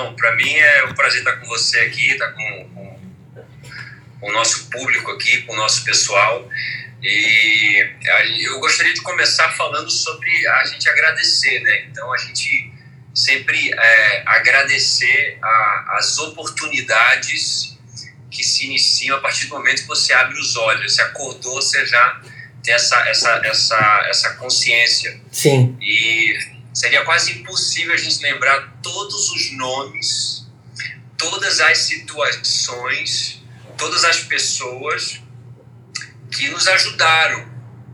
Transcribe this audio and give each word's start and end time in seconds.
Não, 0.00 0.14
para 0.14 0.34
mim 0.34 0.50
é 0.50 0.84
um 0.86 0.94
prazer 0.94 1.18
estar 1.18 1.36
com 1.36 1.46
você 1.46 1.78
aqui, 1.80 2.12
estar 2.12 2.32
com, 2.32 2.70
com, 2.74 3.00
com 4.20 4.30
o 4.30 4.32
nosso 4.32 4.70
público 4.70 5.10
aqui, 5.10 5.42
com 5.42 5.52
o 5.52 5.56
nosso 5.56 5.84
pessoal. 5.84 6.48
E 7.02 7.86
eu 8.44 8.58
gostaria 8.60 8.94
de 8.94 9.02
começar 9.02 9.50
falando 9.50 9.90
sobre 9.90 10.46
a 10.48 10.64
gente 10.64 10.88
agradecer, 10.88 11.60
né? 11.60 11.84
Então 11.90 12.12
a 12.12 12.16
gente 12.16 12.72
sempre 13.14 13.72
é, 13.72 14.22
agradecer 14.24 15.38
a, 15.42 15.96
as 15.98 16.18
oportunidades 16.18 17.78
que 18.30 18.42
se 18.42 18.66
iniciam 18.66 19.18
a 19.18 19.20
partir 19.20 19.46
do 19.46 19.56
momento 19.56 19.82
que 19.82 19.88
você 19.88 20.14
abre 20.14 20.38
os 20.38 20.56
olhos, 20.56 20.94
você 20.94 21.02
acordou, 21.02 21.56
você 21.56 21.84
já 21.84 22.22
tem 22.62 22.72
essa, 22.72 22.96
essa, 23.08 23.40
essa, 23.44 24.06
essa 24.08 24.34
consciência. 24.34 25.20
Sim. 25.30 25.76
E 25.80 26.38
seria 26.80 27.04
quase 27.04 27.32
impossível 27.32 27.92
a 27.92 27.96
gente 27.96 28.22
lembrar 28.22 28.78
todos 28.82 29.30
os 29.32 29.52
nomes, 29.52 30.46
todas 31.18 31.60
as 31.60 31.76
situações, 31.76 33.42
todas 33.76 34.02
as 34.02 34.20
pessoas 34.20 35.20
que 36.30 36.48
nos 36.48 36.66
ajudaram. 36.66 37.46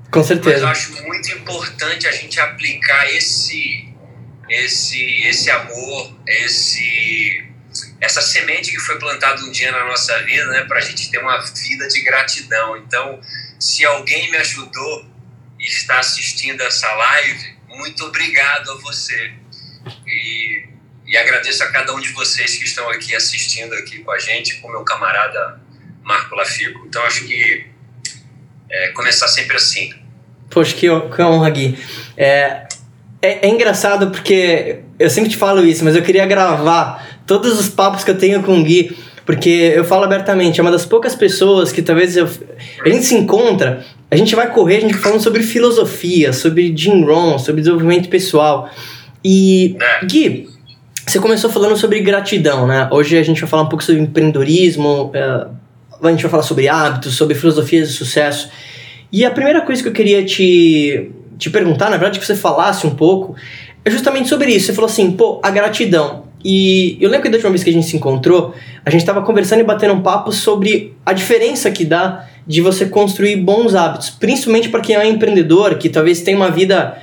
Com 0.08 0.22
certeza. 0.22 0.52
Mas 0.52 0.62
eu 0.62 0.68
acho 0.68 1.02
muito 1.02 1.32
importante 1.32 2.06
a 2.06 2.12
gente 2.12 2.38
aplicar 2.38 3.12
esse, 3.12 3.92
esse, 4.48 5.02
esse 5.26 5.50
amor, 5.50 6.16
esse, 6.24 7.44
essa 8.00 8.22
semente 8.22 8.70
que 8.70 8.78
foi 8.78 9.00
plantada 9.00 9.42
um 9.42 9.50
dia 9.50 9.72
na 9.72 9.84
nossa 9.84 10.16
vida, 10.22 10.46
né, 10.46 10.62
para 10.62 10.78
a 10.78 10.82
gente 10.82 11.10
ter 11.10 11.18
uma 11.18 11.40
vida 11.40 11.88
de 11.88 12.02
gratidão. 12.02 12.76
Então, 12.76 13.20
se 13.58 13.84
alguém 13.84 14.30
me 14.30 14.36
ajudou 14.36 15.04
e 15.58 15.64
está 15.66 15.98
assistindo 15.98 16.60
essa 16.60 16.88
live, 16.94 17.55
muito 17.76 18.04
obrigado 18.04 18.70
a 18.72 18.74
você. 18.76 19.32
E, 20.06 20.64
e 21.06 21.16
agradeço 21.16 21.62
a 21.62 21.70
cada 21.70 21.94
um 21.94 22.00
de 22.00 22.08
vocês 22.10 22.56
que 22.56 22.64
estão 22.64 22.88
aqui 22.90 23.14
assistindo 23.14 23.74
aqui 23.74 24.00
com 24.00 24.10
a 24.10 24.18
gente, 24.18 24.56
com 24.56 24.70
meu 24.70 24.82
camarada 24.82 25.60
Marco 26.02 26.34
Lafico. 26.34 26.84
Então, 26.86 27.02
acho 27.04 27.24
que 27.26 27.66
é, 28.70 28.88
começar 28.88 29.28
sempre 29.28 29.56
assim. 29.56 29.92
Poxa, 30.50 30.74
que, 30.74 30.88
honra, 30.90 31.50
Gui. 31.50 31.78
É, 32.16 32.66
é, 33.20 33.46
é, 33.46 33.48
engraçado 33.48 34.10
porque 34.10 34.80
eu 34.98 35.10
sempre 35.10 35.30
te 35.30 35.36
falo 35.36 35.64
isso, 35.64 35.84
mas 35.84 35.96
eu 35.96 36.02
queria 36.02 36.26
gravar 36.26 37.20
todos 37.26 37.58
os 37.58 37.68
papos 37.68 38.04
que 38.04 38.10
eu 38.10 38.18
tenho 38.18 38.42
com 38.42 38.60
o 38.60 38.64
Gui, 38.64 38.96
porque 39.24 39.72
eu 39.74 39.84
falo 39.84 40.04
abertamente, 40.04 40.60
é 40.60 40.62
uma 40.62 40.70
das 40.70 40.86
poucas 40.86 41.14
pessoas 41.14 41.72
que 41.72 41.82
talvez 41.82 42.16
eu, 42.16 42.28
a 42.84 42.88
gente 42.88 43.04
se 43.04 43.14
encontra, 43.16 43.84
a 44.10 44.16
gente 44.16 44.34
vai 44.34 44.52
correr, 44.52 44.76
a 44.76 44.80
gente 44.80 44.94
falando 44.94 45.20
sobre 45.20 45.42
filosofia, 45.42 46.32
sobre 46.32 46.74
Jim 46.76 47.04
Rohn, 47.04 47.38
sobre 47.38 47.60
desenvolvimento 47.60 48.08
pessoal. 48.08 48.70
E, 49.24 49.76
é. 49.80 50.04
Gui, 50.06 50.48
você 51.06 51.18
começou 51.18 51.50
falando 51.50 51.76
sobre 51.76 52.00
gratidão, 52.00 52.66
né? 52.66 52.88
Hoje 52.92 53.18
a 53.18 53.22
gente 53.22 53.40
vai 53.40 53.50
falar 53.50 53.62
um 53.62 53.68
pouco 53.68 53.82
sobre 53.82 54.00
empreendedorismo, 54.00 55.10
é, 55.12 55.46
a 56.02 56.10
gente 56.10 56.22
vai 56.22 56.30
falar 56.30 56.42
sobre 56.42 56.68
hábitos, 56.68 57.14
sobre 57.16 57.34
filosofias 57.34 57.88
de 57.88 57.94
sucesso. 57.94 58.48
E 59.10 59.24
a 59.24 59.30
primeira 59.30 59.60
coisa 59.60 59.82
que 59.82 59.88
eu 59.88 59.92
queria 59.92 60.24
te, 60.24 61.10
te 61.38 61.50
perguntar, 61.50 61.86
na 61.86 61.96
verdade, 61.96 62.20
que 62.20 62.26
você 62.26 62.36
falasse 62.36 62.86
um 62.86 62.94
pouco, 62.94 63.34
é 63.84 63.90
justamente 63.90 64.28
sobre 64.28 64.52
isso. 64.52 64.66
Você 64.66 64.72
falou 64.72 64.90
assim, 64.90 65.12
pô, 65.12 65.40
a 65.42 65.50
gratidão. 65.50 66.26
E 66.44 66.96
eu 67.00 67.10
lembro 67.10 67.24
que 67.24 67.28
da 67.28 67.36
última 67.36 67.50
vez 67.50 67.64
que 67.64 67.70
a 67.70 67.72
gente 67.72 67.86
se 67.86 67.96
encontrou, 67.96 68.54
a 68.84 68.90
gente 68.90 69.00
estava 69.00 69.22
conversando 69.22 69.60
e 69.60 69.64
batendo 69.64 69.94
um 69.94 70.02
papo 70.02 70.30
sobre 70.30 70.94
a 71.04 71.12
diferença 71.12 71.70
que 71.72 71.84
dá 71.84 72.28
de 72.46 72.60
você 72.60 72.86
construir 72.86 73.36
bons 73.36 73.74
hábitos, 73.74 74.10
principalmente 74.10 74.68
para 74.68 74.80
quem 74.80 74.94
é 74.94 75.00
um 75.00 75.10
empreendedor, 75.10 75.76
que 75.76 75.88
talvez 75.88 76.20
tenha 76.20 76.36
uma 76.36 76.50
vida 76.50 76.96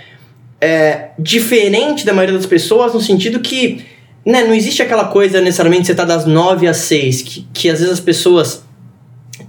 é, 0.62 1.10
diferente 1.20 2.06
da 2.06 2.14
maioria 2.14 2.38
das 2.38 2.46
pessoas, 2.46 2.94
no 2.94 3.02
sentido 3.02 3.40
que 3.42 3.86
né, 4.26 4.44
não 4.44 4.54
existe 4.54 4.82
aquela 4.82 5.06
coisa 5.06 5.42
necessariamente 5.42 5.86
você 5.86 5.92
estar 5.92 6.06
tá 6.06 6.16
das 6.16 6.26
9 6.26 6.68
às 6.68 6.78
6, 6.78 7.22
que, 7.22 7.48
que 7.54 7.70
às 7.70 7.80
vezes 7.80 7.94
as 7.94 8.00
pessoas 8.00 8.64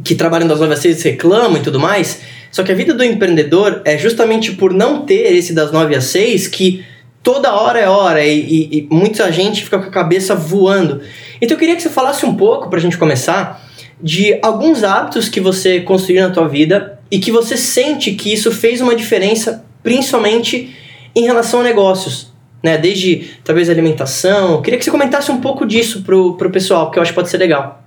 que 0.03 0.15
trabalham 0.15 0.49
das 0.49 0.59
9 0.59 0.73
às 0.73 0.81
6 0.81 1.03
reclamam 1.03 1.59
e 1.59 1.63
tudo 1.63 1.79
mais. 1.79 2.21
Só 2.51 2.63
que 2.63 2.73
a 2.73 2.75
vida 2.75 2.93
do 2.93 3.05
empreendedor 3.05 3.83
é 3.85 3.97
justamente 3.97 4.53
por 4.53 4.73
não 4.73 5.03
ter 5.03 5.33
esse 5.35 5.53
das 5.53 5.71
9 5.71 5.95
às 5.95 6.05
6 6.05 6.49
que 6.49 6.85
toda 7.23 7.55
hora 7.55 7.81
é 7.81 7.89
hora 7.89 8.25
e, 8.25 8.41
e, 8.41 8.79
e 8.79 8.89
muita 8.91 9.31
gente 9.33 9.65
fica 9.65 9.79
com 9.79 9.89
a 9.89 9.91
cabeça 9.91 10.35
voando. 10.35 11.01
Então 11.41 11.55
eu 11.55 11.59
queria 11.59 11.77
que 11.77 11.83
você 11.83 11.89
falasse 11.89 12.27
um 12.27 12.35
pouco, 12.35 12.69
para 12.69 12.79
a 12.79 12.83
gente 12.83 12.99
começar, 12.99 13.64
de 14.01 14.39
alguns 14.43 14.83
hábitos 14.83 15.29
que 15.29 15.41
você 15.41 15.81
construiu 15.81 16.27
na 16.27 16.35
tua 16.35 16.49
vida 16.49 17.01
e 17.11 17.19
que 17.19 17.31
você 17.31 17.57
sente 17.57 18.15
que 18.15 18.33
isso 18.33 18.51
fez 18.51 18.81
uma 18.81 18.95
diferença, 18.95 19.65
principalmente 19.83 20.77
em 21.15 21.25
relação 21.25 21.61
a 21.61 21.63
negócios. 21.63 22.33
Né, 22.63 22.79
desde 22.79 23.39
talvez 23.45 23.69
alimentação. 23.69 24.63
Queria 24.63 24.79
que 24.79 24.85
você 24.87 24.91
comentasse 24.91 25.31
um 25.31 25.39
pouco 25.39 25.67
disso 25.67 26.03
pro, 26.03 26.35
pro 26.39 26.51
pessoal, 26.51 26.91
que 26.91 26.99
eu 26.99 27.03
acho 27.03 27.13
que 27.13 27.15
pode 27.15 27.29
ser 27.29 27.37
legal. 27.37 27.85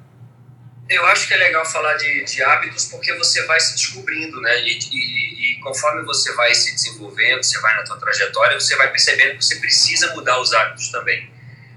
Eu 0.90 1.06
acho 1.08 1.28
que 1.28 1.34
é 1.34 1.38
legal 1.38 1.66
falar 1.66 1.96
de, 1.96 2.24
de 2.24 2.44
hábitos 2.44 2.86
porque 2.86 3.12
você 3.16 3.44
vai 3.46 3.60
se 3.60 3.74
descobrindo, 3.74 4.40
né? 4.40 4.62
E, 4.62 4.78
e, 4.78 5.56
e, 5.56 5.60
conforme 5.62 6.04
você 6.04 6.32
vai 6.34 6.54
se 6.54 6.76
desenvolvendo, 6.76 7.44
você 7.44 7.60
vai 7.60 7.76
na 7.76 7.84
tua 7.84 7.98
trajetória, 7.98 8.58
você 8.58 8.76
vai 8.76 8.92
percebendo 8.92 9.38
que 9.38 9.44
você 9.44 9.56
precisa 9.56 10.14
mudar 10.14 10.40
os 10.40 10.54
hábitos 10.54 10.90
também. 10.90 11.28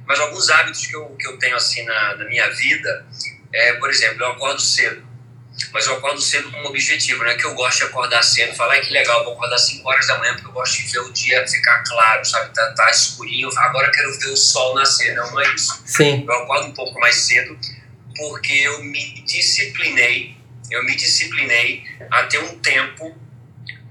Mas 0.06 0.20
alguns 0.20 0.50
hábitos 0.50 0.86
que 0.86 0.94
eu, 0.94 1.06
que 1.18 1.26
eu 1.26 1.38
tenho 1.38 1.56
assim 1.56 1.82
na, 1.84 2.16
na 2.16 2.24
minha 2.26 2.48
vida 2.50 3.06
é, 3.52 3.74
por 3.74 3.90
exemplo, 3.90 4.22
eu 4.22 4.32
acordo 4.32 4.60
cedo. 4.60 5.08
Mas 5.72 5.86
eu 5.86 5.96
acordo 5.96 6.20
cedo 6.20 6.50
com 6.50 6.58
um 6.58 6.66
objetivo, 6.66 7.22
não 7.22 7.30
é 7.30 7.36
que 7.36 7.44
eu 7.44 7.54
gosto 7.54 7.78
de 7.78 7.84
acordar 7.84 8.22
cedo, 8.22 8.54
falar 8.54 8.80
que 8.80 8.92
legal, 8.92 9.24
vou 9.24 9.34
acordar 9.34 9.58
5 9.58 9.86
horas 9.86 10.06
da 10.06 10.18
manhã 10.18 10.32
porque 10.34 10.46
eu 10.46 10.52
gosto 10.52 10.76
de 10.76 10.90
ver 10.90 11.00
o 11.00 11.12
dia 11.12 11.46
ficar 11.46 11.82
claro, 11.84 12.24
sabe? 12.24 12.54
Tá, 12.54 12.72
tá 12.72 12.90
escurinho, 12.90 13.50
agora 13.58 13.90
quero 13.90 14.18
ver 14.18 14.28
o 14.28 14.36
sol 14.36 14.74
nascer. 14.74 15.14
Não, 15.14 15.30
não 15.30 15.40
é 15.40 15.54
isso. 15.54 15.82
Sim. 15.84 16.24
Eu 16.26 16.34
acordo 16.34 16.68
um 16.68 16.72
pouco 16.72 16.98
mais 16.98 17.16
cedo 17.16 17.58
porque 18.16 18.52
eu 18.52 18.82
me 18.82 19.22
disciplinei, 19.22 20.36
eu 20.70 20.84
me 20.84 20.94
disciplinei 20.96 21.84
a 22.10 22.24
ter 22.24 22.38
um 22.38 22.58
tempo 22.58 23.16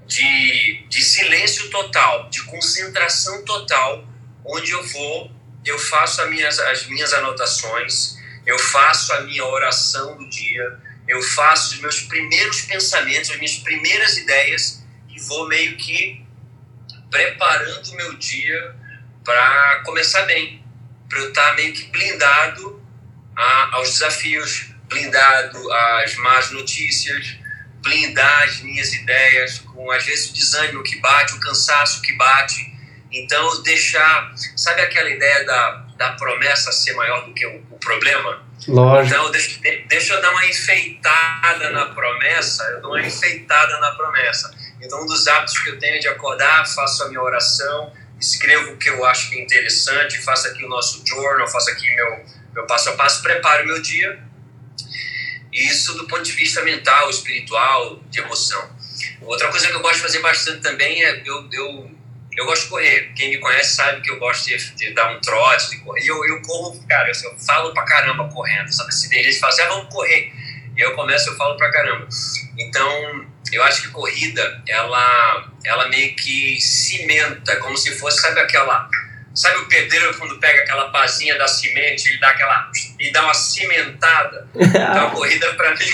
de, 0.06 0.84
de 0.88 1.02
silêncio 1.02 1.70
total, 1.70 2.28
de 2.30 2.42
concentração 2.44 3.44
total, 3.44 4.04
onde 4.44 4.72
eu 4.72 4.82
vou, 4.88 5.30
eu 5.64 5.78
faço 5.78 6.22
as 6.22 6.30
minhas, 6.30 6.58
as 6.58 6.86
minhas 6.86 7.12
anotações, 7.12 8.16
eu 8.46 8.58
faço 8.58 9.12
a 9.12 9.20
minha 9.22 9.44
oração 9.44 10.16
do 10.16 10.28
dia, 10.28 10.78
eu 11.06 11.22
faço 11.22 11.74
os 11.74 11.80
meus 11.80 12.00
primeiros 12.02 12.62
pensamentos, 12.62 13.30
as 13.30 13.36
minhas 13.36 13.56
primeiras 13.56 14.16
ideias 14.16 14.82
e 15.08 15.18
vou 15.20 15.48
meio 15.48 15.76
que 15.76 16.24
preparando 17.10 17.90
o 17.90 17.96
meu 17.96 18.14
dia 18.16 18.76
para 19.24 19.82
começar 19.84 20.22
bem, 20.22 20.64
para 21.08 21.18
eu 21.18 21.28
estar 21.28 21.54
meio 21.56 21.74
que 21.74 21.84
blindado 21.86 22.82
a, 23.36 23.76
aos 23.76 23.90
desafios, 23.90 24.70
blindado 24.88 25.72
às 25.72 26.14
más 26.16 26.50
notícias, 26.50 27.36
blindar 27.82 28.42
as 28.44 28.60
minhas 28.60 28.92
ideias 28.92 29.58
com 29.58 29.90
às 29.90 30.04
vezes 30.04 30.30
o 30.30 30.34
desânimo 30.34 30.82
que 30.82 30.96
bate, 31.00 31.34
o 31.34 31.40
cansaço 31.40 32.02
que 32.02 32.12
bate. 32.14 32.70
Então, 33.12 33.62
deixar, 33.62 34.32
sabe 34.56 34.82
aquela 34.82 35.10
ideia 35.10 35.44
da, 35.44 35.86
da 36.00 36.12
promessa 36.12 36.72
ser 36.72 36.94
maior 36.94 37.26
do 37.26 37.34
que 37.34 37.44
o, 37.44 37.56
o 37.70 37.78
problema? 37.78 38.42
Lógico. 38.66 39.14
Então, 39.14 39.30
deixa, 39.30 39.60
deixa 39.86 40.14
eu 40.14 40.22
dar 40.22 40.30
uma 40.30 40.46
enfeitada 40.46 41.68
na 41.68 41.86
promessa, 41.94 42.64
eu 42.70 42.80
dou 42.80 42.92
uma 42.92 43.02
enfeitada 43.02 43.78
na 43.78 43.90
promessa. 43.92 44.50
Então, 44.80 45.02
um 45.02 45.06
dos 45.06 45.28
hábitos 45.28 45.58
que 45.58 45.68
eu 45.68 45.78
tenho 45.78 45.96
é 45.96 45.98
de 45.98 46.08
acordar, 46.08 46.66
faço 46.66 47.04
a 47.04 47.08
minha 47.08 47.20
oração, 47.20 47.92
escrevo 48.18 48.72
o 48.72 48.78
que 48.78 48.88
eu 48.88 49.04
acho 49.04 49.28
que 49.28 49.38
é 49.38 49.42
interessante, 49.42 50.16
faço 50.22 50.48
aqui 50.48 50.64
o 50.64 50.70
nosso 50.70 51.06
journal, 51.06 51.46
faço 51.46 51.68
aqui 51.68 51.94
meu, 51.94 52.24
meu 52.54 52.66
passo 52.66 52.88
a 52.88 52.92
passo, 52.96 53.20
preparo 53.22 53.66
meu 53.66 53.82
dia. 53.82 54.18
Isso 55.52 55.98
do 55.98 56.06
ponto 56.06 56.22
de 56.22 56.32
vista 56.32 56.62
mental, 56.62 57.10
espiritual, 57.10 58.00
de 58.08 58.20
emoção. 58.20 58.70
Outra 59.20 59.48
coisa 59.48 59.66
que 59.66 59.74
eu 59.74 59.80
gosto 59.80 59.96
de 59.96 60.02
fazer 60.02 60.20
bastante 60.20 60.62
também 60.62 61.04
é 61.04 61.22
eu, 61.26 61.46
eu, 61.52 61.90
eu 62.40 62.46
gosto 62.46 62.64
de 62.64 62.68
correr. 62.68 63.12
Quem 63.14 63.30
me 63.30 63.38
conhece 63.38 63.76
sabe 63.76 64.00
que 64.00 64.10
eu 64.10 64.18
gosto 64.18 64.46
de, 64.46 64.74
de 64.74 64.94
dar 64.94 65.12
um 65.12 65.20
trote, 65.20 65.70
de 65.70 65.78
correr. 65.78 66.02
E 66.02 66.08
eu, 66.08 66.24
eu 66.24 66.40
corro, 66.42 66.82
cara, 66.88 67.08
eu, 67.08 67.30
eu 67.30 67.38
falo 67.38 67.72
pra 67.74 67.84
caramba 67.84 68.28
correndo. 68.28 68.72
Sabe? 68.72 68.94
Se 68.94 69.08
tem 69.10 69.22
gente 69.22 69.34
que 69.34 69.40
fala 69.40 69.52
assim, 69.52 69.62
ah, 69.62 69.68
vamos 69.68 69.92
correr. 69.92 70.32
E 70.76 70.80
eu 70.80 70.94
começo, 70.94 71.28
eu 71.28 71.36
falo 71.36 71.56
pra 71.56 71.70
caramba. 71.70 72.08
Então, 72.58 73.26
eu 73.52 73.62
acho 73.64 73.82
que 73.82 73.88
corrida, 73.88 74.62
ela, 74.66 75.50
ela 75.64 75.88
meio 75.88 76.16
que 76.16 76.60
cimenta, 76.60 77.56
como 77.56 77.76
se 77.76 77.98
fosse, 77.98 78.20
sabe 78.20 78.40
aquela 78.40 78.88
Sabe 79.32 79.58
o 79.58 79.68
pedreiro 79.68 80.12
quando 80.18 80.40
pega 80.40 80.62
aquela 80.62 80.90
pazinha 80.90 81.38
da 81.38 81.46
semente 81.46 82.12
e 82.12 82.18
dá 82.18 82.30
aquela 82.30 82.68
e 82.98 83.12
dá 83.12 83.22
uma 83.22 83.32
cimentada? 83.32 84.48
Então 84.56 85.06
a 85.06 85.10
corrida 85.14 85.54
para 85.54 85.70
mim 85.70 85.86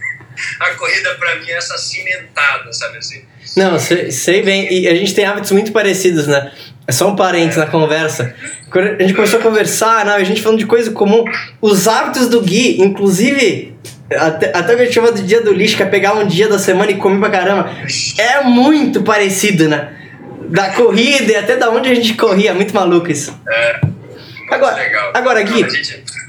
a 0.60 0.74
corrida 0.74 1.14
para 1.16 1.36
mim 1.36 1.50
é 1.50 1.56
essa 1.56 1.76
cimentada, 1.76 2.72
sabe 2.72 2.98
assim? 2.98 3.26
Não, 3.56 3.78
sei, 3.78 4.10
sei 4.10 4.42
bem. 4.42 4.72
E 4.72 4.88
a 4.88 4.94
gente 4.94 5.14
tem 5.14 5.24
hábitos 5.24 5.50
muito 5.52 5.72
parecidos, 5.72 6.26
né? 6.26 6.50
É 6.86 6.92
só 6.92 7.08
um 7.08 7.16
parênteses 7.16 7.56
na 7.56 7.66
conversa. 7.66 8.34
Quando 8.70 8.88
a 8.88 9.02
gente 9.02 9.14
começou 9.14 9.40
a 9.40 9.42
conversar, 9.42 10.04
né, 10.04 10.12
a 10.12 10.24
gente 10.24 10.42
falando 10.42 10.58
de 10.58 10.66
coisa 10.66 10.90
comum. 10.90 11.24
Os 11.60 11.86
hábitos 11.86 12.28
do 12.28 12.40
Gui, 12.40 12.80
inclusive, 12.80 13.76
até, 14.14 14.56
até 14.56 14.72
o 14.72 14.76
que 14.76 14.82
a 14.82 14.84
gente 14.84 14.94
chama 14.94 15.12
de 15.12 15.22
dia 15.22 15.40
do 15.40 15.52
lixo, 15.52 15.76
que 15.76 15.82
é 15.82 15.86
pegar 15.86 16.14
um 16.14 16.26
dia 16.26 16.48
da 16.48 16.58
semana 16.58 16.90
e 16.90 16.96
comer 16.96 17.18
pra 17.20 17.30
caramba, 17.30 17.70
é 18.18 18.42
muito 18.44 19.02
parecido, 19.02 19.68
né? 19.68 19.96
da 20.50 20.70
corrida 20.70 21.32
e 21.32 21.36
até 21.36 21.56
da 21.56 21.70
onde 21.70 21.88
a 21.88 21.94
gente 21.94 22.14
corria. 22.14 22.52
Muito 22.52 22.74
maluco 22.74 23.10
isso. 23.10 23.38
É, 23.48 23.80
Agora, 24.50 24.76
legal. 24.76 25.10
agora 25.14 25.42
Gui, 25.42 25.62
Não, 25.62 25.68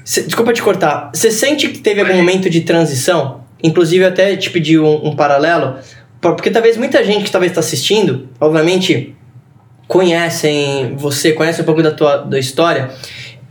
cê, 0.05 0.21
desculpa 0.21 0.53
te 0.53 0.61
cortar. 0.61 1.09
Você 1.13 1.31
sente 1.31 1.67
que 1.67 1.79
teve 1.79 2.01
algum 2.01 2.15
momento 2.15 2.49
de 2.49 2.61
transição? 2.61 3.41
Inclusive, 3.63 4.05
até 4.05 4.35
te 4.35 4.49
pedir 4.49 4.79
um, 4.79 5.07
um 5.07 5.15
paralelo, 5.15 5.77
porque 6.21 6.51
talvez 6.51 6.77
muita 6.77 7.03
gente 7.03 7.25
que 7.25 7.31
talvez 7.31 7.51
está 7.51 7.59
assistindo, 7.59 8.29
obviamente, 8.39 9.15
conhecem 9.87 10.95
você, 10.95 11.33
conhece 11.33 11.61
um 11.61 11.65
pouco 11.65 11.81
da 11.81 11.91
tua 11.91 12.17
da 12.17 12.39
história. 12.39 12.91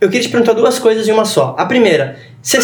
Eu 0.01 0.09
queria 0.09 0.27
te 0.27 0.31
perguntar 0.31 0.55
duas 0.55 0.79
coisas 0.79 1.07
em 1.07 1.13
uma 1.13 1.25
só. 1.25 1.55
A 1.59 1.67
primeira, 1.67 2.19
você 2.41 2.59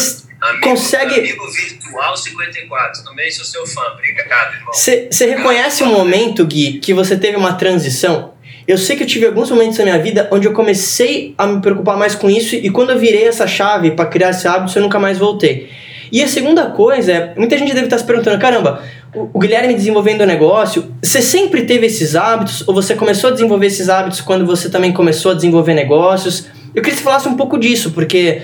consegue. 0.63 1.15
Amigo 1.15 1.45
virtual 1.51 2.17
54, 2.17 3.05
também 3.05 3.31
sou 3.31 3.45
seu 3.45 3.67
fã, 3.67 3.83
obrigado, 3.93 4.55
irmão. 4.55 4.73
Você 4.73 5.27
reconhece 5.27 5.83
um 5.83 5.89
momento, 5.89 6.47
Gui, 6.47 6.79
que 6.79 6.95
você 6.95 7.17
teve 7.17 7.37
uma 7.37 7.55
transição? 7.55 8.35
Eu 8.67 8.79
sei 8.79 8.97
que 8.97 9.05
eu 9.05 9.07
tive 9.07 9.27
alguns 9.27 9.51
momentos 9.51 9.79
na 9.79 9.85
minha 9.85 9.99
vida 9.99 10.29
onde 10.33 10.47
eu 10.47 10.53
comecei 10.53 11.35
a 11.39 11.47
me 11.47 11.61
preocupar 11.61 11.97
mais 11.97 12.15
com 12.15 12.29
isso 12.29 12.57
e 12.57 12.69
quando 12.71 12.91
eu 12.91 12.99
virei 12.99 13.29
essa 13.29 13.47
chave 13.47 13.93
para 13.93 14.07
criar 14.07 14.31
esse 14.31 14.49
hábito, 14.49 14.77
eu 14.77 14.83
nunca 14.83 14.99
mais 14.99 15.19
voltei. 15.19 15.71
E 16.11 16.23
a 16.23 16.29
segunda 16.29 16.67
coisa 16.67 17.13
é, 17.13 17.35
muita 17.37 17.57
gente 17.59 17.73
deve 17.73 17.87
estar 17.87 17.99
se 17.99 18.05
perguntando, 18.05 18.39
caramba, 18.39 18.83
o 19.15 19.39
Guilherme 19.39 19.75
desenvolvendo 19.75 20.23
o 20.23 20.27
negócio, 20.27 20.95
você 21.03 21.23
sempre 21.23 21.65
teve 21.65 21.87
esses 21.87 22.15
hábitos 22.15 22.67
ou 22.67 22.75
você 22.75 22.95
começou 22.95 23.31
a 23.31 23.33
desenvolver 23.33 23.67
esses 23.67 23.89
hábitos 23.89 24.21
quando 24.21 24.45
você 24.45 24.69
também 24.69 24.93
começou 24.93 25.33
a 25.33 25.35
desenvolver 25.35 25.75
negócios? 25.75 26.47
Eu 26.75 26.83
queria 26.83 26.93
que 26.93 26.99
você 26.99 27.05
falasse 27.05 27.29
um 27.29 27.37
pouco 27.37 27.59
disso, 27.59 27.93
porque 27.93 28.43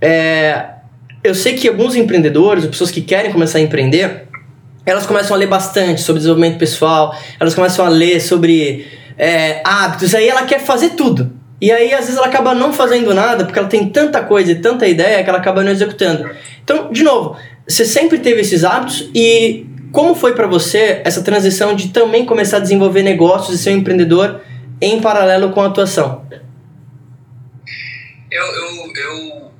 é, 0.00 0.66
eu 1.24 1.34
sei 1.34 1.54
que 1.54 1.68
alguns 1.68 1.96
empreendedores, 1.96 2.66
pessoas 2.66 2.90
que 2.90 3.00
querem 3.00 3.32
começar 3.32 3.58
a 3.58 3.60
empreender, 3.60 4.28
elas 4.86 5.06
começam 5.06 5.34
a 5.36 5.38
ler 5.38 5.48
bastante 5.48 6.00
sobre 6.00 6.20
desenvolvimento 6.20 6.58
pessoal, 6.58 7.16
elas 7.38 7.54
começam 7.54 7.84
a 7.84 7.88
ler 7.88 8.20
sobre 8.20 8.86
é, 9.18 9.60
hábitos, 9.64 10.14
aí 10.14 10.28
ela 10.28 10.42
quer 10.42 10.60
fazer 10.60 10.90
tudo. 10.90 11.41
E 11.62 11.70
aí, 11.70 11.94
às 11.94 12.00
vezes, 12.00 12.16
ela 12.16 12.26
acaba 12.26 12.56
não 12.56 12.72
fazendo 12.72 13.14
nada, 13.14 13.44
porque 13.44 13.56
ela 13.56 13.68
tem 13.68 13.88
tanta 13.88 14.20
coisa 14.24 14.50
e 14.50 14.60
tanta 14.60 14.84
ideia 14.84 15.22
que 15.22 15.30
ela 15.30 15.38
acaba 15.38 15.62
não 15.62 15.70
executando. 15.70 16.28
Então, 16.64 16.90
de 16.90 17.04
novo, 17.04 17.38
você 17.68 17.84
sempre 17.84 18.18
teve 18.18 18.40
esses 18.40 18.64
hábitos 18.64 19.08
e 19.14 19.64
como 19.92 20.12
foi 20.16 20.34
para 20.34 20.48
você 20.48 21.00
essa 21.04 21.22
transição 21.22 21.76
de 21.76 21.90
também 21.90 22.26
começar 22.26 22.56
a 22.56 22.60
desenvolver 22.60 23.04
negócios 23.04 23.60
e 23.60 23.62
ser 23.62 23.70
um 23.70 23.76
empreendedor 23.76 24.40
em 24.80 25.00
paralelo 25.00 25.52
com 25.52 25.60
a 25.60 25.68
atuação? 25.68 26.26
Eu, 28.28 28.44
eu, 28.44 28.92
eu 28.96 29.52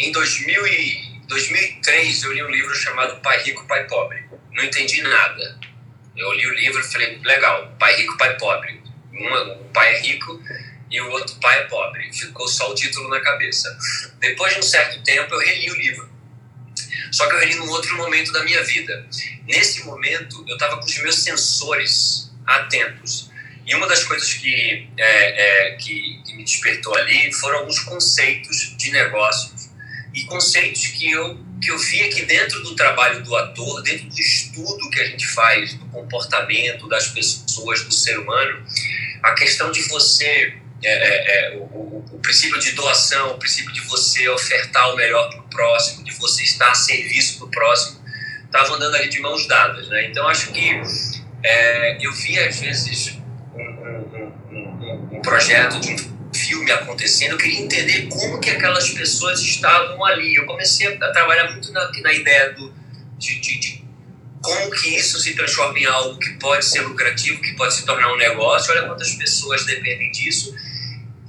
em 0.00 0.12
2000 0.12 0.66
e, 0.66 1.18
2003, 1.28 2.24
eu 2.24 2.32
li 2.34 2.42
um 2.42 2.50
livro 2.50 2.74
chamado 2.74 3.22
Pai 3.22 3.42
Rico, 3.42 3.66
Pai 3.66 3.86
Pobre. 3.86 4.22
Não 4.52 4.64
entendi 4.64 5.00
nada. 5.00 5.58
Eu 6.14 6.30
li 6.34 6.46
o 6.46 6.54
livro 6.54 6.78
e 6.78 6.82
falei, 6.82 7.18
legal, 7.24 7.72
pai 7.78 7.96
rico, 7.96 8.18
pai 8.18 8.36
pobre. 8.36 8.82
Um, 9.14 9.52
um 9.52 9.72
pai 9.72 9.94
é 9.94 10.00
rico 10.00 10.38
e 10.90 11.00
o 11.00 11.10
outro 11.10 11.36
pai 11.36 11.60
é 11.60 11.64
pobre. 11.64 12.12
Ficou 12.12 12.48
só 12.48 12.70
o 12.70 12.74
título 12.74 13.08
na 13.08 13.20
cabeça. 13.20 13.76
Depois 14.20 14.54
de 14.54 14.60
um 14.60 14.62
certo 14.62 15.02
tempo, 15.02 15.34
eu 15.34 15.40
reli 15.40 15.70
o 15.70 15.76
livro. 15.76 16.08
Só 17.12 17.26
que 17.26 17.34
eu 17.34 17.40
reli 17.40 17.54
num 17.56 17.68
outro 17.68 17.96
momento 17.96 18.32
da 18.32 18.42
minha 18.44 18.62
vida. 18.64 19.06
Nesse 19.46 19.84
momento, 19.84 20.44
eu 20.46 20.54
estava 20.54 20.78
com 20.78 20.84
os 20.84 20.98
meus 20.98 21.16
sensores 21.16 22.30
atentos. 22.46 23.30
E 23.66 23.74
uma 23.74 23.86
das 23.86 24.04
coisas 24.04 24.32
que, 24.34 24.88
é, 24.96 25.68
é, 25.68 25.76
que, 25.76 26.22
que 26.24 26.34
me 26.34 26.44
despertou 26.44 26.94
ali 26.96 27.32
foram 27.34 27.58
alguns 27.58 27.80
conceitos 27.80 28.74
de 28.78 28.90
negócios 28.90 29.68
e 30.14 30.24
conceitos 30.24 30.86
que 30.86 31.10
eu 31.10 31.48
que 31.60 31.70
eu 31.70 31.78
vi 31.78 32.02
aqui 32.02 32.24
dentro 32.24 32.62
do 32.62 32.76
trabalho 32.76 33.22
do 33.24 33.34
ator, 33.36 33.82
dentro 33.82 34.08
do 34.08 34.20
estudo 34.20 34.90
que 34.90 35.00
a 35.00 35.06
gente 35.06 35.26
faz 35.26 35.74
do 35.74 35.86
comportamento 35.86 36.88
das 36.88 37.08
pessoas, 37.08 37.82
do 37.82 37.92
ser 37.92 38.18
humano, 38.18 38.64
a 39.22 39.32
questão 39.32 39.70
de 39.72 39.82
você, 39.88 40.54
é, 40.82 40.90
é, 40.90 41.54
é, 41.54 41.56
o, 41.56 41.62
o, 41.62 42.04
o, 42.12 42.18
princípio 42.20 42.58
de 42.60 42.72
doação, 42.72 43.32
o 43.32 43.38
princípio 43.38 43.72
de 43.72 43.80
você 43.80 44.28
ofertar 44.28 44.92
o 44.92 44.96
melhor 44.96 45.28
para 45.30 45.40
o 45.40 45.48
próximo, 45.48 46.04
de 46.04 46.12
você 46.12 46.42
estar 46.42 46.70
a 46.70 46.74
serviço 46.74 47.40
do 47.40 47.48
próximo, 47.48 48.00
estavam 48.44 48.76
andando 48.76 48.96
ali 48.96 49.08
de 49.08 49.20
mãos 49.20 49.46
dadas. 49.46 49.88
Né? 49.88 50.06
Então, 50.06 50.26
acho 50.28 50.52
que 50.52 50.80
é, 51.42 51.98
eu 52.00 52.12
vi, 52.12 52.38
às 52.38 52.60
vezes, 52.60 53.18
um, 53.54 53.60
um, 53.60 54.32
um, 54.52 55.08
um 55.16 55.22
projeto 55.22 55.80
de 55.80 55.92
um 55.92 56.18
filme 56.34 56.70
acontecendo, 56.70 57.32
eu 57.32 57.38
queria 57.38 57.60
entender 57.60 58.08
como 58.08 58.40
que 58.40 58.50
aquelas 58.50 58.90
pessoas 58.90 59.40
estavam 59.40 60.04
ali. 60.04 60.34
Eu 60.36 60.46
comecei 60.46 60.86
a 60.86 61.12
trabalhar 61.12 61.50
muito 61.50 61.72
na, 61.72 61.90
na 62.02 62.12
ideia 62.12 62.52
do, 62.52 62.72
de, 63.18 63.40
de, 63.40 63.58
de, 63.58 63.84
como 64.40 64.70
que 64.70 64.96
isso 64.96 65.18
se 65.18 65.34
transforma 65.34 65.78
em 65.78 65.86
algo 65.86 66.18
que 66.18 66.30
pode 66.38 66.64
ser 66.64 66.80
lucrativo, 66.82 67.40
que 67.40 67.54
pode 67.54 67.74
se 67.74 67.84
tornar 67.84 68.12
um 68.12 68.16
negócio. 68.16 68.72
Olha 68.72 68.86
quantas 68.86 69.12
pessoas 69.14 69.64
dependem 69.64 70.10
disso. 70.12 70.54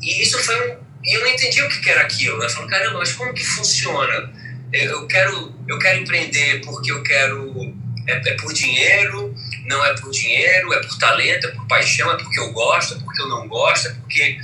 E 0.01 0.21
isso 0.21 0.37
foi 0.43 0.55
um... 0.55 0.77
E 1.03 1.15
eu 1.15 1.21
não 1.21 1.27
entendi 1.27 1.61
o 1.61 1.69
que 1.69 1.89
era 1.89 2.01
aquilo. 2.01 2.43
Eu 2.43 2.49
falei, 2.49 2.69
caramba, 2.69 2.99
mas 2.99 3.13
como 3.13 3.33
que 3.33 3.43
funciona? 3.43 4.31
Eu 4.71 5.07
quero, 5.07 5.55
eu 5.67 5.79
quero 5.79 5.99
empreender 5.99 6.61
porque 6.61 6.91
eu 6.91 7.01
quero... 7.03 7.73
É, 8.07 8.31
é 8.31 8.33
por 8.35 8.51
dinheiro, 8.53 9.35
não 9.65 9.85
é 9.85 9.93
por 9.93 10.09
dinheiro, 10.09 10.73
é 10.73 10.81
por 10.81 10.97
talento, 10.97 11.47
é 11.47 11.51
por 11.51 11.67
paixão, 11.67 12.11
é 12.11 12.17
porque 12.17 12.39
eu 12.39 12.51
gosto, 12.51 12.95
é 12.95 12.99
porque 12.99 13.21
eu 13.21 13.27
não 13.27 13.47
gosto, 13.47 13.87
é 13.87 13.91
porque 13.91 14.39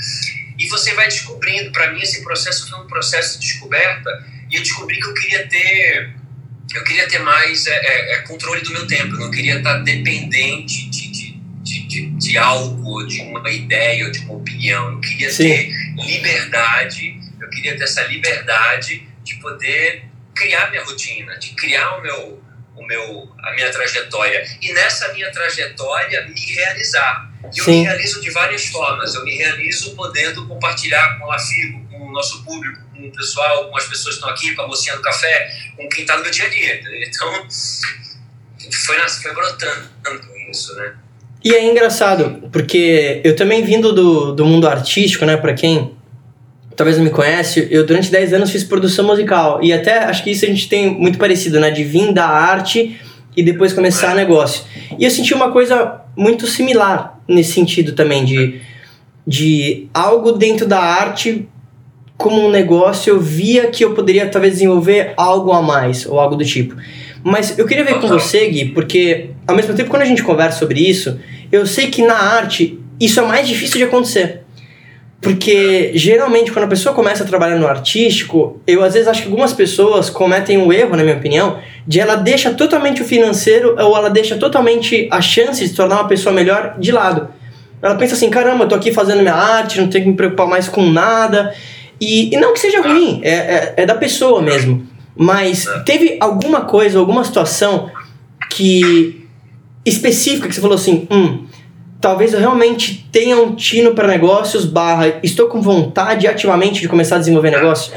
e 0.58 0.68
você 0.68 0.94
vai 0.94 1.08
descobrindo. 1.08 1.72
Para 1.72 1.92
mim, 1.92 2.02
esse 2.02 2.24
processo 2.24 2.70
foi 2.70 2.80
um 2.80 2.88
processo 2.88 3.40
de 3.40 3.48
descoberta 3.48 4.10
e 4.50 4.56
eu 4.56 4.62
descobri 4.62 5.00
que 5.00 5.08
eu 5.08 5.14
queria 5.14 5.48
ter 5.48 6.14
eu 6.74 6.84
queria 6.84 7.08
ter 7.08 7.20
mais 7.20 7.68
é, 7.68 7.72
é, 7.72 8.14
é 8.14 8.18
controle 8.20 8.62
do 8.62 8.72
meu 8.72 8.88
tempo. 8.88 9.16
Eu 9.16 9.20
não 9.20 9.32
queria 9.32 9.58
estar 9.58 9.80
dependente 9.80 10.90
de, 10.90 11.05
de, 11.76 11.88
de, 11.88 12.10
de, 12.12 12.38
algo, 12.38 13.06
de 13.06 13.22
uma 13.22 13.50
ideia 13.50 14.06
ou 14.06 14.12
de 14.12 14.20
uma 14.20 14.36
opinião. 14.36 14.94
Eu 14.94 15.02
queria 15.02 15.32
Sim. 15.32 15.44
ter 15.44 15.72
liberdade. 15.96 17.20
Eu 17.40 17.50
queria 17.50 17.78
ter 17.78 17.84
essa 17.84 18.04
liberdade 18.04 19.08
de 19.24 19.36
poder 19.36 20.06
criar 20.34 20.70
minha 20.70 20.84
rotina, 20.84 21.38
de 21.38 21.50
criar 21.56 21.98
o 21.98 22.02
meu, 22.02 22.44
o 22.76 22.86
meu, 22.86 23.36
a 23.40 23.54
minha 23.54 23.70
trajetória. 23.72 24.46
E 24.62 24.74
nessa 24.74 25.12
minha 25.14 25.32
trajetória, 25.32 26.28
me 26.28 26.40
realizar. 26.54 27.32
E 27.54 27.60
eu 27.60 27.66
Sim. 27.66 27.80
me 27.80 27.84
realizo 27.84 28.22
de 28.22 28.30
várias 28.32 28.66
formas. 28.68 29.14
Eu 29.16 29.24
me 29.24 29.36
realizo 29.36 29.96
podendo 29.96 30.48
compartilhar 30.48 31.20
com 31.20 31.32
a 31.32 31.38
FIGO, 31.38 31.88
com 31.90 32.08
o 32.08 32.12
nosso 32.12 32.44
público, 32.44 32.82
com 32.94 33.08
o 33.08 33.12
pessoal, 33.12 33.70
com 33.70 33.78
as 33.78 33.86
pessoas 33.86 34.16
que 34.16 34.22
estão 34.22 34.30
aqui, 34.30 34.56
com 34.56 34.62
a 34.62 34.68
mocinha 34.68 34.96
do 34.96 35.02
café, 35.02 35.52
com 35.76 35.88
quem 35.90 36.02
está 36.02 36.16
no 36.16 36.24
meu 36.24 36.32
dia 36.32 36.46
a 36.46 36.50
dia. 36.50 36.82
Então, 37.08 37.48
foi, 38.86 39.10
foi 39.10 39.34
brotando 39.34 39.90
isso, 40.50 40.76
né? 40.76 40.96
E 41.46 41.54
é 41.54 41.64
engraçado, 41.64 42.42
porque 42.52 43.22
eu 43.24 43.36
também 43.36 43.62
vindo 43.62 43.94
do, 43.94 44.34
do 44.34 44.44
mundo 44.44 44.68
artístico, 44.68 45.28
né, 45.28 45.38
para 45.38 45.54
quem 45.54 45.92
talvez 46.76 46.98
não 46.98 47.06
me 47.06 47.12
conhece, 47.12 47.68
eu 47.70 47.86
durante 47.86 48.10
10 48.10 48.34
anos 48.34 48.50
fiz 48.50 48.64
produção 48.64 49.06
musical. 49.06 49.64
E 49.64 49.72
até 49.72 50.00
acho 50.06 50.24
que 50.24 50.32
isso 50.32 50.44
a 50.44 50.48
gente 50.48 50.68
tem 50.68 50.90
muito 50.90 51.20
parecido, 51.20 51.60
né, 51.60 51.70
de 51.70 51.84
vir 51.84 52.12
da 52.12 52.26
arte 52.26 53.00
e 53.38 53.44
depois 53.44 53.74
começar 53.74 54.16
negócio. 54.16 54.64
E 54.98 55.06
eu 55.06 55.12
senti 55.12 55.36
uma 55.36 55.52
coisa 55.52 56.02
muito 56.18 56.48
similar 56.48 57.20
nesse 57.28 57.54
sentido 57.54 57.92
também, 57.92 58.26
de, 58.26 58.60
de 59.28 59.88
algo 59.94 60.32
dentro 60.32 60.66
da 60.66 60.80
arte 60.80 61.48
como 62.18 62.44
um 62.44 62.50
negócio, 62.50 63.12
eu 63.12 63.20
via 63.20 63.68
que 63.68 63.86
eu 63.86 63.94
poderia 63.94 64.28
talvez 64.28 64.54
desenvolver 64.54 65.14
algo 65.16 65.52
a 65.52 65.62
mais, 65.62 66.08
ou 66.08 66.20
algo 66.20 66.36
do 66.36 66.44
tipo. 66.44 66.76
Mas 67.24 67.58
eu 67.58 67.66
queria 67.66 67.84
ver 67.84 68.00
com 68.00 68.08
você, 68.08 68.48
Gui, 68.48 68.66
porque 68.70 69.32
ao 69.48 69.56
mesmo 69.56 69.74
tempo 69.74 69.90
quando 69.90 70.04
a 70.04 70.06
gente 70.06 70.24
conversa 70.24 70.60
sobre 70.60 70.80
isso, 70.80 71.20
eu 71.52 71.66
sei 71.66 71.88
que 71.88 72.02
na 72.02 72.16
arte 72.16 72.80
isso 73.00 73.20
é 73.20 73.24
mais 73.26 73.48
difícil 73.48 73.78
de 73.78 73.84
acontecer. 73.84 74.42
Porque 75.22 75.92
geralmente 75.96 76.52
quando 76.52 76.66
a 76.66 76.68
pessoa 76.68 76.94
começa 76.94 77.24
a 77.24 77.28
trabalhar 77.28 77.58
no 77.58 77.68
artístico, 77.68 78.62
eu 78.68 78.84
às 78.84 78.94
vezes 78.94 79.08
acho 79.08 79.24
que 79.24 79.28
algumas 79.28 79.54
pessoas 79.54 80.10
cometem 80.10 80.58
um 80.58 80.72
erro, 80.72 80.96
na 80.96 81.04
minha 81.04 81.16
opinião, 81.16 81.58
de 81.88 82.00
ela 82.00 82.16
deixa 82.16 82.54
totalmente 82.54 83.02
o 83.02 83.06
financeiro 83.06 83.76
ou 83.80 83.98
ela 83.98 84.10
deixa 84.10 84.36
totalmente 84.38 85.08
a 85.12 85.22
chance 85.22 85.62
de 85.64 85.70
se 85.70 85.76
tornar 85.76 85.96
uma 85.96 86.08
pessoa 86.08 86.34
melhor 86.34 86.76
de 86.78 86.92
lado. 86.92 87.30
Ela 87.82 87.96
pensa 87.96 88.14
assim, 88.14 88.30
caramba, 88.30 88.66
eu 88.66 88.68
tô 88.68 88.76
aqui 88.76 88.92
fazendo 88.92 89.22
minha 89.22 89.34
arte, 89.34 89.80
não 89.80 89.88
tenho 89.90 90.04
que 90.04 90.10
me 90.12 90.16
preocupar 90.16 90.48
mais 90.48 90.70
com 90.70 90.86
nada. 90.90 91.54
E, 92.00 92.34
e 92.34 92.38
não 92.38 92.54
que 92.54 92.60
seja 92.60 92.82
ruim, 92.82 93.22
é, 93.24 93.32
é, 93.32 93.74
é 93.78 93.86
da 93.86 93.96
pessoa 93.96 94.42
mesmo. 94.42 94.88
Mas 95.16 95.66
teve 95.86 96.18
alguma 96.20 96.62
coisa, 96.62 97.00
alguma 97.00 97.24
situação 97.24 97.90
que 98.52 99.25
específica 99.86 100.48
que 100.48 100.56
você 100.56 100.62
falou 100.62 100.76
assim, 100.76 101.08
hum, 101.12 101.48
talvez 102.02 102.34
eu 102.34 102.40
realmente 102.40 103.08
tenha 103.12 103.38
um 103.38 103.56
tino 103.56 103.94
para 103.94 104.08
negócios, 104.08 104.66
barra, 104.66 105.20
estou 105.24 105.48
com 105.48 105.62
vontade 105.62 106.28
ativamente 106.28 106.82
de 106.82 106.90
começar 106.90 107.16
a 107.16 107.20
desenvolver 107.20 107.52
negócio? 107.52 107.94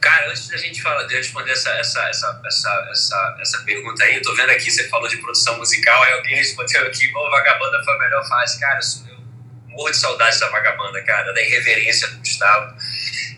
Cara, 0.00 0.30
antes 0.30 0.48
da 0.48 0.56
gente 0.56 0.80
falar, 0.80 1.04
de 1.04 1.14
responder 1.14 1.52
essa, 1.52 1.70
essa, 1.72 2.08
essa, 2.08 2.42
essa, 2.46 2.88
essa, 2.90 3.36
essa 3.40 3.58
pergunta 3.64 4.02
aí, 4.02 4.16
eu 4.16 4.22
tô 4.22 4.34
vendo 4.34 4.50
aqui, 4.50 4.70
você 4.70 4.88
falou 4.88 5.08
de 5.08 5.18
produção 5.18 5.58
musical, 5.58 6.02
aí 6.02 6.12
alguém 6.14 6.36
respondeu 6.36 6.86
aqui, 6.86 7.08
bom, 7.08 7.30
Vagabanda 7.30 7.82
foi 7.84 7.94
a 7.94 7.98
melhor 7.98 8.26
fase. 8.26 8.58
Cara, 8.58 8.80
eu 9.10 9.20
morro 9.68 9.90
de 9.90 9.96
saudade 9.96 10.40
da 10.40 10.48
Vagabanda, 10.48 11.02
cara, 11.02 11.32
da 11.32 11.42
irreverência 11.42 12.08
do 12.08 12.18
Gustavo. 12.18 12.74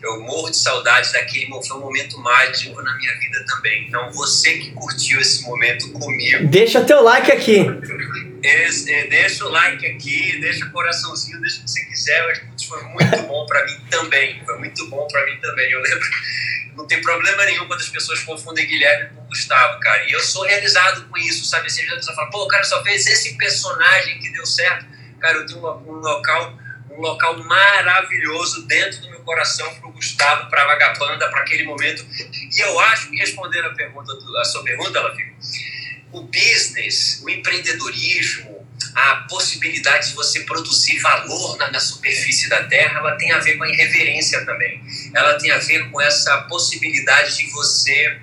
Eu 0.03 0.19
morro 0.19 0.49
de 0.49 0.57
saudade 0.57 1.13
daquele 1.13 1.47
foi 1.65 1.77
um 1.77 1.79
momento 1.79 2.19
mágico 2.19 2.81
na 2.81 2.93
minha 2.97 3.17
vida 3.19 3.45
também. 3.45 3.87
Então, 3.87 4.11
você 4.11 4.57
que 4.57 4.71
curtiu 4.71 5.21
esse 5.21 5.43
momento 5.43 5.93
comigo. 5.93 6.45
Deixa 6.47 6.83
teu 6.83 7.01
like 7.01 7.31
aqui. 7.31 7.61
é, 8.43 9.07
deixa 9.07 9.45
o 9.45 9.49
like 9.49 9.87
aqui, 9.87 10.41
deixa 10.41 10.65
o 10.65 10.71
coraçãozinho, 10.71 11.39
deixa 11.39 11.61
o 11.61 11.63
que 11.63 11.71
você 11.71 11.85
quiser. 11.85 12.27
Mas 12.27 12.39
putz, 12.39 12.65
foi 12.65 12.83
muito 12.83 13.21
bom 13.27 13.45
para 13.45 13.65
mim 13.65 13.79
também. 13.89 14.43
Foi 14.45 14.57
muito 14.59 14.89
bom 14.89 15.07
para 15.07 15.25
mim 15.25 15.39
também. 15.39 15.71
Eu 15.71 15.81
lembro, 15.81 16.05
não 16.75 16.85
tem 16.85 17.01
problema 17.01 17.45
nenhum 17.45 17.65
quando 17.67 17.79
as 17.79 17.87
pessoas 17.87 18.19
confundem 18.23 18.67
Guilherme 18.67 19.15
com 19.15 19.25
Gustavo, 19.27 19.79
cara. 19.79 20.03
E 20.09 20.11
eu 20.11 20.19
sou 20.19 20.43
realizado 20.43 21.07
com 21.07 21.17
isso, 21.17 21.45
sabe? 21.45 21.67
A 21.67 21.95
pessoa 21.95 22.13
fala, 22.13 22.29
pô, 22.29 22.43
o 22.43 22.47
cara 22.49 22.65
só 22.65 22.83
fez 22.83 23.07
esse 23.07 23.37
personagem 23.37 24.19
que 24.19 24.29
deu 24.33 24.45
certo. 24.45 24.85
Cara, 25.21 25.37
eu 25.37 25.45
tenho 25.45 25.59
um, 25.59 25.93
local 25.93 26.59
um 26.91 27.01
local 27.01 27.37
maravilhoso 27.43 28.67
dentro 28.67 29.01
do 29.01 29.09
meu 29.09 29.12
coração 29.23 29.73
para 29.75 29.87
o 29.87 29.91
Gustavo, 29.91 30.49
para 30.49 30.63
a 30.63 30.67
Vagabanda, 30.67 31.29
para 31.29 31.41
aquele 31.41 31.63
momento. 31.63 32.05
E 32.51 32.59
eu 32.59 32.79
acho 32.79 33.09
que 33.09 33.17
respondendo 33.17 33.65
a, 33.65 33.73
pergunta, 33.73 34.11
a 34.39 34.45
sua 34.45 34.63
pergunta, 34.63 34.99
Lavinho, 34.99 35.33
o 36.11 36.21
business, 36.21 37.21
o 37.23 37.29
empreendedorismo, 37.29 38.67
a 38.93 39.15
possibilidade 39.27 40.09
de 40.09 40.15
você 40.15 40.41
produzir 40.41 40.99
valor 40.99 41.57
na, 41.57 41.71
na, 41.71 41.79
superfície 41.79 42.47
da 42.47 42.63
terra, 42.65 42.99
ela 42.99 43.15
tem 43.15 43.31
a 43.31 43.39
ver 43.39 43.57
com 43.57 43.63
a 43.63 43.69
irreverência 43.69 44.45
também. 44.45 44.83
Ela 45.13 45.33
tem 45.39 45.51
a 45.51 45.57
ver 45.57 45.89
com 45.89 45.99
essa 45.99 46.43
possibilidade 46.43 47.37
de 47.37 47.47
você 47.51 48.19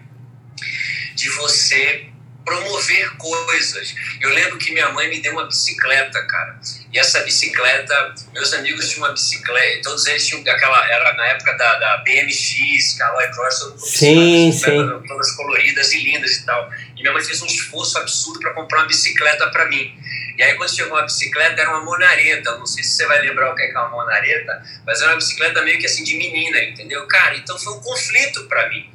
de 1.16 1.28
você 1.30 2.09
promover 2.44 3.16
coisas. 3.16 3.94
Eu 4.20 4.30
lembro 4.30 4.58
que 4.58 4.72
minha 4.72 4.88
mãe 4.90 5.08
me 5.08 5.20
deu 5.20 5.32
uma 5.32 5.46
bicicleta, 5.46 6.22
cara. 6.26 6.58
E 6.92 6.98
essa 6.98 7.20
bicicleta, 7.20 8.14
meus 8.32 8.52
amigos 8.52 8.88
tinham 8.88 9.06
uma 9.06 9.12
bicicleta, 9.12 9.82
todos 9.82 10.06
eles 10.06 10.26
tinham 10.26 10.40
aquela, 10.40 10.84
era 10.90 11.12
na 11.14 11.26
época 11.28 11.52
da, 11.56 11.78
da 11.78 11.96
BMX, 11.98 12.94
Caloi 12.98 13.28
Cross, 13.28 13.58
todo 13.60 13.70
mundo 13.70 13.86
sim, 13.86 14.52
sim. 14.52 15.02
todas 15.06 15.32
coloridas 15.32 15.92
e 15.92 16.00
lindas 16.02 16.36
e 16.36 16.46
tal. 16.46 16.70
E 16.96 17.02
minha 17.02 17.12
mãe 17.12 17.22
fez 17.22 17.40
um 17.42 17.46
esforço 17.46 17.98
absurdo 17.98 18.40
para 18.40 18.52
comprar 18.54 18.80
uma 18.80 18.86
bicicleta 18.86 19.48
para 19.50 19.66
mim. 19.66 19.94
E 20.36 20.42
aí 20.42 20.54
quando 20.54 20.74
chegou 20.74 20.96
a 20.96 21.02
bicicleta, 21.02 21.60
era 21.60 21.70
uma 21.70 21.84
monareta, 21.84 22.56
não 22.56 22.66
sei 22.66 22.82
se 22.82 22.92
você 22.92 23.06
vai 23.06 23.20
lembrar 23.20 23.52
o 23.52 23.54
que 23.54 23.62
é, 23.62 23.68
que 23.68 23.76
é 23.76 23.78
uma 23.78 23.90
monareta, 23.90 24.62
mas 24.86 25.00
era 25.00 25.10
uma 25.10 25.16
bicicleta 25.16 25.60
meio 25.62 25.78
que 25.78 25.86
assim 25.86 26.02
de 26.02 26.16
menina, 26.16 26.62
entendeu? 26.62 27.06
Cara, 27.06 27.36
então 27.36 27.58
foi 27.58 27.74
um 27.74 27.80
conflito 27.80 28.44
para 28.48 28.68
mim. 28.70 28.90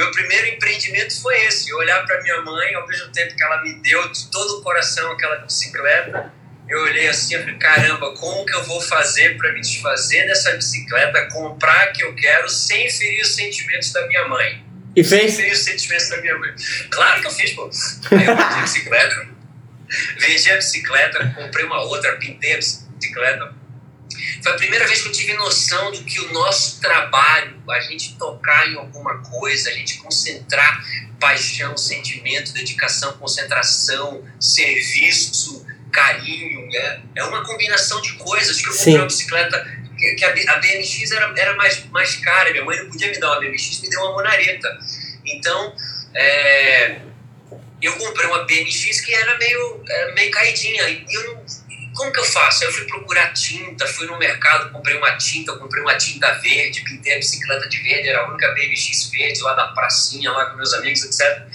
Meu 0.00 0.10
primeiro 0.12 0.46
empreendimento 0.46 1.20
foi 1.20 1.44
esse, 1.44 1.70
olhar 1.74 2.06
para 2.06 2.22
minha 2.22 2.40
mãe, 2.40 2.74
ao 2.74 2.88
mesmo 2.88 3.12
tempo 3.12 3.36
que 3.36 3.44
ela 3.44 3.62
me 3.62 3.74
deu 3.82 4.08
de 4.08 4.30
todo 4.30 4.58
o 4.58 4.62
coração 4.62 5.12
aquela 5.12 5.36
bicicleta, 5.36 6.32
eu 6.66 6.80
olhei 6.84 7.06
assim 7.06 7.34
e 7.34 7.38
falei, 7.38 7.56
caramba, 7.56 8.14
como 8.14 8.46
que 8.46 8.54
eu 8.54 8.64
vou 8.64 8.80
fazer 8.80 9.36
para 9.36 9.52
me 9.52 9.60
desfazer 9.60 10.26
dessa 10.26 10.52
bicicleta, 10.52 11.28
comprar 11.30 11.82
a 11.82 11.86
que 11.88 12.02
eu 12.02 12.14
quero, 12.14 12.48
sem 12.48 12.88
ferir 12.88 13.20
os 13.20 13.34
sentimentos 13.34 13.92
da 13.92 14.06
minha 14.06 14.26
mãe? 14.26 14.64
E 14.96 15.04
fez? 15.04 15.32
Sem 15.32 15.42
ferir 15.42 15.52
os 15.52 15.64
sentimentos 15.64 16.08
da 16.08 16.16
minha 16.16 16.38
mãe. 16.38 16.54
Claro 16.90 17.20
que 17.20 17.26
eu 17.26 17.30
fiz, 17.32 17.50
pô. 17.52 17.70
Aí 18.12 18.24
eu 18.24 18.36
vendi 18.36 18.54
a 18.54 18.62
bicicleta, 18.62 19.28
vendi 20.18 20.50
a 20.50 20.56
bicicleta, 20.56 21.34
comprei 21.36 21.66
uma 21.66 21.82
outra, 21.82 22.16
pintei 22.16 22.54
a 22.54 22.56
bicicleta. 22.56 23.59
Foi 24.42 24.52
a 24.52 24.56
primeira 24.56 24.86
vez 24.86 25.02
que 25.02 25.08
eu 25.08 25.12
tive 25.12 25.34
noção 25.34 25.92
do 25.92 26.04
que 26.04 26.20
o 26.20 26.32
nosso 26.32 26.80
trabalho, 26.80 27.62
a 27.70 27.80
gente 27.80 28.16
tocar 28.16 28.68
em 28.68 28.76
alguma 28.76 29.18
coisa, 29.22 29.70
a 29.70 29.72
gente 29.72 29.98
concentrar 29.98 30.84
paixão, 31.18 31.76
sentimento, 31.76 32.52
dedicação, 32.52 33.12
concentração, 33.18 34.24
serviço, 34.40 35.66
carinho, 35.92 36.68
é, 36.74 37.00
é 37.16 37.24
uma 37.24 37.44
combinação 37.44 38.00
de 38.00 38.14
coisas 38.14 38.60
que 38.60 38.68
eu 38.68 38.72
comprei 38.72 38.92
Sim. 38.94 38.98
uma 38.98 39.06
bicicleta 39.06 39.80
que 40.00 40.24
a, 40.24 40.56
BMX 40.56 41.10
era, 41.12 41.34
era 41.36 41.54
mais, 41.56 41.84
mais 41.90 42.16
cara, 42.16 42.50
minha 42.50 42.64
mãe 42.64 42.78
não 42.78 42.88
podia 42.88 43.10
me 43.10 43.18
dar 43.18 43.32
uma 43.32 43.40
BMX, 43.40 43.80
me 43.82 43.90
deu 43.90 44.00
uma 44.00 44.12
monareta. 44.12 44.78
Então, 45.26 45.74
é, 46.14 47.00
eu 47.82 47.92
comprei 47.96 48.26
uma 48.26 48.44
BMX 48.44 49.00
que 49.02 49.14
era 49.14 49.36
meio, 49.36 49.84
era 49.86 50.14
meio 50.14 50.30
caidinha, 50.30 50.88
e 50.88 51.06
eu 51.10 51.26
não, 51.26 51.44
como 52.00 52.12
que 52.12 52.18
eu 52.18 52.24
faço? 52.24 52.64
Eu 52.64 52.72
fui 52.72 52.86
procurar 52.86 53.30
tinta, 53.34 53.86
fui 53.86 54.06
no 54.06 54.18
mercado, 54.18 54.70
comprei 54.72 54.96
uma 54.96 55.18
tinta, 55.18 55.52
comprei 55.56 55.82
uma 55.82 55.94
tinta 55.98 56.32
verde, 56.38 56.82
pintei 56.82 57.12
a 57.12 57.16
bicicleta 57.18 57.68
de 57.68 57.76
verde, 57.82 58.08
era 58.08 58.22
a 58.22 58.28
única 58.30 58.48
BMX 58.54 59.10
verde 59.10 59.42
lá 59.42 59.52
da 59.52 59.68
pracinha, 59.68 60.32
lá 60.32 60.46
com 60.46 60.56
meus 60.56 60.72
amigos, 60.72 61.04
etc. 61.04 61.46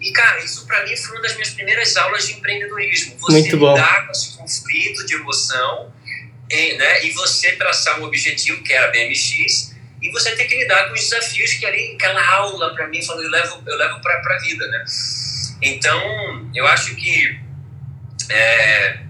E, 0.00 0.12
cara, 0.12 0.42
isso 0.42 0.66
para 0.66 0.84
mim 0.84 0.96
foi 0.96 1.14
uma 1.14 1.22
das 1.22 1.34
minhas 1.34 1.50
primeiras 1.50 1.96
aulas 1.96 2.26
de 2.26 2.32
empreendedorismo. 2.32 3.16
Você 3.20 3.40
Muito 3.40 3.56
bom. 3.56 3.72
lidar 3.72 4.06
com 4.06 4.10
esse 4.10 4.36
conflito 4.36 5.06
de 5.06 5.14
emoção 5.14 5.92
e, 6.50 6.76
né, 6.76 7.04
e 7.04 7.10
você 7.12 7.52
traçar 7.52 8.00
um 8.00 8.04
objetivo, 8.04 8.60
que 8.64 8.72
era 8.72 8.88
a 8.88 8.90
BMX, 8.90 9.76
e 10.02 10.10
você 10.10 10.34
tem 10.34 10.48
que 10.48 10.58
lidar 10.58 10.88
com 10.88 10.94
os 10.94 11.00
desafios 11.00 11.52
que 11.52 11.64
ali, 11.64 11.94
aquela 11.94 12.28
aula 12.34 12.74
para 12.74 12.88
mim, 12.88 13.00
falando, 13.00 13.26
eu 13.26 13.30
levo, 13.30 13.62
eu 13.64 13.76
levo 13.76 14.00
para 14.00 14.34
a 14.34 14.38
vida, 14.40 14.66
né? 14.66 14.84
Então, 15.62 16.50
eu 16.52 16.66
acho 16.66 16.96
que 16.96 17.40
é, 18.28 19.07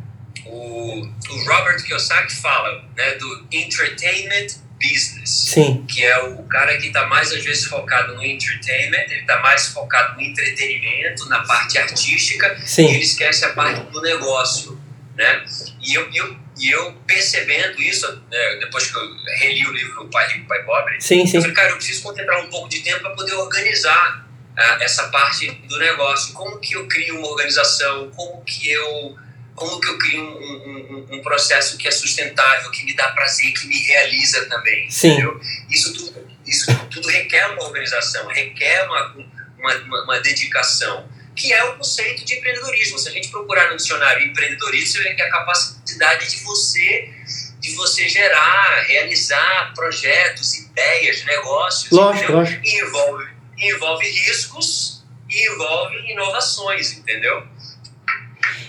o, 0.48 1.02
o 1.02 1.44
Robert 1.46 1.82
Kiyosaki 1.84 2.34
fala 2.36 2.84
né, 2.96 3.14
do 3.14 3.46
entertainment 3.52 4.46
business. 4.80 5.30
Sim. 5.30 5.84
Que 5.86 6.04
é 6.04 6.18
o 6.22 6.42
cara 6.44 6.76
que 6.78 6.86
está 6.86 7.06
mais, 7.06 7.32
às 7.32 7.44
vezes, 7.44 7.64
focado 7.64 8.14
no 8.14 8.24
entertainment, 8.24 9.04
ele 9.10 9.20
está 9.20 9.40
mais 9.40 9.68
focado 9.68 10.14
no 10.14 10.22
entretenimento, 10.22 11.28
na 11.28 11.42
parte 11.42 11.78
artística, 11.78 12.56
Sim. 12.64 12.86
e 12.86 12.94
ele 12.94 13.04
esquece 13.04 13.44
a 13.44 13.50
parte 13.50 13.90
do 13.90 14.00
negócio. 14.00 14.80
Né? 15.16 15.44
E 15.82 15.94
eu, 15.94 16.08
eu, 16.12 16.36
e 16.58 16.70
eu 16.70 16.92
percebendo 17.06 17.82
isso, 17.82 18.06
né, 18.30 18.56
depois 18.60 18.90
que 18.90 18.96
eu 18.96 19.02
reli 19.40 19.66
o 19.66 19.72
livro 19.72 20.08
Pai 20.08 20.32
Rico, 20.32 20.46
Pai 20.46 20.62
Pobre, 20.62 21.00
sim, 21.00 21.26
sim. 21.26 21.36
eu 21.36 21.42
falei, 21.42 21.56
cara, 21.56 21.70
eu 21.70 21.76
preciso 21.76 22.02
concentrar 22.02 22.40
um 22.40 22.48
pouco 22.48 22.68
de 22.68 22.80
tempo 22.80 23.00
para 23.00 23.10
poder 23.10 23.34
organizar 23.34 24.28
uh, 24.56 24.82
essa 24.82 25.08
parte 25.08 25.50
do 25.68 25.76
negócio. 25.78 26.32
Como 26.34 26.60
que 26.60 26.74
eu 26.74 26.86
crio 26.86 27.18
uma 27.18 27.28
organização? 27.28 28.10
Como 28.14 28.44
que 28.44 28.70
eu 28.70 29.16
como 29.58 29.80
que 29.80 29.88
eu 29.88 29.98
crio 29.98 30.22
um, 30.22 31.06
um, 31.10 31.16
um, 31.16 31.22
processo 31.22 31.76
que 31.76 31.88
é 31.88 31.90
sustentável, 31.90 32.70
que 32.70 32.84
me 32.84 32.94
dá 32.94 33.08
prazer, 33.08 33.52
que 33.52 33.66
me 33.66 33.78
realiza 33.78 34.46
também, 34.46 34.88
Sim. 34.90 35.12
entendeu? 35.12 35.40
Isso 35.68 35.92
tudo, 35.94 36.26
isso 36.46 36.86
tudo 36.90 37.08
requer 37.08 37.46
uma 37.48 37.64
organização, 37.64 38.26
requer 38.28 38.84
uma, 38.86 39.16
uma, 39.58 40.04
uma, 40.04 40.20
dedicação, 40.20 41.08
que 41.34 41.52
é 41.52 41.64
o 41.64 41.76
conceito 41.76 42.24
de 42.24 42.34
empreendedorismo. 42.34 42.98
Se 42.98 43.08
a 43.08 43.12
gente 43.12 43.28
procurar 43.28 43.70
no 43.70 43.76
dicionário 43.76 44.26
empreendedorismo, 44.26 44.92
você 44.92 45.02
vê 45.02 45.14
que 45.14 45.22
é 45.22 45.26
a 45.26 45.30
capacidade 45.30 46.30
de 46.30 46.42
você 46.44 47.12
de 47.60 47.74
você 47.74 48.08
gerar, 48.08 48.84
realizar 48.86 49.72
projetos, 49.74 50.54
ideias, 50.54 51.24
negócios, 51.24 51.90
lógico, 51.90 52.32
lógico. 52.32 52.64
E 52.64 52.80
envolve, 52.80 53.28
envolve 53.58 54.08
riscos 54.08 55.04
e 55.28 55.52
envolve 55.52 55.96
inovações, 56.12 56.92
entendeu? 56.92 57.46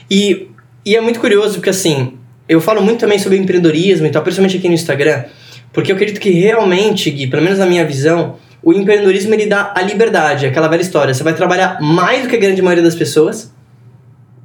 E 0.10 0.50
e 0.90 0.96
é 0.96 1.02
muito 1.02 1.20
curioso 1.20 1.56
porque, 1.56 1.70
assim, 1.70 2.18
eu 2.48 2.60
falo 2.60 2.82
muito 2.82 3.00
também 3.00 3.20
sobre 3.20 3.38
empreendedorismo 3.38 4.08
e 4.08 4.10
tal, 4.10 4.24
principalmente 4.24 4.58
aqui 4.58 4.68
no 4.68 4.74
Instagram, 4.74 5.26
porque 5.72 5.92
eu 5.92 5.96
acredito 5.96 6.20
que 6.20 6.32
realmente, 6.32 7.12
Gui, 7.12 7.28
pelo 7.28 7.44
menos 7.44 7.60
na 7.60 7.66
minha 7.68 7.86
visão, 7.86 8.38
o 8.64 8.74
empreendedorismo 8.74 9.32
ele 9.36 9.46
dá 9.46 9.72
a 9.76 9.84
liberdade, 9.84 10.48
aquela 10.48 10.68
velha 10.68 10.82
história. 10.82 11.14
Você 11.14 11.24
vai 11.24 11.36
trabalhar 11.36 11.80
mais 11.80 12.24
do 12.24 12.28
que 12.28 12.36
a 12.36 12.40
grande 12.40 12.60
maioria 12.60 12.84
das 12.84 12.96
pessoas, 12.96 13.54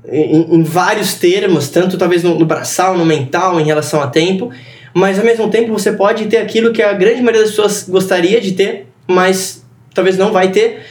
em, 0.07 0.57
em 0.57 0.63
vários 0.63 1.15
termos, 1.15 1.71
tanto 1.71 1.97
talvez 1.97 2.23
no, 2.23 2.39
no 2.39 2.45
braçal, 2.45 2.97
no 2.99 3.07
mental, 3.07 3.59
em 3.59 3.65
relação 3.65 4.03
a 4.03 4.07
tempo, 4.07 4.51
mas 4.93 5.19
ao 5.19 5.25
mesmo 5.25 5.49
tempo 5.49 5.73
você 5.73 5.93
pode 5.93 6.27
ter 6.27 6.37
aquilo 6.37 6.75
que 6.75 6.83
a 6.83 6.93
grande 6.93 7.23
maioria 7.23 7.41
das 7.41 7.53
pessoas 7.53 7.89
gostaria 7.89 8.39
de 8.39 8.53
ter, 8.53 8.87
mas 9.09 9.65
talvez 9.95 10.19
não 10.19 10.31
vai 10.31 10.51
ter, 10.51 10.83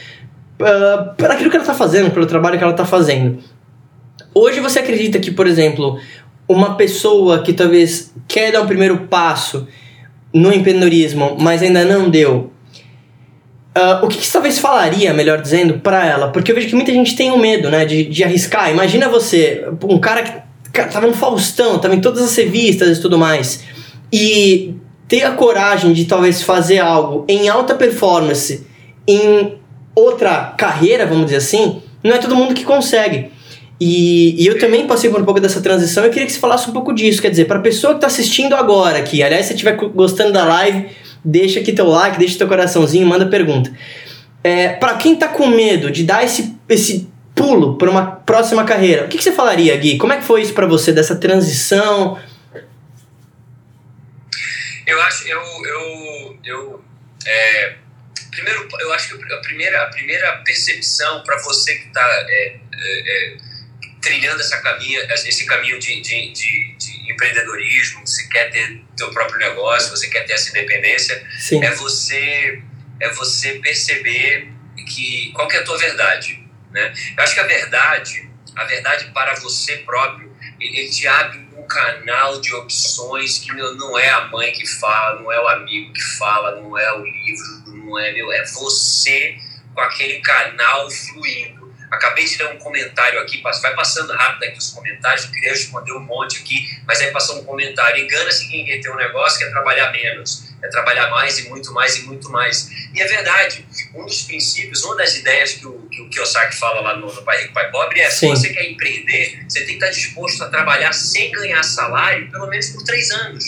uh, 0.60 1.14
por 1.16 1.30
aquilo 1.30 1.48
que 1.48 1.56
ela 1.56 1.62
está 1.62 1.74
fazendo, 1.74 2.10
pelo 2.10 2.26
trabalho 2.26 2.58
que 2.58 2.64
ela 2.64 2.72
está 2.72 2.84
fazendo. 2.84 3.38
Hoje 4.34 4.60
você 4.60 4.80
acredita 4.80 5.18
que, 5.18 5.30
por 5.30 5.46
exemplo, 5.46 5.98
uma 6.48 6.74
pessoa 6.74 7.42
que 7.42 7.52
talvez 7.52 8.12
quer 8.26 8.52
dar 8.52 8.62
um 8.62 8.66
primeiro 8.66 9.06
passo 9.08 9.66
no 10.32 10.52
empreendedorismo, 10.52 11.36
mas 11.38 11.62
ainda 11.62 11.84
não 11.84 12.10
deu, 12.10 12.50
uh, 13.76 14.04
o 14.04 14.08
que, 14.08 14.18
que 14.18 14.26
você 14.26 14.32
talvez 14.32 14.58
falaria, 14.58 15.14
melhor 15.14 15.40
dizendo, 15.40 15.78
para 15.78 16.04
ela? 16.04 16.28
Porque 16.28 16.50
eu 16.50 16.56
vejo 16.56 16.68
que 16.68 16.74
muita 16.74 16.92
gente 16.92 17.14
tem 17.14 17.30
o 17.30 17.34
um 17.34 17.38
medo, 17.38 17.70
né, 17.70 17.84
de, 17.84 18.04
de 18.04 18.24
arriscar. 18.24 18.70
Imagina 18.70 19.08
você, 19.08 19.64
um 19.84 19.98
cara 19.98 20.22
que 20.22 20.32
cara, 20.72 20.88
tava 20.88 21.06
no 21.06 21.14
Faustão, 21.14 21.78
tava 21.78 21.94
em 21.94 22.00
todas 22.00 22.22
as 22.22 22.36
revistas 22.36 22.98
e 22.98 23.00
tudo 23.00 23.16
mais, 23.16 23.62
e 24.12 24.74
ter 25.06 25.22
a 25.22 25.30
coragem 25.30 25.92
de 25.92 26.04
talvez 26.04 26.42
fazer 26.42 26.80
algo 26.80 27.24
em 27.28 27.48
alta 27.48 27.74
performance 27.74 28.66
em 29.06 29.58
outra 29.94 30.54
carreira, 30.58 31.06
vamos 31.06 31.26
dizer 31.26 31.36
assim, 31.36 31.80
não 32.02 32.12
é 32.12 32.18
todo 32.18 32.34
mundo 32.34 32.54
que 32.54 32.64
consegue. 32.64 33.30
E, 33.80 34.42
e, 34.42 34.46
eu 34.46 34.58
também 34.58 34.86
passei 34.86 35.10
por 35.10 35.20
um 35.20 35.24
pouco 35.24 35.40
dessa 35.40 35.60
transição. 35.60 36.04
Eu 36.04 36.10
queria 36.10 36.26
que 36.26 36.32
você 36.32 36.38
falasse 36.38 36.68
um 36.68 36.72
pouco 36.72 36.92
disso. 36.92 37.20
Quer 37.20 37.30
dizer, 37.30 37.46
para 37.46 37.58
a 37.58 37.62
pessoa 37.62 37.94
que 37.94 37.98
está 37.98 38.06
assistindo 38.06 38.54
agora 38.54 38.98
aqui, 38.98 39.22
aliás, 39.22 39.46
se 39.46 39.52
estiver 39.52 39.76
gostando 39.76 40.32
da 40.32 40.44
live, 40.44 40.88
deixa 41.24 41.60
aqui 41.60 41.72
teu 41.72 41.86
like, 41.86 42.18
deixa 42.18 42.38
teu 42.38 42.46
coraçãozinho, 42.46 43.06
manda 43.06 43.26
pergunta. 43.26 43.72
É, 44.42 44.68
para 44.68 44.94
quem 44.96 45.14
está 45.14 45.28
com 45.28 45.46
medo 45.48 45.90
de 45.90 46.04
dar 46.04 46.22
esse, 46.22 46.56
esse 46.68 47.10
pulo 47.34 47.76
para 47.76 47.90
uma 47.90 48.06
próxima 48.06 48.64
carreira, 48.64 49.06
o 49.06 49.08
que, 49.08 49.18
que, 49.18 49.24
você 49.24 49.32
falaria, 49.32 49.76
Gui? 49.76 49.98
Como 49.98 50.12
é 50.12 50.18
que 50.18 50.24
foi 50.24 50.42
isso 50.42 50.54
para 50.54 50.66
você, 50.66 50.92
dessa 50.92 51.16
transição? 51.16 52.18
Eu 54.86 55.02
acho, 55.02 55.26
eu, 55.26 55.40
eu, 55.40 56.38
eu 56.44 56.84
é, 57.26 57.74
primeiro, 58.30 58.68
eu 58.80 58.92
acho 58.92 59.08
que 59.08 59.32
a 59.32 59.38
primeira, 59.38 59.82
a 59.82 59.86
primeira 59.86 60.42
percepção 60.44 61.22
para 61.22 61.38
você 61.42 61.74
que 61.76 61.86
está 61.88 62.02
é, 62.28 62.56
é, 62.72 63.32
é 63.32 63.53
trilhando 64.04 64.40
essa 64.40 64.60
caminho, 64.60 65.00
esse 65.10 65.46
caminho 65.46 65.78
de, 65.78 66.00
de, 66.02 66.32
de, 66.32 66.76
de, 66.76 67.12
empreendedorismo, 67.12 68.06
você 68.06 68.28
quer 68.28 68.50
ter 68.50 68.82
teu 68.96 69.10
próprio 69.10 69.38
negócio, 69.38 69.90
você 69.90 70.08
quer 70.08 70.26
ter 70.26 70.34
essa 70.34 70.50
independência, 70.50 71.26
Sim. 71.38 71.64
é 71.64 71.70
você 71.70 72.62
é 73.00 73.08
você 73.10 73.54
perceber 73.54 74.48
que 74.86 75.32
qual 75.32 75.48
que 75.48 75.56
é 75.56 75.60
a 75.60 75.64
tua 75.64 75.78
verdade, 75.78 76.46
né? 76.70 76.92
Eu 77.16 77.24
acho 77.24 77.34
que 77.34 77.40
a 77.40 77.46
verdade, 77.46 78.30
a 78.54 78.64
verdade 78.64 79.10
para 79.12 79.34
você 79.36 79.78
próprio, 79.78 80.34
ele 80.60 80.88
te 80.90 81.06
abre 81.06 81.38
um 81.56 81.66
canal 81.66 82.40
de 82.40 82.54
opções 82.54 83.38
que 83.38 83.52
meu, 83.54 83.74
não 83.74 83.98
é 83.98 84.10
a 84.10 84.26
mãe 84.26 84.52
que 84.52 84.66
fala, 84.66 85.20
não 85.20 85.32
é 85.32 85.40
o 85.40 85.48
amigo 85.48 85.92
que 85.92 86.02
fala, 86.02 86.60
não 86.60 86.78
é 86.78 86.92
o 86.92 87.04
livro, 87.04 87.62
não 87.66 87.98
é 87.98 88.12
meu, 88.12 88.30
é 88.30 88.44
você 88.44 89.38
com 89.74 89.80
aquele 89.80 90.20
canal 90.20 90.90
fluindo. 90.90 91.63
Acabei 91.94 92.24
de 92.24 92.36
dar 92.36 92.52
um 92.52 92.58
comentário 92.58 93.20
aqui, 93.20 93.40
vai 93.40 93.74
passando 93.74 94.12
rápido 94.12 94.44
aqui 94.44 94.58
os 94.58 94.70
comentários, 94.70 95.24
eu 95.24 95.30
queria 95.30 95.50
responder 95.50 95.92
um 95.92 96.00
monte 96.00 96.40
aqui, 96.40 96.66
mas 96.86 97.00
aí 97.00 97.12
passou 97.12 97.38
um 97.40 97.44
comentário. 97.44 98.04
Engana-se 98.04 98.48
quem 98.48 98.64
quer 98.64 98.80
ter 98.80 98.90
um 98.90 98.96
negócio 98.96 99.38
que 99.38 99.44
é 99.44 99.50
trabalhar 99.50 99.92
menos, 99.92 100.44
é 100.62 100.68
trabalhar 100.68 101.08
mais 101.08 101.38
e 101.38 101.48
muito 101.48 101.72
mais 101.72 101.96
e 101.96 102.02
muito 102.02 102.30
mais. 102.30 102.68
E 102.92 103.00
é 103.00 103.06
verdade, 103.06 103.64
um 103.94 104.04
dos 104.04 104.22
princípios, 104.22 104.82
uma 104.82 104.96
das 104.96 105.16
ideias 105.16 105.52
que 105.52 105.66
o, 105.66 105.88
que 105.88 106.00
o 106.02 106.08
Kiyosaki 106.08 106.56
fala 106.56 106.80
lá 106.80 106.96
no, 106.96 107.06
no 107.06 107.22
Pai 107.22 107.42
Rico, 107.42 107.54
Pai 107.54 107.70
Pobre 107.70 108.00
é: 108.00 108.10
Sim. 108.10 108.34
se 108.34 108.42
você 108.42 108.52
quer 108.52 108.68
empreender, 108.70 109.44
você 109.48 109.60
tem 109.60 109.78
que 109.78 109.84
estar 109.84 109.90
disposto 109.90 110.42
a 110.42 110.48
trabalhar 110.48 110.92
sem 110.92 111.30
ganhar 111.30 111.62
salário 111.62 112.30
pelo 112.30 112.48
menos 112.48 112.70
por 112.70 112.82
três 112.82 113.10
anos. 113.10 113.44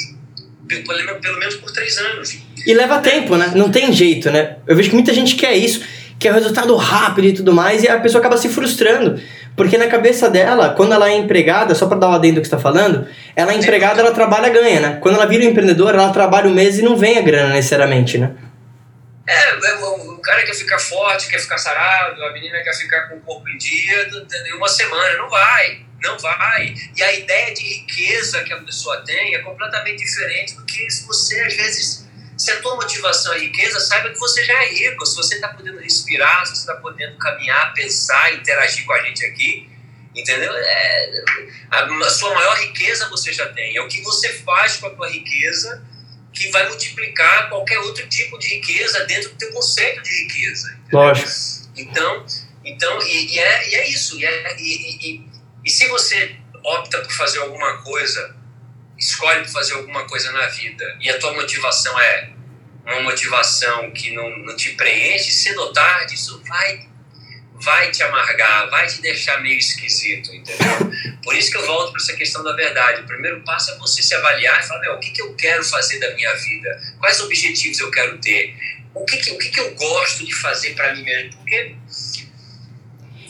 Pelo, 0.68 1.20
pelo 1.20 1.38
menos 1.38 1.54
por 1.56 1.70
três 1.70 1.96
anos. 1.96 2.36
E 2.66 2.74
leva 2.74 2.98
tempo, 3.00 3.36
né? 3.36 3.52
Não 3.54 3.70
tem 3.70 3.92
jeito, 3.92 4.30
né? 4.30 4.56
Eu 4.66 4.74
vejo 4.74 4.88
que 4.88 4.96
muita 4.96 5.14
gente 5.14 5.36
quer 5.36 5.54
isso 5.54 5.84
que 6.18 6.28
é 6.28 6.30
o 6.30 6.34
resultado 6.34 6.74
rápido 6.76 7.26
e 7.26 7.34
tudo 7.34 7.52
mais, 7.52 7.82
e 7.82 7.88
a 7.88 8.00
pessoa 8.00 8.20
acaba 8.20 8.36
se 8.36 8.48
frustrando. 8.48 9.20
Porque 9.56 9.78
na 9.78 9.86
cabeça 9.86 10.28
dela, 10.28 10.70
quando 10.70 10.92
ela 10.92 11.08
é 11.08 11.16
empregada, 11.16 11.74
só 11.74 11.86
para 11.86 11.98
dar 11.98 12.08
uma 12.08 12.16
adendo 12.16 12.36
do 12.36 12.40
que 12.40 12.46
está 12.46 12.58
falando, 12.58 13.08
ela 13.34 13.52
é 13.52 13.56
empregada, 13.56 14.00
ela 14.00 14.12
trabalha, 14.12 14.50
ganha, 14.50 14.80
né? 14.80 14.98
Quando 15.00 15.14
ela 15.14 15.26
vira 15.26 15.44
empreendedor, 15.44 15.94
ela 15.94 16.12
trabalha 16.12 16.48
um 16.48 16.54
mês 16.54 16.78
e 16.78 16.82
não 16.82 16.96
vem 16.96 17.18
a 17.18 17.22
grana 17.22 17.54
necessariamente, 17.54 18.18
né? 18.18 18.32
É, 19.26 19.50
é 19.50 19.74
o 19.74 20.18
cara 20.18 20.44
quer 20.44 20.54
ficar 20.54 20.78
forte, 20.78 21.28
quer 21.28 21.38
ficar 21.38 21.58
sarado, 21.58 22.22
a 22.22 22.32
menina 22.32 22.62
quer 22.62 22.74
ficar 22.74 23.08
com 23.08 23.16
o 23.16 23.20
corpo 23.20 23.48
em 23.48 23.56
dia, 23.58 24.08
uma 24.56 24.68
semana, 24.68 25.16
não 25.16 25.28
vai, 25.28 25.80
não 26.02 26.18
vai. 26.18 26.74
E 26.96 27.02
a 27.02 27.12
ideia 27.14 27.54
de 27.54 27.62
riqueza 27.62 28.42
que 28.42 28.52
a 28.52 28.58
pessoa 28.58 29.02
tem 29.04 29.34
é 29.34 29.38
completamente 29.40 30.04
diferente 30.04 30.54
do 30.54 30.64
que 30.64 30.88
se 30.90 31.06
você, 31.06 31.40
às 31.40 31.54
vezes, 31.54 32.05
se 32.36 32.50
a 32.50 32.60
tua 32.60 32.76
motivação 32.76 33.32
é 33.32 33.38
riqueza, 33.38 33.80
saiba 33.80 34.10
que 34.10 34.18
você 34.18 34.44
já 34.44 34.52
é 34.62 34.68
rico. 34.68 35.06
Se 35.06 35.16
você 35.16 35.36
está 35.36 35.48
podendo 35.48 35.78
respirar, 35.78 36.44
se 36.44 36.52
você 36.52 36.60
está 36.60 36.74
podendo 36.74 37.16
caminhar, 37.16 37.72
pensar, 37.72 38.34
interagir 38.34 38.84
com 38.84 38.92
a 38.92 39.02
gente 39.02 39.24
aqui, 39.24 39.70
entendeu? 40.14 40.52
É, 40.54 41.24
a, 41.70 42.10
sua 42.10 42.34
maior 42.34 42.56
riqueza 42.58 43.08
você 43.08 43.32
já 43.32 43.46
tem. 43.52 43.76
É 43.76 43.80
o 43.80 43.88
que 43.88 44.02
você 44.02 44.28
faz 44.40 44.76
com 44.76 44.86
a 44.86 44.90
tua 44.90 45.08
riqueza 45.10 45.82
que 46.32 46.50
vai 46.50 46.68
multiplicar 46.68 47.48
qualquer 47.48 47.78
outro 47.78 48.06
tipo 48.08 48.38
de 48.38 48.48
riqueza 48.48 49.06
dentro 49.06 49.30
do 49.30 49.36
teu 49.36 49.50
conceito 49.52 50.02
de 50.02 50.24
riqueza. 50.24 50.70
Entendeu? 50.72 51.00
Lógico. 51.00 51.30
Então, 51.74 52.26
então 52.62 53.02
e, 53.02 53.34
e, 53.34 53.38
é, 53.38 53.68
e 53.70 53.74
é 53.76 53.88
isso. 53.88 54.18
E, 54.20 54.26
é, 54.26 54.56
e 55.64 55.70
se 55.70 55.88
você 55.88 56.36
opta 56.62 57.00
por 57.00 57.12
fazer 57.12 57.38
alguma 57.38 57.82
coisa 57.82 58.35
escolhe 58.98 59.46
fazer 59.46 59.74
alguma 59.74 60.04
coisa 60.06 60.32
na 60.32 60.46
vida 60.46 60.96
e 61.00 61.10
a 61.10 61.18
tua 61.18 61.32
motivação 61.34 61.98
é 62.00 62.30
uma 62.86 63.02
motivação 63.02 63.90
que 63.90 64.12
não, 64.14 64.38
não 64.38 64.56
te 64.56 64.70
preenche, 64.70 65.32
cedo 65.32 65.60
ou 65.60 65.72
tarde 65.72 66.14
isso 66.14 66.42
vai 66.46 66.88
vai 67.60 67.90
te 67.90 68.02
amargar, 68.02 68.68
vai 68.70 68.86
te 68.86 69.00
deixar 69.00 69.40
meio 69.40 69.58
esquisito, 69.58 70.32
entendeu? 70.34 70.90
Por 71.22 71.34
isso 71.34 71.50
que 71.50 71.56
eu 71.56 71.66
volto 71.66 71.92
para 71.92 72.02
essa 72.02 72.14
questão 72.14 72.44
da 72.44 72.52
verdade. 72.52 73.02
O 73.02 73.06
primeiro 73.06 73.40
passo 73.42 73.72
é 73.72 73.78
você 73.78 74.02
se 74.02 74.14
avaliar 74.14 74.60
e 74.60 74.66
falar, 74.66 74.80
meu, 74.80 74.94
o 74.94 75.00
que, 75.00 75.10
que 75.10 75.22
eu 75.22 75.34
quero 75.34 75.64
fazer 75.64 75.98
da 75.98 76.14
minha 76.14 76.34
vida? 76.34 76.80
Quais 76.98 77.20
objetivos 77.20 77.78
eu 77.80 77.90
quero 77.90 78.18
ter? 78.18 78.54
O 78.94 79.04
que, 79.04 79.16
que, 79.18 79.30
o 79.30 79.38
que, 79.38 79.48
que 79.48 79.60
eu 79.60 79.74
gosto 79.74 80.24
de 80.24 80.34
fazer 80.34 80.74
para 80.74 80.94
mim 80.94 81.02
mesmo? 81.02 81.38
Porque... 81.38 81.74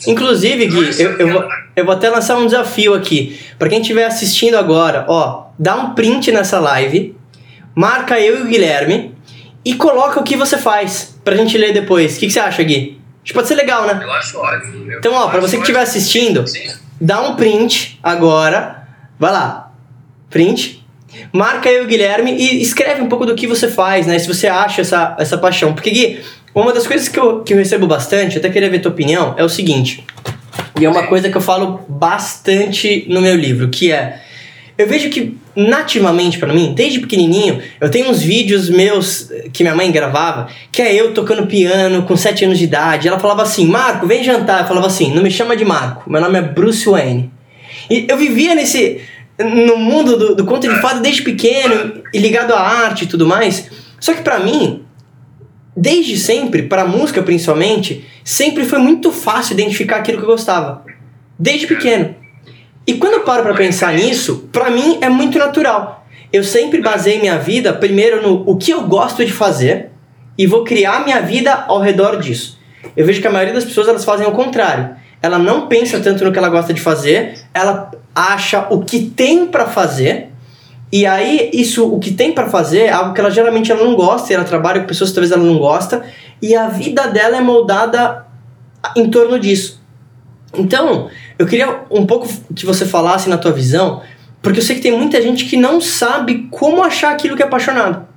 Inclusive, 0.05 0.67
Gui, 0.67 1.01
eu, 1.01 1.17
eu, 1.17 1.31
vou, 1.31 1.49
eu 1.75 1.85
vou 1.85 1.93
até 1.93 2.09
lançar 2.09 2.37
um 2.37 2.45
desafio 2.45 2.93
aqui. 2.93 3.39
Para 3.57 3.69
quem 3.69 3.81
estiver 3.81 4.05
assistindo 4.05 4.55
agora, 4.55 5.05
ó, 5.07 5.47
dá 5.57 5.75
um 5.75 5.95
print 5.95 6.31
nessa 6.31 6.59
live, 6.59 7.15
marca 7.73 8.19
eu 8.19 8.39
e 8.39 8.41
o 8.43 8.45
Guilherme 8.45 9.15
e 9.65 9.73
coloca 9.73 10.19
o 10.19 10.23
que 10.23 10.35
você 10.35 10.57
faz 10.57 11.19
pra 11.23 11.35
gente 11.35 11.57
ler 11.57 11.73
depois. 11.73 12.15
O 12.15 12.19
que, 12.19 12.27
que 12.27 12.33
você 12.33 12.39
acha, 12.39 12.61
Gui? 12.63 13.01
Acho 13.23 13.33
que 13.33 13.33
pode 13.33 13.47
ser 13.47 13.55
legal, 13.55 13.85
né? 13.85 13.99
Eu 14.01 14.11
acho 14.11 14.37
ótimo. 14.37 14.91
então, 14.93 15.13
ó, 15.13 15.27
pra 15.27 15.41
você 15.41 15.57
que 15.57 15.63
estiver 15.63 15.81
assistindo, 15.81 16.47
Sim. 16.47 16.71
dá 17.01 17.21
um 17.21 17.35
print 17.35 17.99
agora. 18.01 18.87
Vai 19.19 19.33
lá. 19.33 19.73
Print. 20.29 20.85
Marca 21.33 21.69
eu 21.69 21.81
e 21.81 21.85
o 21.85 21.87
Guilherme 21.87 22.31
e 22.31 22.61
escreve 22.61 23.01
um 23.01 23.09
pouco 23.09 23.25
do 23.25 23.35
que 23.35 23.47
você 23.47 23.67
faz, 23.67 24.05
né? 24.07 24.17
Se 24.19 24.27
você 24.27 24.47
acha 24.47 24.81
essa, 24.81 25.15
essa 25.19 25.37
paixão. 25.37 25.73
Porque, 25.73 25.89
Gui, 25.89 26.23
uma 26.61 26.73
das 26.73 26.87
coisas 26.87 27.07
que 27.07 27.19
eu, 27.19 27.41
que 27.41 27.53
eu 27.53 27.57
recebo 27.57 27.87
bastante, 27.87 28.37
até 28.37 28.49
queria 28.49 28.69
ver 28.69 28.79
tua 28.79 28.91
opinião, 28.91 29.35
é 29.37 29.43
o 29.43 29.49
seguinte. 29.49 30.03
E 30.79 30.85
é 30.85 30.89
uma 30.89 31.07
coisa 31.07 31.29
que 31.29 31.37
eu 31.37 31.41
falo 31.41 31.81
bastante 31.87 33.05
no 33.09 33.21
meu 33.21 33.35
livro, 33.35 33.69
que 33.69 33.91
é 33.91 34.21
eu 34.77 34.87
vejo 34.87 35.09
que 35.09 35.35
nativamente 35.55 36.37
para 36.37 36.53
mim, 36.53 36.71
desde 36.75 36.99
pequenininho, 36.99 37.59
eu 37.81 37.89
tenho 37.89 38.09
uns 38.09 38.21
vídeos 38.21 38.69
meus 38.69 39.31
que 39.51 39.63
minha 39.63 39.75
mãe 39.75 39.91
gravava, 39.91 40.49
que 40.71 40.83
é 40.83 40.93
eu 40.93 41.15
tocando 41.15 41.47
piano 41.47 42.03
com 42.03 42.15
7 42.15 42.45
anos 42.45 42.59
de 42.59 42.65
idade. 42.65 43.07
Ela 43.07 43.17
falava 43.17 43.41
assim: 43.41 43.65
"Marco, 43.65 44.05
vem 44.05 44.23
jantar". 44.23 44.61
Eu 44.61 44.67
falava 44.67 44.85
assim: 44.85 45.11
"Não 45.15 45.23
me 45.23 45.31
chama 45.31 45.57
de 45.57 45.65
Marco, 45.65 46.09
meu 46.09 46.21
nome 46.21 46.37
é 46.37 46.43
Bruce 46.43 46.87
Wayne". 46.87 47.31
E 47.89 48.05
eu 48.07 48.17
vivia 48.17 48.53
nesse 48.53 49.01
no 49.39 49.77
mundo 49.77 50.15
do, 50.15 50.35
do 50.35 50.45
conto 50.45 50.67
de 50.67 50.79
fada 50.79 50.99
desde 50.99 51.23
pequeno 51.23 52.01
e 52.13 52.19
ligado 52.19 52.53
à 52.53 52.59
arte 52.59 53.05
e 53.05 53.07
tudo 53.07 53.25
mais. 53.25 53.69
Só 53.99 54.13
que 54.13 54.21
para 54.21 54.39
mim, 54.39 54.83
desde 55.77 56.17
sempre, 56.17 56.63
para 56.63 56.85
música 56.85 57.21
principalmente, 57.21 58.03
sempre 58.23 58.65
foi 58.65 58.79
muito 58.79 59.11
fácil 59.11 59.53
identificar 59.53 59.97
aquilo 59.97 60.17
que 60.17 60.23
eu 60.23 60.29
gostava. 60.29 60.83
Desde 61.37 61.67
pequeno. 61.67 62.15
E 62.87 62.95
quando 62.95 63.13
eu 63.13 63.19
paro 63.21 63.43
para 63.43 63.53
pensar 63.53 63.93
nisso, 63.93 64.49
para 64.51 64.71
mim 64.71 64.97
é 65.01 65.07
muito 65.07 65.37
natural. 65.37 66.07
Eu 66.33 66.43
sempre 66.43 66.81
baseei 66.81 67.19
minha 67.19 67.37
vida 67.37 67.71
primeiro 67.71 68.23
no 68.23 68.43
o 68.49 68.57
que 68.57 68.71
eu 68.71 68.87
gosto 68.87 69.23
de 69.23 69.31
fazer 69.31 69.91
e 70.35 70.47
vou 70.47 70.63
criar 70.63 71.03
minha 71.03 71.21
vida 71.21 71.53
ao 71.67 71.79
redor 71.79 72.17
disso. 72.17 72.57
Eu 72.95 73.05
vejo 73.05 73.21
que 73.21 73.27
a 73.27 73.31
maioria 73.31 73.53
das 73.53 73.65
pessoas 73.65 73.87
elas 73.87 74.03
fazem 74.03 74.25
o 74.25 74.31
contrário. 74.31 74.95
Ela 75.21 75.37
não 75.37 75.67
pensa 75.67 75.99
tanto 75.99 76.25
no 76.25 76.31
que 76.31 76.39
ela 76.39 76.49
gosta 76.49 76.73
de 76.73 76.81
fazer, 76.81 77.37
ela 77.53 77.91
acha 78.15 78.65
o 78.71 78.81
que 78.81 79.11
tem 79.11 79.45
para 79.45 79.67
fazer 79.67 80.29
e 80.91 81.05
aí 81.05 81.49
isso 81.53 81.85
o 81.85 81.99
que 81.99 82.11
tem 82.11 82.31
para 82.31 82.49
fazer 82.49 82.83
é 82.83 82.91
algo 82.91 83.13
que 83.13 83.19
ela 83.19 83.29
geralmente 83.29 83.71
ela 83.71 83.83
não 83.83 83.95
gosta, 83.95 84.31
e 84.31 84.35
ela 84.35 84.45
trabalha 84.45 84.81
com 84.81 84.87
pessoas 84.87 85.09
que 85.09 85.15
talvez 85.15 85.31
ela 85.31 85.43
não 85.43 85.57
gosta 85.57 86.03
e 86.41 86.55
a 86.55 86.67
vida 86.67 87.07
dela 87.07 87.37
é 87.37 87.41
moldada 87.41 88.25
em 88.95 89.09
torno 89.09 89.39
disso. 89.39 89.81
Então, 90.55 91.09
eu 91.37 91.45
queria 91.45 91.81
um 91.91 92.05
pouco 92.05 92.27
que 92.55 92.65
você 92.65 92.85
falasse 92.85 93.29
na 93.29 93.37
tua 93.37 93.51
visão, 93.51 94.01
porque 94.41 94.59
eu 94.59 94.63
sei 94.63 94.75
que 94.75 94.81
tem 94.81 94.97
muita 94.97 95.21
gente 95.21 95.45
que 95.45 95.57
não 95.57 95.81
sabe 95.81 96.47
como 96.51 96.81
achar 96.83 97.11
aquilo 97.11 97.35
que 97.35 97.43
é 97.43 97.45
apaixonado. 97.45 98.07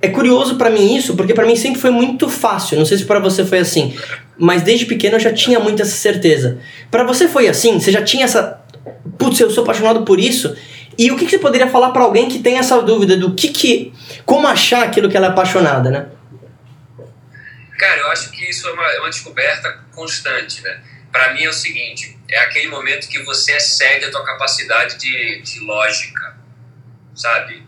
É 0.00 0.08
curioso 0.08 0.56
para 0.56 0.70
mim 0.70 0.94
isso, 0.94 1.16
porque 1.16 1.34
para 1.34 1.46
mim 1.46 1.56
sempre 1.56 1.80
foi 1.80 1.90
muito 1.90 2.28
fácil. 2.28 2.78
Não 2.78 2.84
sei 2.84 2.98
se 2.98 3.04
para 3.04 3.18
você 3.18 3.44
foi 3.44 3.58
assim, 3.58 3.94
mas 4.36 4.62
desde 4.62 4.86
pequeno 4.86 5.16
eu 5.16 5.20
já 5.20 5.32
tinha 5.32 5.58
muita 5.58 5.82
essa 5.82 5.96
certeza. 5.96 6.58
Para 6.90 7.02
você 7.02 7.26
foi 7.26 7.48
assim? 7.48 7.80
Você 7.80 7.90
já 7.90 8.02
tinha 8.02 8.24
essa 8.24 8.60
putz, 9.18 9.40
eu 9.40 9.50
sou 9.50 9.62
apaixonado 9.64 10.02
por 10.02 10.20
isso? 10.20 10.54
E 10.98 11.12
o 11.12 11.16
que, 11.16 11.24
que 11.24 11.30
você 11.30 11.38
poderia 11.38 11.70
falar 11.70 11.90
para 11.92 12.02
alguém 12.02 12.28
que 12.28 12.40
tem 12.40 12.58
essa 12.58 12.82
dúvida 12.82 13.16
do 13.16 13.34
que 13.34 13.48
que 13.48 13.92
como 14.26 14.48
achar 14.48 14.82
aquilo 14.82 15.08
que 15.08 15.16
ela 15.16 15.26
é 15.26 15.30
apaixonada, 15.30 15.90
né? 15.90 16.08
Cara, 17.78 18.00
eu 18.00 18.10
acho 18.10 18.32
que 18.32 18.50
isso 18.50 18.66
é 18.66 18.72
uma, 18.72 18.86
é 18.92 18.98
uma 18.98 19.10
descoberta 19.10 19.84
constante, 19.94 20.60
né? 20.62 20.80
para 21.12 21.32
mim 21.34 21.44
é 21.44 21.48
o 21.48 21.52
seguinte: 21.52 22.18
é 22.28 22.38
aquele 22.40 22.68
momento 22.68 23.08
que 23.08 23.22
você 23.22 23.56
excede 23.56 24.06
a 24.06 24.10
tua 24.10 24.24
capacidade 24.24 24.96
de, 24.98 25.42
de 25.42 25.60
lógica, 25.60 26.36
sabe? 27.14 27.66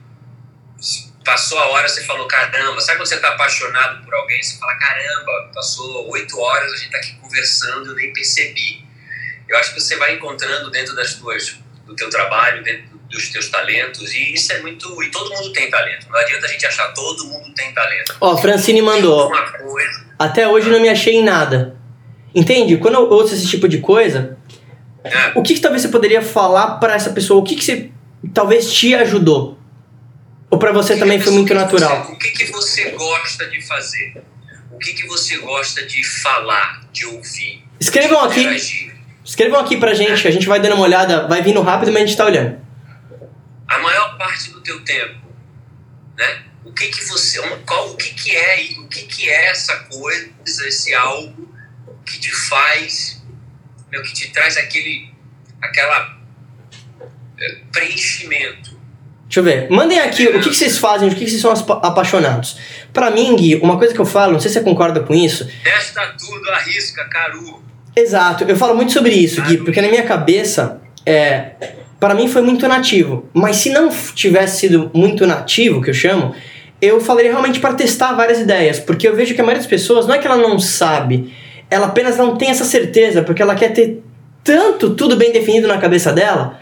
Passou 1.25 1.59
a 1.59 1.67
hora, 1.69 1.89
você 1.89 2.03
falou, 2.05 2.27
caramba. 2.27 2.81
Sabe 2.81 2.99
quando 2.99 3.09
você 3.09 3.19
tá 3.19 3.29
apaixonado 3.29 4.03
por 4.05 4.15
alguém? 4.15 4.43
Você 4.43 4.59
fala, 4.59 4.75
caramba, 4.77 5.51
passou 5.55 6.11
oito 6.11 6.39
horas, 6.39 6.73
a 6.73 6.77
gente 6.77 6.91
tá 6.91 6.99
aqui 6.99 7.15
conversando, 7.17 7.91
eu 7.91 7.95
nem 7.95 8.13
percebi. 8.13 8.87
Eu 9.47 9.59
acho 9.59 9.75
que 9.75 9.81
você 9.81 9.97
vai 9.97 10.15
encontrando 10.15 10.71
dentro 10.71 10.95
das 10.95 11.15
tuas, 11.15 11.59
do 11.85 11.95
teu 11.95 12.09
trabalho, 12.09 12.63
dentro 12.63 12.90
dos 13.11 13.29
teus 13.29 13.49
talentos, 13.49 14.15
e 14.15 14.33
isso 14.33 14.53
é 14.53 14.61
muito. 14.61 15.03
E 15.03 15.11
todo 15.11 15.29
mundo 15.31 15.53
tem 15.53 15.69
talento. 15.69 16.07
Não 16.09 16.19
adianta 16.19 16.47
a 16.47 16.49
gente 16.49 16.65
achar 16.65 16.93
todo 16.93 17.25
mundo 17.25 17.53
tem 17.55 17.73
talento. 17.73 18.17
Ó, 18.21 18.33
oh, 18.33 18.39
Francine 18.39 18.81
mandou. 18.81 19.31
Até 20.19 20.47
hoje 20.47 20.71
não 20.71 20.81
me 20.81 20.89
achei 20.89 21.17
em 21.17 21.25
nada. 21.25 21.77
Entende? 22.35 22.77
Quando 22.77 22.95
eu 22.95 23.11
ouço 23.11 23.35
esse 23.35 23.49
tipo 23.49 23.69
de 23.69 23.79
coisa, 23.79 24.39
é. 25.03 25.33
o 25.35 25.43
que, 25.43 25.55
que 25.55 25.61
talvez 25.61 25.83
você 25.83 25.89
poderia 25.89 26.23
falar 26.23 26.79
para 26.79 26.95
essa 26.95 27.11
pessoa? 27.11 27.41
O 27.41 27.43
que, 27.43 27.57
que 27.57 27.65
você 27.65 27.91
talvez 28.33 28.73
te 28.73 28.95
ajudou? 28.95 29.59
Ou 30.49 30.59
para 30.59 30.73
você 30.73 30.97
também 30.97 31.21
foi 31.21 31.33
muito 31.33 31.53
natural? 31.53 32.05
Você, 32.05 32.13
o 32.13 32.19
que, 32.19 32.31
que 32.31 32.45
você 32.47 32.91
gosta 32.91 33.47
de 33.49 33.61
fazer? 33.67 34.23
O 34.73 34.79
que, 34.79 34.93
que 34.93 35.07
você 35.07 35.37
gosta 35.39 35.85
de 35.85 36.05
falar, 36.05 36.83
de 36.93 37.07
ouvir? 37.07 37.65
Escrevam 37.81 38.29
de 38.29 38.47
aqui. 38.47 38.93
Escrevam 39.25 39.61
aqui 39.61 39.77
pra 39.77 39.95
gente, 39.95 40.23
que 40.23 40.29
a 40.29 40.31
gente 40.31 40.47
vai 40.47 40.61
dando 40.61 40.75
uma 40.75 40.85
olhada, 40.85 41.27
vai 41.29 41.43
vindo 41.43 41.61
rápido, 41.61 41.93
mas 41.93 42.03
a 42.03 42.07
gente 42.07 42.17
tá 42.17 42.25
olhando. 42.25 42.70
A 43.71 43.79
maior 43.79 44.19
parte 44.19 44.51
do 44.51 44.61
teu 44.61 44.85
tempo, 44.85 45.21
né? 46.19 46.43
O 46.65 46.73
que 46.73 46.89
que 46.89 47.05
você, 47.05 47.41
qual, 47.65 47.91
o 47.91 47.97
que 47.97 48.13
que 48.15 48.35
é, 48.37 48.73
o 48.81 48.89
que 48.89 49.05
que 49.05 49.31
é 49.31 49.51
essa 49.51 49.75
coisa, 49.85 50.29
esse 50.67 50.93
algo 50.93 51.49
que 52.05 52.19
te 52.19 52.31
faz, 52.31 53.23
meu, 53.91 54.03
que 54.03 54.13
te 54.13 54.31
traz 54.31 54.57
aquele, 54.57 55.15
aquela 55.63 56.19
é, 57.39 57.61
preenchimento. 57.71 58.79
Deixa 59.25 59.39
eu 59.39 59.45
ver. 59.45 59.71
Mandem 59.71 60.01
aqui 60.01 60.27
o 60.27 60.41
que, 60.41 60.49
que 60.51 60.57
vocês 60.57 60.77
fazem, 60.77 61.09
o 61.09 61.15
que, 61.15 61.25
que 61.25 61.31
vocês 61.31 61.41
são 61.41 61.53
apaixonados. 61.53 62.59
Pra 62.93 63.13
mim, 63.13 63.37
Gui, 63.37 63.55
uma 63.63 63.79
coisa 63.79 63.95
que 63.95 64.01
eu 64.01 64.05
falo, 64.05 64.33
não 64.33 64.41
sei 64.41 64.51
se 64.51 64.59
você 64.59 64.65
concorda 64.65 64.99
com 65.01 65.15
isso. 65.15 65.49
Testa 65.63 66.15
tudo, 66.19 66.51
arrisca, 66.51 67.09
caru. 67.09 67.63
Exato, 67.95 68.43
eu 68.43 68.57
falo 68.57 68.75
muito 68.75 68.93
sobre 68.93 69.13
isso, 69.13 69.41
Gui, 69.43 69.59
porque 69.59 69.81
na 69.81 69.89
minha 69.89 70.03
cabeça, 70.03 70.83
é, 71.07 71.53
para 72.01 72.15
mim 72.15 72.27
foi 72.27 72.41
muito 72.41 72.67
nativo. 72.67 73.29
Mas 73.33 73.57
se 73.57 73.71
não 73.71 73.91
tivesse 74.15 74.61
sido 74.61 74.91
muito 74.93 75.27
nativo, 75.27 75.83
que 75.83 75.91
eu 75.91 75.95
chamo, 75.95 76.35
eu 76.81 76.99
falaria 76.99 77.31
realmente 77.31 77.61
para 77.61 77.75
testar 77.75 78.15
várias 78.15 78.41
ideias, 78.41 78.81
porque 78.81 79.07
eu 79.07 79.15
vejo 79.15 79.35
que 79.35 79.41
a 79.41 79.45
maioria 79.45 79.61
das 79.61 79.71
pessoas 79.71 80.07
não 80.07 80.15
é 80.15 80.19
que 80.19 80.27
ela 80.27 80.39
não 80.39 80.59
sabe, 80.59 81.33
ela 81.71 81.87
apenas 81.87 82.17
não 82.17 82.37
tem 82.37 82.49
essa 82.49 82.65
certeza, 82.65 83.23
porque 83.23 83.43
ela 83.43 83.55
quer 83.55 83.69
ter 83.73 84.03
tanto 84.43 84.95
tudo 84.95 85.15
bem 85.17 85.31
definido 85.31 85.69
na 85.69 85.77
cabeça 85.77 86.11
dela, 86.11 86.59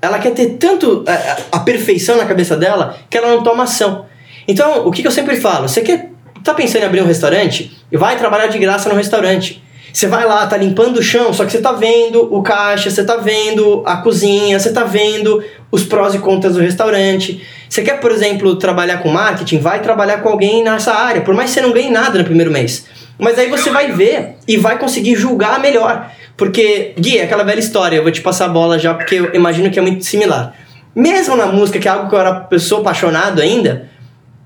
ela 0.00 0.20
quer 0.20 0.30
ter 0.30 0.50
tanto 0.50 1.04
a, 1.06 1.12
é, 1.12 1.36
a 1.50 1.58
perfeição 1.58 2.16
na 2.16 2.24
cabeça 2.24 2.56
dela 2.56 2.96
que 3.10 3.18
ela 3.18 3.28
não 3.28 3.42
toma 3.42 3.64
ação. 3.64 4.06
Então, 4.46 4.86
o 4.86 4.92
que, 4.92 5.02
que 5.02 5.08
eu 5.08 5.12
sempre 5.12 5.36
falo? 5.36 5.68
Você 5.68 5.80
quer 5.80 6.12
tá 6.44 6.54
pensando 6.54 6.82
em 6.82 6.86
abrir 6.86 7.02
um 7.02 7.06
restaurante? 7.06 7.76
Vai 7.92 8.16
trabalhar 8.16 8.46
de 8.46 8.58
graça 8.58 8.88
no 8.88 8.94
restaurante. 8.94 9.60
Você 9.96 10.08
vai 10.08 10.26
lá, 10.26 10.46
tá 10.46 10.58
limpando 10.58 10.98
o 10.98 11.02
chão, 11.02 11.32
só 11.32 11.46
que 11.46 11.52
você 11.52 11.58
tá 11.58 11.72
vendo 11.72 12.22
o 12.30 12.42
caixa, 12.42 12.90
você 12.90 13.02
tá 13.02 13.16
vendo 13.16 13.82
a 13.86 13.96
cozinha, 13.96 14.60
você 14.60 14.70
tá 14.70 14.84
vendo 14.84 15.42
os 15.72 15.84
prós 15.84 16.14
e 16.14 16.18
contras 16.18 16.52
do 16.52 16.60
restaurante. 16.60 17.42
Você 17.66 17.80
quer, 17.80 17.98
por 17.98 18.10
exemplo, 18.10 18.56
trabalhar 18.56 18.98
com 18.98 19.08
marketing? 19.08 19.58
Vai 19.58 19.80
trabalhar 19.80 20.18
com 20.18 20.28
alguém 20.28 20.62
nessa 20.62 20.92
área, 20.92 21.22
por 21.22 21.34
mais 21.34 21.48
que 21.48 21.54
você 21.54 21.62
não 21.62 21.72
ganhe 21.72 21.88
nada 21.88 22.18
no 22.18 22.26
primeiro 22.26 22.50
mês. 22.50 22.84
Mas 23.18 23.38
aí 23.38 23.48
você 23.48 23.70
vai 23.70 23.90
ver 23.92 24.34
e 24.46 24.58
vai 24.58 24.78
conseguir 24.78 25.16
julgar 25.16 25.58
melhor. 25.60 26.12
Porque, 26.36 26.92
Gui, 27.00 27.16
é 27.16 27.24
aquela 27.24 27.42
velha 27.42 27.60
história, 27.60 27.96
eu 27.96 28.02
vou 28.02 28.12
te 28.12 28.20
passar 28.20 28.44
a 28.44 28.48
bola 28.50 28.78
já, 28.78 28.92
porque 28.92 29.14
eu 29.14 29.34
imagino 29.34 29.70
que 29.70 29.78
é 29.78 29.82
muito 29.82 30.04
similar. 30.04 30.54
Mesmo 30.94 31.34
na 31.36 31.46
música, 31.46 31.78
que 31.78 31.88
é 31.88 31.90
algo 31.90 32.10
que 32.10 32.14
eu 32.14 32.20
era 32.20 32.34
pessoa 32.40 32.82
apaixonado 32.82 33.40
ainda, 33.40 33.88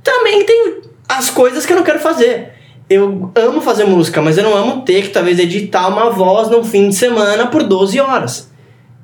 também 0.01 0.45
tem 0.45 0.75
as 1.09 1.29
coisas 1.29 1.67
que 1.67 1.73
eu 1.73 1.77
não 1.77 1.83
quero 1.83 1.99
fazer 1.99 2.60
eu 2.91 3.31
amo 3.37 3.61
fazer 3.61 3.85
música, 3.85 4.21
mas 4.21 4.37
eu 4.37 4.43
não 4.43 4.57
amo 4.57 4.83
ter 4.83 5.03
que 5.03 5.11
talvez 5.11 5.39
editar 5.39 5.87
uma 5.87 6.11
voz 6.11 6.51
num 6.51 6.65
fim 6.65 6.89
de 6.89 6.97
semana 6.97 7.47
por 7.47 7.63
12 7.63 8.01
horas. 8.01 8.51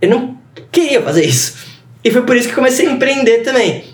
Eu 0.02 0.10
não 0.10 0.36
queria 0.72 1.00
fazer 1.00 1.24
isso. 1.24 1.56
E 2.02 2.10
foi 2.10 2.22
por 2.22 2.36
isso 2.36 2.48
que 2.48 2.54
comecei 2.54 2.88
a 2.88 2.90
empreender 2.90 3.38
também. 3.38 3.84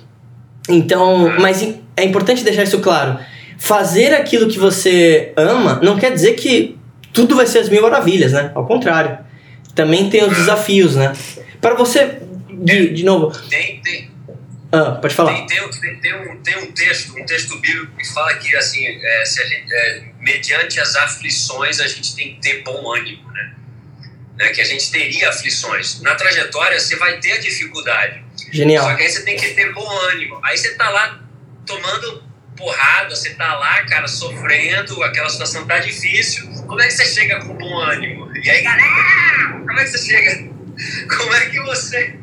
Então, 0.66 1.30
mas 1.38 1.62
é 1.94 2.04
importante 2.04 2.42
deixar 2.42 2.62
isso 2.62 2.80
claro. 2.80 3.18
Fazer 3.58 4.14
aquilo 4.14 4.48
que 4.48 4.58
você 4.58 5.32
ama 5.36 5.78
não 5.82 5.98
quer 5.98 6.10
dizer 6.10 6.32
que 6.32 6.78
tudo 7.12 7.36
vai 7.36 7.46
ser 7.46 7.58
as 7.58 7.68
mil 7.68 7.82
maravilhas, 7.82 8.32
né? 8.32 8.50
Ao 8.54 8.64
contrário. 8.64 9.18
Também 9.74 10.08
tem 10.08 10.24
os 10.24 10.34
desafios, 10.34 10.96
né? 10.96 11.12
Para 11.60 11.74
você, 11.74 12.18
de, 12.50 12.88
de 12.94 13.04
novo. 13.04 13.30
Tem, 13.50 13.80
tem, 13.82 14.10
ah, 14.72 14.92
pode 14.92 15.14
falar. 15.14 15.34
Tem, 15.46 15.46
tem, 15.46 16.00
tem, 16.00 16.14
um, 16.14 16.42
tem 16.42 16.56
um 16.56 16.72
texto, 16.72 17.14
um 17.18 17.26
texto 17.26 17.58
bíblico 17.58 17.94
que 17.94 18.08
fala 18.10 18.34
que, 18.36 18.56
assim, 18.56 18.86
é, 18.86 19.24
se 19.26 19.42
a 19.42 19.46
gente, 19.46 19.74
é, 19.74 20.04
mediante 20.18 20.80
as 20.80 20.96
aflições, 20.96 21.78
a 21.78 21.86
gente 21.86 22.16
tem 22.16 22.34
que 22.34 22.40
ter 22.40 22.62
bom 22.62 22.90
ânimo, 22.90 23.30
né? 23.32 23.54
né? 24.38 24.48
Que 24.48 24.62
a 24.62 24.64
gente 24.64 24.90
teria 24.90 25.28
aflições. 25.28 26.00
Na 26.00 26.14
trajetória, 26.14 26.80
você 26.80 26.96
vai 26.96 27.20
ter 27.20 27.32
a 27.32 27.38
dificuldade. 27.38 28.24
Genial. 28.50 28.84
Só 28.86 28.96
que 28.96 29.02
aí 29.02 29.10
você 29.10 29.22
tem 29.24 29.36
que 29.36 29.50
ter 29.50 29.74
bom 29.74 29.86
ânimo. 30.08 30.40
Aí 30.42 30.56
você 30.56 30.74
tá 30.74 30.88
lá 30.88 31.20
tomando 31.66 32.24
porrada, 32.56 33.14
você 33.14 33.34
tá 33.34 33.54
lá, 33.54 33.84
cara, 33.84 34.08
sofrendo, 34.08 35.02
aquela 35.02 35.28
situação 35.28 35.66
tá 35.66 35.80
difícil. 35.80 36.48
Como 36.66 36.80
é 36.80 36.86
que 36.86 36.92
você 36.94 37.04
chega 37.04 37.40
com 37.40 37.54
bom 37.58 37.78
ânimo? 37.78 38.34
E 38.34 38.48
aí, 38.48 38.62
galera, 38.62 39.58
como 39.58 39.78
é 39.78 39.84
que 39.84 39.90
você 39.90 39.98
chega? 39.98 40.52
Como 41.14 41.34
é 41.34 41.46
que 41.50 41.60
você... 41.60 42.18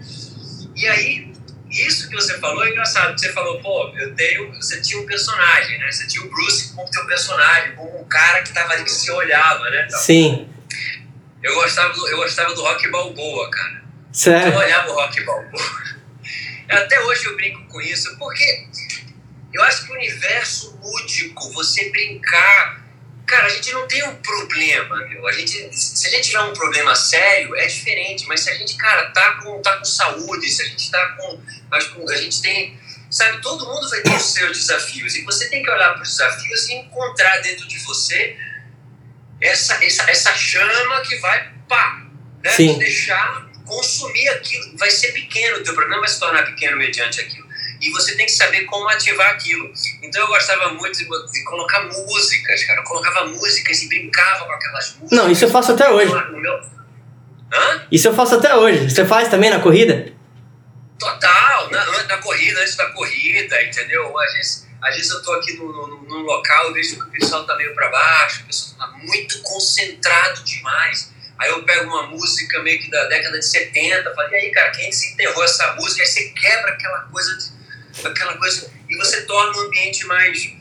E 0.76 0.88
aí, 0.88 1.29
isso 1.70 2.10
que 2.10 2.16
você 2.16 2.38
falou 2.40 2.64
é 2.66 2.70
engraçado. 2.70 3.18
Você 3.18 3.32
falou, 3.32 3.62
pô, 3.62 3.92
eu 3.96 4.16
tenho. 4.16 4.52
Você 4.56 4.82
tinha 4.82 5.00
um 5.02 5.06
personagem, 5.06 5.78
né? 5.78 5.92
Você 5.92 6.08
tinha 6.08 6.24
o 6.24 6.30
Bruce 6.30 6.74
como 6.74 6.90
teu 6.90 7.06
personagem, 7.06 7.76
como 7.76 8.02
um 8.02 8.06
cara 8.06 8.42
que 8.42 8.52
tava 8.52 8.74
ali 8.74 8.84
que 8.84 8.92
se 8.92 9.12
olhava, 9.12 9.70
né? 9.70 9.86
Então, 9.88 10.00
Sim. 10.00 10.50
Eu 11.42 11.56
gostava, 11.56 11.94
do, 11.94 12.08
eu 12.08 12.18
gostava 12.18 12.54
do 12.54 12.62
rock 12.62 12.88
balboa, 12.90 13.50
cara. 13.50 13.84
Sério? 14.12 14.54
Eu 14.54 14.60
olhava 14.60 14.90
o 14.90 14.94
rock 14.96 15.24
balboa. 15.24 15.64
Até 16.70 17.00
hoje 17.02 17.26
eu 17.26 17.36
brinco 17.36 17.64
com 17.68 17.82
isso, 17.82 18.18
porque 18.18 18.68
eu 19.54 19.64
acho 19.64 19.86
que 19.86 19.92
o 19.92 19.96
universo 19.96 20.78
lúdico, 20.82 21.52
você 21.54 21.90
brincar 21.90 22.89
Cara, 23.30 23.46
a 23.46 23.50
gente 23.50 23.72
não 23.74 23.88
tem 23.88 24.04
um 24.08 24.16
problema, 24.16 24.96
meu. 25.08 25.28
A 25.28 25.32
gente, 25.32 25.70
se 25.72 26.08
a 26.08 26.10
gente 26.10 26.30
tiver 26.30 26.42
um 26.42 26.54
problema 26.54 26.96
sério, 26.96 27.56
é 27.56 27.68
diferente. 27.68 28.26
Mas 28.26 28.40
se 28.40 28.50
a 28.50 28.56
gente, 28.56 28.76
cara, 28.76 29.12
tá 29.12 29.34
com, 29.34 29.62
tá 29.62 29.78
com 29.78 29.86
saúde, 29.86 30.50
se 30.50 30.64
a 30.64 30.66
gente 30.66 30.90
tá 30.90 31.10
com. 31.10 31.40
A 31.72 32.16
gente 32.16 32.42
tem. 32.42 32.80
Sabe, 33.12 33.40
todo 33.42 33.68
mundo 33.68 33.88
vai 33.88 34.02
ter 34.02 34.16
os 34.16 34.34
seus 34.34 34.58
desafios. 34.58 35.16
E 35.16 35.22
você 35.22 35.48
tem 35.48 35.62
que 35.62 35.70
olhar 35.70 35.94
para 35.94 36.02
os 36.02 36.10
desafios 36.10 36.70
e 36.70 36.74
encontrar 36.74 37.38
dentro 37.38 37.68
de 37.68 37.78
você 37.80 38.36
essa, 39.40 39.84
essa, 39.84 40.10
essa 40.10 40.36
chama 40.36 41.02
que 41.02 41.16
vai, 41.18 41.52
pá, 41.68 42.08
né? 42.44 42.52
Sim. 42.52 42.80
deixar 42.80 43.48
consumir 43.64 44.28
aquilo. 44.30 44.76
Vai 44.76 44.90
ser 44.90 45.12
pequeno, 45.12 45.58
o 45.58 45.64
teu 45.64 45.76
problema 45.76 46.02
vai 46.02 46.10
se 46.10 46.20
tornar 46.20 46.46
pequeno 46.46 46.78
mediante 46.78 47.22
aquilo 47.22 47.49
e 47.82 47.90
você 47.92 48.16
tem 48.16 48.26
que 48.26 48.32
saber 48.32 48.66
como 48.66 48.88
ativar 48.90 49.30
aquilo. 49.30 49.72
Então 50.02 50.22
eu 50.22 50.28
gostava 50.28 50.70
muito 50.74 50.98
de, 50.98 51.06
de 51.06 51.44
colocar 51.44 51.82
músicas, 51.82 52.64
cara. 52.64 52.82
Eu 52.82 52.84
colocava 52.84 53.26
músicas 53.28 53.82
e 53.82 53.88
brincava 53.88 54.46
com 54.46 54.52
aquelas 54.52 54.96
músicas. 54.96 55.12
Não, 55.12 55.32
isso 55.32 55.46
eu 55.46 55.50
faço 55.50 55.72
até 55.72 55.90
hoje. 55.90 56.12
Hã? 57.52 57.88
Isso 57.92 58.08
eu 58.08 58.14
faço 58.14 58.36
até 58.36 58.56
hoje. 58.56 58.90
Você 58.90 59.06
faz 59.06 59.28
também 59.30 59.50
na 59.50 59.60
corrida? 59.60 60.14
Total, 61.00 61.70
na, 61.72 62.04
na 62.04 62.18
corrida, 62.18 62.60
antes 62.60 62.76
da 62.76 62.88
corrida, 62.88 63.64
entendeu? 63.64 64.18
Às 64.20 64.34
vezes, 64.34 64.68
às 64.82 64.96
vezes 64.96 65.12
eu 65.12 65.24
tô 65.24 65.32
aqui 65.34 65.54
num, 65.54 65.72
no 65.72 66.00
no 66.10 66.18
local 66.24 66.72
e 66.72 66.74
vejo 66.74 66.96
que 66.96 67.04
o 67.04 67.12
pessoal 67.12 67.46
tá 67.46 67.56
meio 67.56 67.74
para 67.76 67.90
baixo, 67.90 68.42
o 68.42 68.46
pessoal 68.48 68.90
tá 68.90 68.98
muito 68.98 69.42
concentrado 69.42 70.44
demais. 70.44 71.12
Aí 71.38 71.50
eu 71.52 71.64
pego 71.64 71.86
uma 71.86 72.08
música 72.08 72.62
meio 72.62 72.80
que 72.80 72.90
da 72.90 73.06
década 73.06 73.40
de 73.40 73.46
70, 73.46 74.14
falo, 74.14 74.30
e 74.30 74.36
aí, 74.36 74.52
cara, 74.52 74.72
quem 74.72 74.90
desenterrou 74.90 75.44
essa 75.44 75.74
música? 75.76 76.02
Aí 76.02 76.08
você 76.08 76.30
quebra 76.30 76.72
aquela 76.72 77.00
coisa 77.04 77.38
de 77.38 77.59
aquela 78.08 78.38
coisa 78.38 78.72
e 78.88 78.96
você 78.98 79.22
torna 79.26 79.58
o 79.58 79.62
ambiente 79.62 80.06
mais 80.06 80.54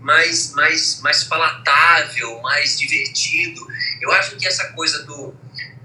mais 0.00 0.52
mais 0.54 1.00
mais 1.00 1.24
palatável, 1.24 2.40
mais 2.40 2.78
divertido. 2.78 3.66
Eu 4.00 4.12
acho 4.12 4.36
que 4.36 4.46
essa 4.46 4.72
coisa 4.72 5.04
do 5.04 5.34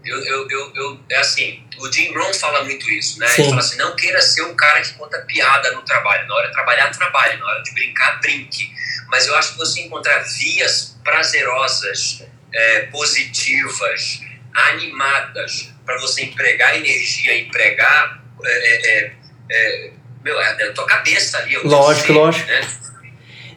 eu, 0.06 0.22
eu, 0.26 0.50
eu, 0.50 0.72
eu, 0.76 1.00
é 1.10 1.18
assim, 1.18 1.66
o 1.80 1.92
Jim 1.92 2.14
Rohn 2.14 2.34
fala 2.34 2.64
muito 2.64 2.90
isso, 2.92 3.20
né? 3.20 3.28
Sim. 3.28 3.44
Ele 3.44 3.50
fala 3.52 3.62
assim, 3.62 3.78
não 3.78 3.96
queira 3.96 4.22
ser 4.22 4.42
um 4.44 4.56
cara 4.56 4.82
que 4.82 4.94
conta 4.94 5.22
piada 5.22 5.72
no 5.72 5.82
trabalho. 5.84 6.28
Na 6.28 6.36
hora 6.36 6.48
de 6.48 6.54
trabalhar, 6.54 6.92
trabalhe. 6.92 7.38
Na 7.38 7.46
hora 7.46 7.64
de 7.64 7.74
brincar, 7.74 8.20
brinque. 8.20 8.70
Mas 9.08 9.28
eu 9.28 9.36
acho 9.36 9.54
que 9.54 9.58
você 9.58 9.82
encontrar 9.82 10.20
vias 10.20 10.98
prazerosas, 11.04 12.22
é, 12.54 12.82
positivas, 12.88 14.20
animadas, 14.54 15.70
para 15.86 15.98
você 16.00 16.24
empregar 16.24 16.76
energia, 16.76 17.40
empregar 17.40 18.22
é, 18.44 18.90
é, 18.90 19.14
é 19.50 19.94
meu, 20.24 20.40
é 20.40 20.56
da 20.56 20.74
tua 20.74 20.86
cabeça 20.86 21.38
ali. 21.38 21.58
Lógico, 21.64 22.08
ser, 22.08 22.14
lógico. 22.14 22.48
Né? 22.48 22.62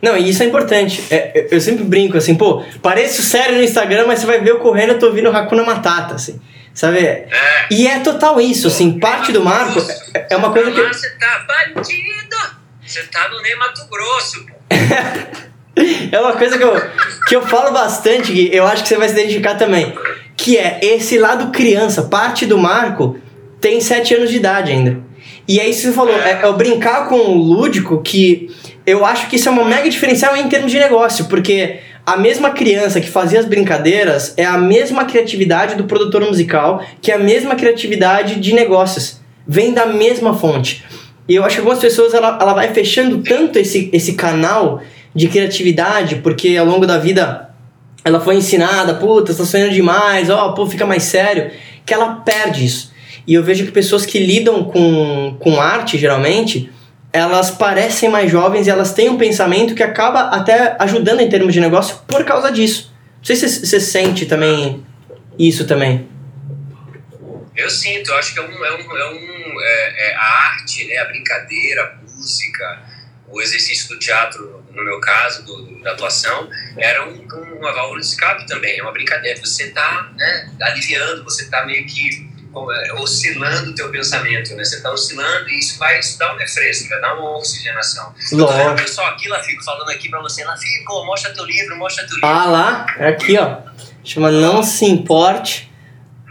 Não, 0.03 0.17
e 0.17 0.29
isso 0.29 0.43
é 0.43 0.47
importante. 0.47 1.03
É, 1.11 1.49
eu 1.51 1.61
sempre 1.61 1.85
brinco 1.85 2.17
assim, 2.17 2.35
pô, 2.35 2.65
parece 2.83 3.23
sério 3.23 3.57
no 3.57 3.63
Instagram, 3.63 4.07
mas 4.07 4.21
você 4.21 4.27
vai 4.27 4.41
ver 4.41 4.51
eu 4.51 4.59
correndo, 4.59 4.93
eu 4.93 4.99
tô 4.99 5.07
ouvindo 5.07 5.31
Hakuna 5.31 5.65
Matata, 5.65 6.15
assim. 6.15 6.41
Sabe? 6.75 6.99
É. 6.99 7.29
E 7.71 7.87
é 7.87 8.01
total 8.01 8.39
isso, 8.41 8.67
assim, 8.67 8.99
parte 8.99 9.33
do 9.33 9.43
Marco 9.43 9.81
é, 10.13 10.27
é 10.31 10.37
uma 10.37 10.53
coisa 10.53 10.71
que. 10.71 10.83
Você 10.83 11.11
tá 11.17 11.47
bandido! 11.49 12.37
Você 12.85 13.03
tá 13.05 13.29
no 13.31 13.41
Ney 13.41 13.57
Mato 13.57 13.89
Grosso, 13.89 14.45
pô. 14.47 14.55
é 16.13 16.21
uma 16.21 16.35
coisa 16.35 16.59
que 16.59 16.63
eu, 16.63 16.75
que 17.27 17.35
eu 17.35 17.43
falo 17.47 17.73
bastante, 17.73 18.31
Gui, 18.31 18.51
eu 18.53 18.67
acho 18.67 18.83
que 18.83 18.89
você 18.91 18.97
vai 18.97 19.09
se 19.09 19.15
identificar 19.15 19.55
também. 19.55 19.97
Que 20.37 20.59
é 20.59 20.79
esse 20.83 21.19
lado 21.19 21.51
criança, 21.51 22.03
parte 22.03 22.45
do 22.45 22.59
Marco 22.59 23.19
tem 23.61 23.81
sete 23.81 24.15
anos 24.15 24.31
de 24.31 24.37
idade 24.37 24.71
ainda. 24.71 25.06
E 25.49 25.61
aí 25.61 25.73
você 25.73 25.93
falou, 25.93 26.15
é, 26.15 26.41
é 26.43 26.47
o 26.47 26.55
brincar 26.55 27.09
com 27.09 27.17
o 27.17 27.35
lúdico 27.35 28.03
que 28.03 28.51
eu 28.85 29.05
acho 29.05 29.29
que 29.29 29.37
isso 29.37 29.49
é 29.49 29.53
uma 29.53 29.65
mega 29.65 29.89
diferencial 29.89 30.37
em 30.37 30.49
termos 30.49 30.71
de 30.73 30.79
negócio, 30.79 31.27
porque 31.27 31.81
a 32.05 32.17
mesma 32.17 32.51
criança 32.51 33.01
que 33.01 33.09
fazia 33.09 33.41
as 33.41 33.47
brincadeiras 33.47 34.35
é 34.37 34.45
a 34.45 34.57
mesma 34.59 35.05
criatividade 35.05 35.75
do 35.75 35.85
produtor 35.85 36.25
musical, 36.25 36.85
que 37.01 37.11
é 37.11 37.15
a 37.15 37.19
mesma 37.19 37.55
criatividade 37.57 38.37
de 38.37 38.55
negócios. 38.55 39.21
Vem 39.47 39.73
da 39.73 39.87
mesma 39.87 40.35
fonte. 40.35 40.85
E 41.29 41.35
eu 41.35 41.45
acho 41.45 41.57
que 41.57 41.61
algumas 41.61 41.81
pessoas 41.81 42.15
ela, 42.15 42.39
ela 42.41 42.55
vai 42.55 42.73
fechando 42.73 43.19
tanto 43.19 43.59
esse, 43.59 43.91
esse 43.93 44.15
canal 44.15 44.81
de 45.15 45.29
criatividade, 45.29 46.17
porque 46.17 46.57
ao 46.57 46.67
longo 46.67 46.87
da 46.87 46.99
vida 46.99 47.51
ela 48.05 48.21
foi 48.21 48.37
ensinada, 48.37 48.95
puta, 48.95 49.35
tá 49.35 49.45
sonhando 49.45 49.73
demais, 49.73 50.31
ó, 50.31 50.53
pô, 50.53 50.65
fica 50.67 50.87
mais 50.87 51.03
sério 51.03 51.51
que 51.85 51.93
ela 51.93 52.17
perde 52.17 52.65
isso. 52.65 52.93
E 53.27 53.35
eu 53.35 53.43
vejo 53.43 53.65
que 53.65 53.73
pessoas 53.73 54.07
que 54.07 54.19
lidam 54.19 54.65
com, 54.65 55.37
com 55.41 55.61
arte, 55.61 55.99
geralmente, 55.99 56.71
elas 57.13 57.51
parecem 57.51 58.09
mais 58.09 58.31
jovens 58.31 58.67
e 58.67 58.71
elas 58.71 58.93
têm 58.93 59.09
um 59.09 59.19
pensamento 59.19 59.75
que 59.75 59.83
acaba 59.83 60.29
até 60.29 60.77
ajudando 60.79 61.21
em 61.21 61.29
termos 61.29 61.53
de 61.53 61.61
negócio 61.61 61.99
por 62.07 62.25
causa 62.25 62.53
disso. 62.53 62.93
Não 63.19 63.25
sei 63.25 63.37
se 63.37 63.67
você 63.67 63.81
sente 63.81 64.27
também 64.27 64.85
isso 65.39 65.67
também. 65.67 66.09
Eu 67.57 67.71
sinto, 67.71 68.11
eu 68.11 68.17
acho 68.17 68.35
que 68.35 68.39
é 68.39 68.43
um, 68.43 68.65
é 68.65 68.73
um, 68.75 68.97
é 68.97 69.11
um 69.11 69.61
é, 69.63 70.11
é 70.11 70.15
a 70.15 70.25
arte, 70.51 70.87
né, 70.87 70.99
a 70.99 71.07
brincadeira, 71.07 71.85
a 71.85 71.95
música, 72.03 72.83
o 73.29 73.41
exercício 73.41 73.89
do 73.89 73.99
teatro, 73.99 74.63
no 74.71 74.85
meu 74.85 75.01
caso, 75.01 75.45
do, 75.45 75.63
do, 75.63 75.83
da 75.83 75.93
atuação, 75.93 76.49
era 76.77 77.09
um, 77.09 77.27
uma 77.59 77.73
válvula 77.73 78.01
de 78.01 78.07
escape 78.07 78.47
também, 78.47 78.79
é 78.79 78.83
uma 78.83 78.93
brincadeira. 78.93 79.41
Você 79.41 79.65
está 79.65 80.13
né, 80.15 80.51
aliviando, 80.61 81.25
você 81.25 81.45
está 81.45 81.65
meio 81.65 81.87
que 81.87 82.36
oscilando 83.01 83.71
o 83.71 83.75
teu 83.75 83.91
pensamento, 83.91 84.55
né? 84.55 84.65
Você 84.65 84.77
está 84.77 84.91
oscilando 84.91 85.49
e 85.49 85.59
isso 85.59 85.79
vai 85.79 85.99
isso 85.99 86.19
dá 86.19 86.33
um 86.35 86.37
refresco, 86.37 86.89
vai 86.89 87.01
dar 87.01 87.15
uma 87.15 87.37
oxigenação. 87.37 88.15
Lógico. 88.33 88.77
Pessoal, 88.77 89.09
aqui, 89.09 89.29
Lafico, 89.29 89.65
falando 89.65 89.91
aqui 89.91 90.09
para 90.09 90.21
você, 90.21 90.45
Lafico, 90.45 91.05
mostra 91.05 91.33
teu 91.35 91.45
livro, 91.45 91.77
mostra 91.77 92.07
teu 92.07 92.15
livro. 92.15 92.29
Ah 92.29 92.45
lá, 92.47 92.87
é 92.99 93.09
aqui, 93.09 93.39
ó. 93.39 93.59
Chama 94.03 94.31
Não 94.31 94.63
Se 94.63 94.85
Importe. 94.87 95.71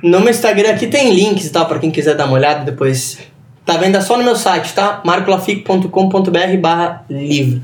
No 0.01 0.19
meu 0.19 0.29
Instagram 0.29 0.71
aqui 0.71 0.87
tem 0.87 1.13
links, 1.13 1.49
tá? 1.49 1.65
Para 1.65 1.79
quem 1.79 1.91
quiser 1.91 2.15
dar 2.15 2.25
uma 2.25 2.35
olhada 2.35 2.63
depois. 2.63 3.17
Tá 3.65 3.77
vendo? 3.77 3.99
Só 4.01 4.15
no 4.15 4.23
meu 4.23 4.35
site, 4.35 4.73
tá? 4.73 5.01
marcolafico.com.br 5.03 6.57
barra 6.59 7.03
livro. 7.09 7.61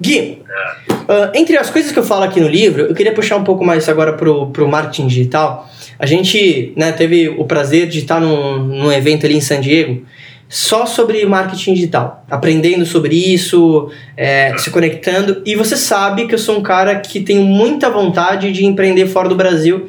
Gui, 0.00 0.42
uh, 0.90 1.30
entre 1.32 1.56
as 1.56 1.70
coisas 1.70 1.92
que 1.92 1.98
eu 1.98 2.02
falo 2.02 2.24
aqui 2.24 2.40
no 2.40 2.48
livro, 2.48 2.82
eu 2.82 2.94
queria 2.94 3.14
puxar 3.14 3.36
um 3.36 3.44
pouco 3.44 3.64
mais 3.64 3.88
agora 3.88 4.14
pro, 4.14 4.48
pro 4.48 4.68
marketing 4.68 5.06
digital. 5.06 5.70
A 5.96 6.06
gente 6.06 6.72
né, 6.76 6.90
teve 6.90 7.28
o 7.28 7.44
prazer 7.44 7.86
de 7.88 8.00
estar 8.00 8.20
num, 8.20 8.58
num 8.64 8.92
evento 8.92 9.26
ali 9.26 9.36
em 9.36 9.40
San 9.40 9.60
Diego 9.60 10.04
só 10.48 10.86
sobre 10.86 11.24
marketing 11.24 11.74
digital, 11.74 12.24
aprendendo 12.30 12.84
sobre 12.84 13.14
isso, 13.14 13.90
é, 14.16 14.56
se 14.58 14.70
conectando. 14.70 15.42
E 15.44 15.54
você 15.56 15.76
sabe 15.76 16.26
que 16.26 16.34
eu 16.34 16.38
sou 16.38 16.58
um 16.58 16.62
cara 16.62 17.00
que 17.00 17.20
tenho 17.20 17.42
muita 17.42 17.90
vontade 17.90 18.52
de 18.52 18.64
empreender 18.64 19.06
fora 19.06 19.28
do 19.28 19.34
Brasil. 19.34 19.88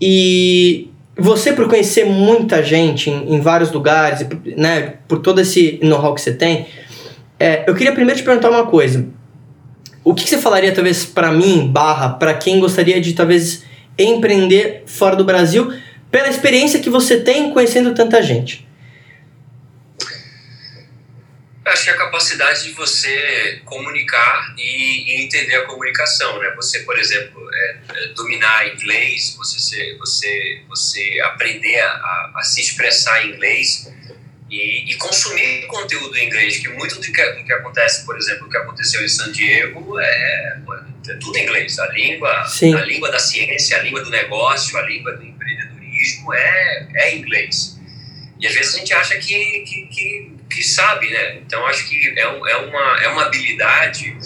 E 0.00 0.88
você, 1.18 1.52
por 1.52 1.68
conhecer 1.68 2.04
muita 2.04 2.62
gente 2.62 3.08
em, 3.08 3.34
em 3.34 3.40
vários 3.40 3.72
lugares, 3.72 4.26
né, 4.56 4.94
por 5.08 5.20
todo 5.20 5.40
esse 5.40 5.80
know-how 5.82 6.14
que 6.14 6.20
você 6.20 6.32
tem, 6.32 6.66
é, 7.38 7.64
eu 7.66 7.74
queria 7.74 7.92
primeiro 7.92 8.18
te 8.18 8.24
perguntar 8.24 8.50
uma 8.50 8.66
coisa. 8.66 9.06
O 10.04 10.14
que, 10.14 10.24
que 10.24 10.30
você 10.30 10.38
falaria, 10.38 10.72
talvez, 10.72 11.04
para 11.04 11.32
mim, 11.32 11.68
barra, 11.68 12.10
para 12.10 12.34
quem 12.34 12.60
gostaria 12.60 13.00
de, 13.00 13.12
talvez, 13.12 13.64
empreender 13.98 14.82
fora 14.86 15.16
do 15.16 15.24
Brasil 15.24 15.72
pela 16.10 16.28
experiência 16.28 16.80
que 16.80 16.90
você 16.90 17.20
tem 17.20 17.50
conhecendo 17.50 17.94
tanta 17.94 18.22
gente? 18.22 18.65
Acho 21.66 21.82
que 21.82 21.90
a 21.90 21.96
capacidade 21.96 22.62
de 22.62 22.70
você 22.74 23.60
comunicar 23.64 24.54
e, 24.56 24.62
e 24.62 25.24
entender 25.24 25.56
a 25.56 25.64
comunicação, 25.64 26.38
né? 26.38 26.52
Você, 26.54 26.80
por 26.80 26.96
exemplo, 26.96 27.44
é, 27.52 27.78
é, 27.88 28.08
dominar 28.14 28.68
inglês, 28.68 29.34
você, 29.36 29.58
ser, 29.58 29.98
você, 29.98 30.62
você 30.68 31.20
aprender 31.24 31.80
a, 31.80 32.32
a, 32.36 32.42
se 32.44 32.60
expressar 32.60 33.26
em 33.26 33.30
inglês 33.30 33.92
e, 34.48 34.92
e, 34.92 34.94
consumir 34.94 35.66
conteúdo 35.66 36.16
em 36.16 36.26
inglês, 36.26 36.58
que 36.58 36.68
muito 36.68 36.94
do 36.94 37.00
que, 37.00 37.32
do 37.32 37.44
que 37.44 37.52
acontece, 37.52 38.06
por 38.06 38.16
exemplo, 38.16 38.46
o 38.46 38.50
que 38.50 38.56
aconteceu 38.56 39.04
em 39.04 39.08
San 39.08 39.32
Diego 39.32 39.98
é, 39.98 40.62
é 41.08 41.14
tudo 41.14 41.36
em 41.36 41.42
inglês. 41.42 41.80
A 41.80 41.88
língua, 41.88 42.44
Sim. 42.44 42.74
a 42.76 42.84
língua 42.84 43.10
da 43.10 43.18
ciência, 43.18 43.76
a 43.76 43.82
língua 43.82 44.04
do 44.04 44.10
negócio, 44.10 44.78
a 44.78 44.82
língua 44.82 45.16
do 45.16 45.24
empreendedorismo 45.24 46.32
é, 46.32 46.88
é 46.94 47.16
inglês. 47.16 47.76
E 48.38 48.46
às 48.46 48.54
vezes 48.54 48.74
a 48.74 48.78
gente 48.78 48.92
acha 48.92 49.18
que, 49.18 49.64
que, 49.66 49.86
que, 49.86 50.35
que 50.56 50.64
sabe, 50.64 51.10
né? 51.10 51.36
Então 51.36 51.64
acho 51.66 51.88
que 51.88 52.14
é, 52.18 52.22
é, 52.22 52.56
uma, 52.56 53.02
é 53.02 53.08
uma 53.08 53.22
habilidade, 53.26 54.16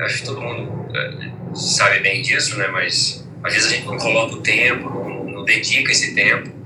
acho 0.00 0.18
que 0.18 0.24
todo 0.24 0.40
mundo 0.40 0.88
é, 0.96 1.56
sabe 1.56 2.00
bem 2.00 2.22
disso, 2.22 2.56
né? 2.56 2.68
Mas 2.68 3.26
às 3.44 3.52
vezes 3.52 3.72
a 3.72 3.74
gente 3.76 3.86
não 3.86 3.98
coloca 3.98 4.34
o 4.34 4.42
tempo, 4.42 4.88
não, 4.88 5.24
não 5.24 5.44
dedica 5.44 5.92
esse 5.92 6.14
tempo 6.14 6.56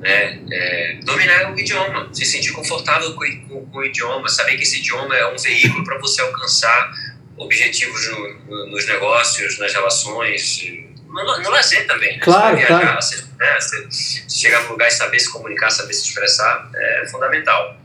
né? 0.00 0.40
É, 0.50 0.98
dominar 1.02 1.52
o 1.52 1.58
idioma, 1.58 2.08
se 2.12 2.24
sentir 2.24 2.52
confortável 2.52 3.14
com, 3.14 3.24
com, 3.48 3.66
com, 3.66 3.78
o 3.78 3.84
idioma, 3.84 4.28
saber 4.28 4.56
que 4.56 4.62
esse 4.62 4.78
idioma 4.78 5.16
é 5.16 5.26
um 5.26 5.36
veículo 5.36 5.84
para 5.84 5.98
você 5.98 6.20
alcançar 6.20 6.92
objetivos 7.36 8.08
no, 8.08 8.34
no, 8.44 8.66
nos 8.70 8.86
negócios, 8.86 9.58
nas 9.58 9.72
relações, 9.72 10.62
no, 11.06 11.42
no 11.42 11.50
lazer 11.50 11.86
também. 11.86 12.16
Né? 12.16 12.22
Claro, 12.22 12.56
você 12.56 12.66
viajar, 12.66 12.80
claro. 12.80 13.02
Você, 13.02 13.24
né? 13.38 13.60
você, 13.60 14.22
chegar 14.28 14.62
no 14.64 14.70
lugar 14.70 14.88
e 14.88 14.90
saber 14.92 15.18
se 15.18 15.30
comunicar, 15.32 15.70
saber 15.70 15.92
se 15.94 16.08
expressar, 16.08 16.70
é 16.74 17.06
fundamental. 17.10 17.76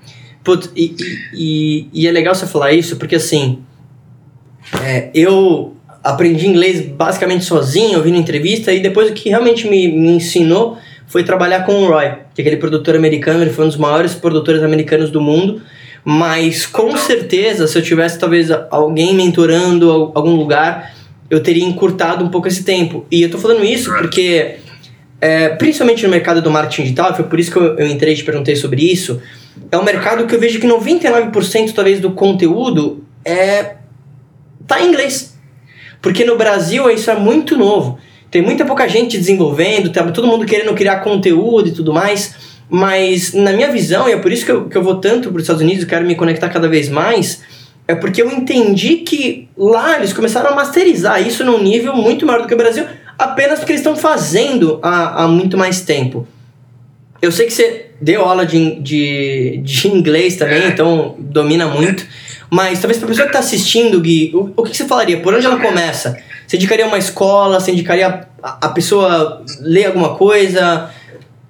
E, 0.75 0.95
e, 1.34 1.88
e, 1.93 2.08
é 2.08 2.12
legal 2.12 2.36
você 2.36 2.45
falar 2.45 2.73
isso, 2.73 2.97
porque 2.97 3.15
assim, 3.15 3.60
é, 4.84 5.10
eu 5.13 5.75
aprendi 6.03 6.47
inglês 6.47 6.82
basicamente 6.82 7.45
sozinho, 7.45 7.97
ouvindo 7.97 8.17
entrevista, 8.17 8.73
e 8.73 8.82
depois 8.82 9.10
o 9.10 9.13
que 9.13 9.29
realmente 9.29 9.67
me, 9.67 9.88
me 9.88 10.12
ensinou 10.12 10.77
foi 11.08 11.23
trabalhar 11.23 11.65
com 11.65 11.73
o 11.73 11.88
Roy, 11.88 12.12
que 12.34 12.41
é 12.41 12.43
aquele 12.43 12.58
produtor 12.58 12.95
americano, 12.95 13.43
ele 13.43 13.51
foi 13.51 13.65
um 13.65 13.67
dos 13.69 13.77
maiores 13.77 14.13
produtores 14.13 14.63
americanos 14.63 15.12
do 15.12 15.21
mundo. 15.21 15.62
Mas 16.03 16.65
com 16.65 16.97
certeza, 16.97 17.65
se 17.67 17.77
eu 17.77 17.82
tivesse 17.82 18.19
talvez 18.19 18.49
alguém 18.69 19.15
mentorando 19.15 20.12
algum 20.13 20.36
lugar, 20.36 20.93
eu 21.29 21.41
teria 21.41 21.63
encurtado 21.63 22.25
um 22.25 22.29
pouco 22.29 22.47
esse 22.47 22.63
tempo. 22.63 23.06
E 23.10 23.21
eu 23.21 23.32
tô 23.32 23.38
falando 23.38 23.63
isso 23.63 23.89
porque, 23.95 24.56
é, 25.21 25.49
principalmente 25.49 26.03
no 26.03 26.10
mercado 26.10 26.41
do 26.41 26.51
marketing 26.51 26.84
digital, 26.84 27.15
foi 27.15 27.25
por 27.25 27.39
isso 27.39 27.51
que 27.51 27.58
eu, 27.58 27.77
eu 27.77 27.88
entrei 27.88 28.13
e 28.13 28.17
te 28.17 28.23
perguntei 28.23 28.56
sobre 28.56 28.84
isso. 28.84 29.21
É 29.72 29.78
um 29.78 29.84
mercado 29.84 30.26
que 30.26 30.36
eu 30.36 30.39
vejo 30.39 30.60
que 30.60 30.68
99% 30.68 31.74
talvez 31.74 32.00
do 32.00 32.12
conteúdo 32.12 33.04
é 33.24 33.76
tá 34.68 34.82
em 34.82 34.89
inglês. 34.89 35.38
Porque 36.02 36.26
no 36.26 36.38
Brasil 36.38 36.89
isso 36.89 37.10
é 37.10 37.16
muito 37.16 37.58
novo. 37.58 37.98
Tem 38.30 38.42
muita 38.42 38.66
pouca 38.66 38.88
gente 38.88 39.18
desenvolvendo, 39.18 39.92
tá 39.92 40.04
todo 40.12 40.28
mundo 40.28 40.46
querendo 40.46 40.74
criar 40.74 41.02
conteúdo 41.02 41.70
e 41.70 41.72
tudo 41.72 41.94
mais. 41.94 42.36
Mas 42.70 43.34
na 43.34 43.54
minha 43.54 43.72
visão, 43.72 44.10
e 44.10 44.13
é 44.13 44.18
por 44.18 44.32
isso 44.32 44.46
que 44.46 44.52
eu, 44.52 44.66
que 44.68 44.78
eu 44.78 44.84
vou 44.84 44.96
tanto 44.96 45.30
para 45.30 45.38
os 45.38 45.44
Estados 45.44 45.62
Unidos, 45.62 45.86
quero 45.86 46.06
me 46.06 46.16
conectar 46.16 46.50
cada 46.50 46.68
vez 46.68 46.89
mais, 46.89 47.44
é 47.88 47.94
porque 47.94 48.22
eu 48.22 48.32
entendi 48.32 48.98
que 48.98 49.50
lá 49.58 49.98
eles 49.98 50.13
começaram 50.13 50.50
a 50.50 50.56
masterizar 50.56 51.26
isso 51.26 51.44
num 51.44 51.62
nível 51.62 51.96
muito 51.96 52.26
maior 52.26 52.42
do 52.42 52.48
que 52.48 52.54
o 52.54 52.58
Brasil, 52.58 52.86
apenas 53.20 53.60
porque 53.60 53.74
eles 53.74 53.82
estão 53.82 53.96
fazendo 53.96 54.80
há, 54.82 55.24
há 55.24 55.28
muito 55.28 55.58
mais 55.58 55.82
tempo. 55.82 56.28
Eu 57.24 57.32
sei 57.32 57.46
que 57.46 57.54
você 57.54 57.86
deu 58.02 58.22
aula 58.26 58.46
de, 58.46 58.82
de, 58.82 59.62
de 59.64 59.88
inglês 59.96 60.36
também, 60.36 60.68
então 60.68 61.16
domina 61.18 61.66
muito. 61.68 62.06
Mas 62.50 62.80
talvez 62.80 62.98
para 62.98 63.06
a 63.06 63.10
pessoa 63.10 63.26
que 63.26 63.30
está 63.30 63.40
assistindo, 63.40 64.02
Gui, 64.02 64.30
o, 64.34 64.52
o 64.58 64.64
que 64.64 64.76
você 64.76 64.86
falaria? 64.86 65.22
Por 65.22 65.34
onde 65.34 65.46
ela 65.46 65.58
começa? 65.58 66.18
Você 66.46 66.58
indicaria 66.58 66.86
uma 66.86 66.98
escola? 66.98 67.62
Você 67.62 67.72
indicaria 67.72 68.28
a, 68.44 68.68
a 68.68 68.70
pessoa 68.70 69.42
ler 69.62 69.86
alguma 69.86 70.16
coisa? 70.16 70.90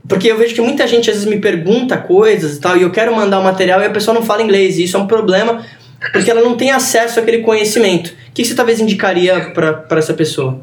Porque 0.07 0.31
eu 0.31 0.37
vejo 0.37 0.53
que 0.53 0.61
muita 0.61 0.85
gente 0.85 1.09
às 1.09 1.15
vezes 1.15 1.27
me 1.27 1.39
pergunta 1.39 1.97
coisas 1.97 2.57
e 2.57 2.59
tal, 2.59 2.77
e 2.77 2.83
eu 2.83 2.91
quero 2.91 3.15
mandar 3.15 3.39
o 3.39 3.43
material 3.43 3.81
e 3.81 3.85
a 3.85 3.89
pessoa 3.89 4.13
não 4.13 4.21
fala 4.21 4.43
inglês. 4.43 4.77
E 4.77 4.83
isso 4.83 4.95
é 4.95 4.99
um 4.99 5.07
problema, 5.07 5.65
porque 6.11 6.29
ela 6.29 6.41
não 6.41 6.55
tem 6.55 6.69
acesso 6.69 7.19
àquele 7.19 7.39
conhecimento. 7.39 8.11
O 8.29 8.31
que 8.31 8.45
você 8.45 8.53
talvez 8.53 8.79
indicaria 8.79 9.51
para 9.55 9.97
essa 9.97 10.13
pessoa? 10.13 10.61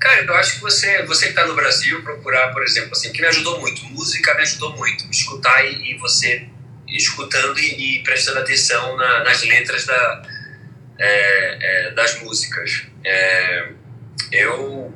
Cara, 0.00 0.24
eu 0.24 0.34
acho 0.34 0.54
que 0.54 0.60
você, 0.62 1.02
você 1.02 1.26
que 1.26 1.30
está 1.32 1.46
no 1.46 1.54
Brasil, 1.54 2.02
procurar, 2.02 2.52
por 2.54 2.62
exemplo, 2.62 2.92
assim, 2.92 3.12
que 3.12 3.20
me 3.20 3.28
ajudou 3.28 3.60
muito. 3.60 3.84
Música 3.84 4.34
me 4.34 4.40
ajudou 4.40 4.74
muito. 4.74 5.04
Escutar 5.10 5.62
e, 5.66 5.92
e 5.92 5.98
você 5.98 6.48
escutando 6.88 7.58
e, 7.58 7.98
e 7.98 8.02
prestando 8.02 8.38
atenção 8.38 8.96
na, 8.96 9.24
nas 9.24 9.44
letras 9.44 9.84
da, 9.84 10.22
é, 10.98 11.58
é, 11.60 11.90
das 11.90 12.18
músicas. 12.22 12.86
É, 13.04 13.68
eu, 14.32 14.92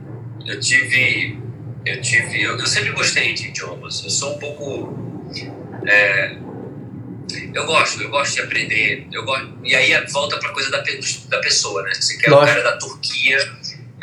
eu 0.46 0.60
tive. 0.60 1.38
Eu, 1.84 2.00
tive 2.00 2.42
eu, 2.42 2.58
eu, 2.58 2.66
sempre 2.66 2.92
gostei 2.92 3.34
de 3.34 3.48
idiomas. 3.48 4.02
Eu 4.02 4.10
sou 4.10 4.36
um 4.36 4.38
pouco. 4.38 5.30
É, 5.86 6.36
eu 7.52 7.66
gosto, 7.66 8.02
eu 8.02 8.08
gosto 8.08 8.34
de 8.34 8.40
aprender. 8.40 9.06
Eu 9.12 9.22
gosto, 9.24 9.58
e 9.62 9.74
aí 9.74 9.92
volta 10.06 10.38
para 10.38 10.48
coisa 10.50 10.70
da, 10.70 10.82
da 11.28 11.38
pessoa, 11.40 11.82
né? 11.82 11.92
Se 11.94 12.18
quer 12.18 12.32
um 12.32 12.40
cara 12.40 12.62
da 12.62 12.78
Turquia, 12.78 13.38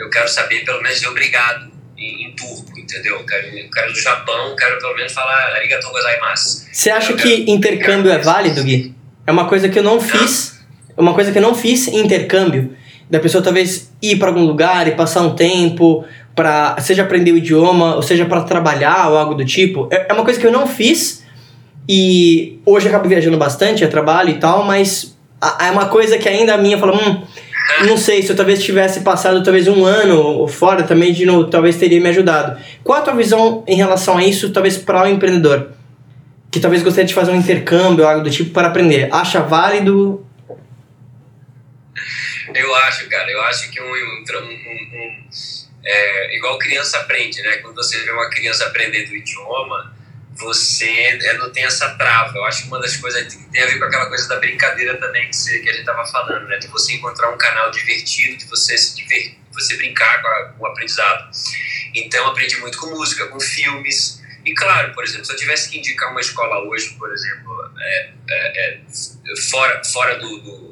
eu 0.01 0.09
quero 0.09 0.27
saber 0.27 0.65
pelo 0.65 0.81
menos 0.81 1.03
obrigado 1.05 1.71
em, 1.97 2.25
em 2.25 2.35
turco, 2.35 2.77
entendeu? 2.77 3.19
Eu 3.19 3.25
quero, 3.25 3.47
eu 3.47 3.69
quero 3.69 3.93
do 3.93 3.99
Japão, 3.99 4.55
quero 4.55 4.79
pelo 4.79 4.95
menos 4.95 5.13
falar 5.13 5.55
arigatou 5.55 5.91
gozaimasu. 5.91 6.67
Você 6.71 6.89
acha 6.89 7.13
que 7.13 7.51
intercâmbio 7.51 8.11
é 8.11 8.17
válido, 8.17 8.63
Gui? 8.63 8.95
É 9.25 9.31
uma 9.31 9.47
coisa 9.47 9.69
que 9.69 9.77
eu 9.77 9.83
não 9.83 10.01
fiz 10.01 10.51
uma 10.97 11.13
coisa 11.13 11.31
que 11.31 11.37
eu 11.37 11.41
não 11.41 11.55
fiz 11.55 11.87
intercâmbio, 11.87 12.75
da 13.09 13.19
pessoa 13.19 13.43
talvez 13.43 13.91
ir 14.01 14.17
para 14.17 14.29
algum 14.29 14.43
lugar 14.45 14.87
e 14.87 14.91
passar 14.91 15.21
um 15.21 15.35
tempo 15.35 16.05
para 16.35 16.79
seja 16.79 17.03
aprender 17.03 17.31
o 17.33 17.37
idioma, 17.37 17.95
ou 17.95 18.01
seja 18.01 18.25
para 18.25 18.41
trabalhar 18.43 19.09
ou 19.09 19.17
algo 19.17 19.33
do 19.33 19.43
tipo. 19.43 19.87
É, 19.91 20.07
é 20.09 20.13
uma 20.13 20.23
coisa 20.23 20.39
que 20.39 20.47
eu 20.47 20.51
não 20.51 20.65
fiz 20.65 21.23
e 21.87 22.59
hoje 22.65 22.85
eu 22.85 22.89
acabo 22.91 23.09
viajando 23.09 23.37
bastante, 23.37 23.83
é 23.83 23.87
trabalho 23.87 24.29
e 24.29 24.39
tal, 24.39 24.63
mas 24.63 25.17
é 25.59 25.71
uma 25.71 25.87
coisa 25.87 26.17
que 26.17 26.29
ainda 26.29 26.53
a 26.53 26.57
minha 26.57 26.77
fala, 26.77 26.95
hum, 26.95 27.23
não 27.86 27.97
sei, 27.97 28.21
se 28.21 28.29
eu 28.29 28.36
talvez 28.36 28.63
tivesse 28.63 29.01
passado 29.01 29.43
talvez 29.43 29.67
um 29.67 29.86
ano 29.86 30.47
fora 30.47 30.84
também, 30.84 31.13
de 31.13 31.25
novo, 31.25 31.49
talvez 31.49 31.77
teria 31.77 31.99
me 31.99 32.10
ajudado. 32.10 32.62
Qual 32.84 32.99
a 32.99 33.01
tua 33.01 33.15
visão 33.15 33.63
em 33.67 33.75
relação 33.75 34.17
a 34.17 34.23
isso, 34.23 34.51
talvez 34.51 34.77
para 34.77 35.03
o 35.03 35.07
empreendedor? 35.07 35.71
Que 36.51 36.60
talvez 36.60 36.84
gostaria 36.84 37.07
de 37.07 37.13
fazer 37.13 37.31
um 37.31 37.38
intercâmbio, 37.38 38.05
algo 38.05 38.23
do 38.23 38.29
tipo, 38.29 38.51
para 38.51 38.67
aprender. 38.67 39.10
Acha 39.12 39.41
válido? 39.41 40.25
Eu 42.53 42.75
acho, 42.75 43.07
cara, 43.10 43.31
eu 43.31 43.41
acho 43.43 43.71
que 43.71 43.81
um, 43.81 43.86
um, 43.86 43.88
um, 43.88 44.51
um 44.51 45.25
é, 45.84 46.36
igual 46.36 46.57
criança 46.57 46.97
aprende, 46.97 47.41
né? 47.41 47.57
Quando 47.57 47.75
você 47.75 47.97
vê 47.99 48.12
uma 48.12 48.29
criança 48.29 48.65
aprendendo 48.65 49.12
o 49.12 49.15
idioma, 49.15 49.95
você 50.41 51.17
não 51.38 51.51
tem 51.51 51.63
essa 51.63 51.89
trava. 51.91 52.38
Eu 52.38 52.43
acho 52.45 52.63
que 52.63 52.67
uma 52.67 52.80
das 52.80 52.97
coisas 52.97 53.34
tem 53.51 53.63
a 53.63 53.65
ver 53.65 53.80
com 53.80 53.86
aquela 53.86 54.08
coisa 54.08 54.27
da 54.27 54.38
brincadeira 54.38 54.97
também 54.97 55.30
que, 55.30 55.36
você, 55.36 55.60
que 55.60 55.69
a 55.69 55.71
gente 55.71 55.82
estava 55.82 56.06
falando, 56.06 56.47
né? 56.47 56.58
De 56.58 56.67
você 56.67 56.93
encontrar 56.93 57.30
um 57.30 57.38
canal 57.38 57.71
divertido, 57.71 58.38
de 58.38 58.45
você 58.45 58.77
se 58.77 58.95
divertir, 58.95 59.38
você 59.54 59.77
brincar 59.77 60.21
com, 60.21 60.27
a, 60.27 60.43
com 60.54 60.63
o 60.63 60.67
aprendizado. 60.67 61.30
Então, 61.93 62.27
aprendi 62.27 62.58
muito 62.58 62.77
com 62.77 62.88
música, 62.88 63.27
com 63.27 63.39
filmes. 63.39 64.21
E 64.43 64.54
claro, 64.54 64.93
por 64.93 65.04
exemplo, 65.04 65.25
se 65.25 65.32
eu 65.32 65.38
tivesse 65.38 65.69
que 65.69 65.77
indicar 65.77 66.12
uma 66.12 66.21
escola 66.21 66.67
hoje, 66.67 66.95
por 66.97 67.12
exemplo, 67.12 67.71
é, 67.80 68.10
é, 68.30 68.73
é 68.73 68.82
fora, 69.49 69.82
fora 69.84 70.17
do, 70.17 70.38
do 70.39 70.71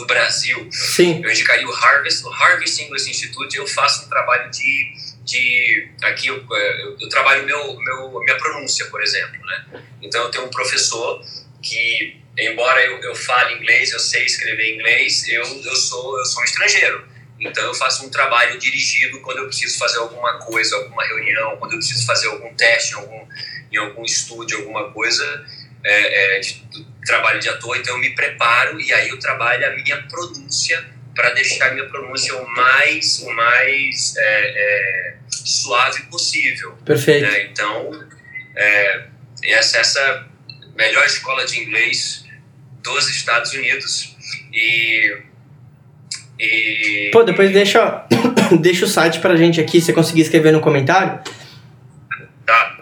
do 0.00 0.06
Brasil, 0.06 0.68
Sim. 0.70 1.22
eu 1.22 1.30
indicaria 1.30 1.68
o 1.68 1.74
Harvest, 1.74 2.24
o 2.24 2.32
Harvest 2.32 2.80
English 2.82 3.10
Institute. 3.10 3.56
Eu 3.56 3.66
faço 3.66 4.06
um 4.06 4.08
trabalho 4.08 4.50
de, 4.50 4.92
de 5.30 5.88
aqui 6.02 6.28
eu, 6.28 6.44
eu, 6.48 6.96
eu 7.00 7.08
trabalho 7.08 7.44
meu, 7.44 7.78
meu 7.78 8.20
minha 8.20 8.36
pronúncia, 8.36 8.86
por 8.86 9.02
exemplo, 9.02 9.38
né? 9.46 9.82
Então 10.02 10.24
eu 10.24 10.30
tenho 10.30 10.44
um 10.44 10.50
professor 10.50 11.24
que, 11.62 12.20
embora 12.36 12.84
eu, 12.84 12.98
eu 13.00 13.14
fale 13.14 13.54
inglês, 13.54 13.92
eu 13.92 14.00
sei 14.00 14.24
escrever 14.24 14.74
inglês, 14.74 15.28
eu, 15.28 15.42
eu 15.42 15.76
sou 15.76 16.18
eu 16.18 16.24
sou 16.24 16.42
um 16.42 16.44
estrangeiro. 16.44 17.08
Então 17.38 17.64
eu 17.64 17.74
faço 17.74 18.04
um 18.04 18.10
trabalho 18.10 18.58
dirigido 18.58 19.20
quando 19.20 19.38
eu 19.38 19.46
preciso 19.46 19.78
fazer 19.78 19.98
alguma 19.98 20.38
coisa, 20.38 20.76
alguma 20.76 21.04
reunião, 21.06 21.56
quando 21.56 21.72
eu 21.72 21.78
preciso 21.78 22.04
fazer 22.04 22.28
algum 22.28 22.54
teste 22.54 22.94
algum, 22.94 23.26
em 23.72 23.76
algum 23.76 24.04
estúdio, 24.04 24.58
alguma 24.58 24.90
coisa 24.92 25.46
é, 25.82 26.36
é, 26.36 26.40
de, 26.40 26.66
trabalho 27.06 27.40
de 27.40 27.48
ator, 27.48 27.76
então 27.78 27.94
eu 27.94 28.00
me 28.00 28.10
preparo 28.14 28.78
e 28.78 28.92
aí 28.92 29.08
eu 29.08 29.18
trabalho 29.18 29.66
a 29.66 29.70
minha 29.70 30.02
pronúncia 30.02 30.84
para 31.20 31.34
deixar 31.34 31.74
minha 31.74 31.86
pronúncia 31.86 32.34
o 32.34 32.48
mais, 32.48 33.20
o 33.20 33.30
mais 33.30 34.14
é, 34.16 34.22
é 34.22 35.14
suave 35.28 36.04
possível. 36.04 36.72
Perfeito. 36.82 37.30
Né? 37.30 37.42
Então, 37.44 37.90
é, 38.56 39.06
essa 39.44 39.78
essa 39.78 40.26
melhor 40.74 41.04
escola 41.04 41.44
de 41.44 41.60
inglês 41.60 42.24
dos 42.82 43.06
Estados 43.10 43.52
Unidos 43.52 44.16
e, 44.50 45.14
e 46.38 47.10
Pô, 47.12 47.22
depois 47.22 47.52
deixa, 47.52 48.06
deixa 48.58 48.86
o 48.86 48.88
site 48.88 49.20
pra 49.20 49.36
gente 49.36 49.60
aqui, 49.60 49.78
se 49.78 49.86
você 49.86 49.92
conseguir 49.92 50.22
escrever 50.22 50.52
no 50.52 50.60
comentário. 50.60 51.20
Tá. 52.46 52.80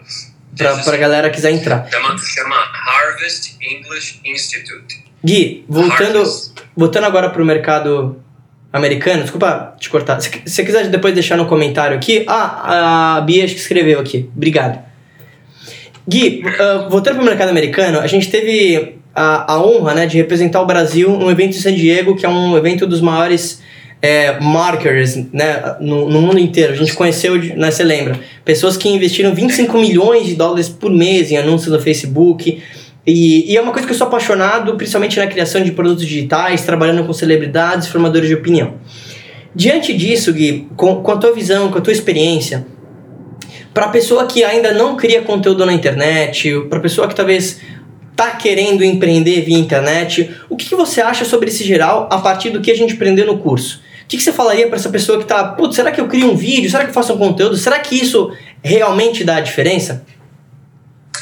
Pra, 0.56 0.76
pra 0.76 0.96
galera 0.96 1.28
quiser 1.28 1.50
entrar. 1.50 1.90
Chama, 1.90 2.16
chama 2.18 2.56
Harvest 2.56 3.56
English 3.60 4.20
Institute. 4.24 5.04
Gui, 5.24 5.64
voltando, 5.68 6.18
Harvest. 6.20 6.52
voltando 6.76 7.04
agora 7.04 7.30
pro 7.30 7.44
mercado 7.44 8.22
americano, 8.72 9.22
desculpa 9.22 9.74
te 9.78 9.88
cortar. 9.88 10.20
Se 10.20 10.30
você 10.44 10.64
quiser 10.64 10.88
depois 10.88 11.14
deixar 11.14 11.36
no 11.36 11.46
comentário 11.46 11.96
aqui. 11.96 12.24
Ah, 12.26 13.16
a 13.16 13.20
Bia 13.22 13.44
acho 13.44 13.54
que 13.54 13.60
escreveu 13.60 13.98
aqui. 13.98 14.28
Obrigado. 14.36 14.78
Gui, 16.06 16.42
uh, 16.42 16.88
voltando 16.88 17.16
pro 17.16 17.24
mercado 17.24 17.50
americano, 17.50 17.98
a 17.98 18.06
gente 18.06 18.30
teve 18.30 18.96
a, 19.14 19.52
a 19.52 19.62
honra 19.62 19.94
né, 19.94 20.06
de 20.06 20.16
representar 20.16 20.62
o 20.62 20.66
Brasil 20.66 21.10
num 21.10 21.30
evento 21.30 21.56
em 21.56 21.60
San 21.60 21.74
Diego, 21.74 22.16
que 22.16 22.24
é 22.24 22.28
um 22.28 22.56
evento 22.56 22.86
dos 22.86 23.00
maiores 23.00 23.60
é, 24.00 24.38
né, 25.32 25.76
no, 25.80 26.08
no, 26.08 26.22
mundo 26.22 26.38
inteiro. 26.38 26.72
A 26.72 26.76
gente 26.76 26.94
conheceu, 26.94 27.36
né, 27.36 27.70
você 27.70 27.82
lembra, 27.82 28.18
pessoas 28.44 28.76
que 28.76 28.88
investiram 28.88 29.34
25 29.34 29.76
milhões 29.76 30.26
de 30.26 30.34
dólares 30.34 30.68
por 30.68 30.90
mês 30.90 31.30
em 31.30 31.36
anúncios 31.36 31.72
no 31.72 31.80
Facebook. 31.80 32.62
E, 33.10 33.50
e, 33.50 33.56
é 33.56 33.60
uma 33.62 33.72
coisa 33.72 33.86
que 33.86 33.94
eu 33.94 33.96
sou 33.96 34.06
apaixonado, 34.06 34.76
principalmente 34.76 35.18
na 35.18 35.26
criação 35.26 35.62
de 35.62 35.72
produtos 35.72 36.04
digitais, 36.04 36.60
trabalhando 36.60 37.06
com 37.06 37.12
celebridades, 37.14 37.88
formadores 37.88 38.28
de 38.28 38.34
opinião. 38.34 38.74
Diante 39.54 39.94
disso, 39.94 40.30
Gui, 40.30 40.68
com, 40.76 40.96
com 40.96 41.12
a 41.12 41.16
tua 41.16 41.32
visão, 41.32 41.70
com 41.70 41.78
a 41.78 41.80
tua 41.80 41.92
experiência, 41.94 42.66
para 43.72 43.86
a 43.86 43.88
pessoa 43.88 44.26
que 44.26 44.44
ainda 44.44 44.72
não 44.72 44.94
cria 44.94 45.22
conteúdo 45.22 45.64
na 45.64 45.72
internet, 45.72 46.52
para 46.68 46.78
a 46.78 46.82
pessoa 46.82 47.08
que 47.08 47.14
talvez 47.14 47.62
está 48.10 48.32
querendo 48.32 48.84
empreender 48.84 49.40
via 49.40 49.56
internet, 49.56 50.30
o 50.50 50.54
que, 50.54 50.68
que, 50.68 50.74
você 50.74 51.00
acha 51.00 51.24
sobre 51.24 51.48
esse 51.48 51.64
geral 51.64 52.10
a 52.12 52.18
partir 52.18 52.50
do 52.50 52.60
que 52.60 52.70
a 52.70 52.76
gente 52.76 52.92
aprendeu 52.92 53.24
no 53.24 53.38
curso? 53.38 53.80
O 54.04 54.06
que, 54.06 54.18
que 54.18 54.22
você 54.22 54.32
falaria 54.32 54.66
para 54.66 54.76
essa 54.76 54.90
pessoa 54.90 55.16
que 55.16 55.24
está, 55.24 55.44
putz, 55.44 55.76
será 55.76 55.90
que 55.90 56.00
eu 56.00 56.08
crio 56.08 56.30
um 56.30 56.36
vídeo? 56.36 56.70
Será 56.70 56.84
que 56.84 56.90
eu 56.90 56.94
faço 56.94 57.14
um 57.14 57.18
conteúdo? 57.18 57.56
Será 57.56 57.78
que 57.78 57.94
isso 57.94 58.30
realmente 58.62 59.24
dá 59.24 59.36
a 59.36 59.40
diferença? 59.40 60.04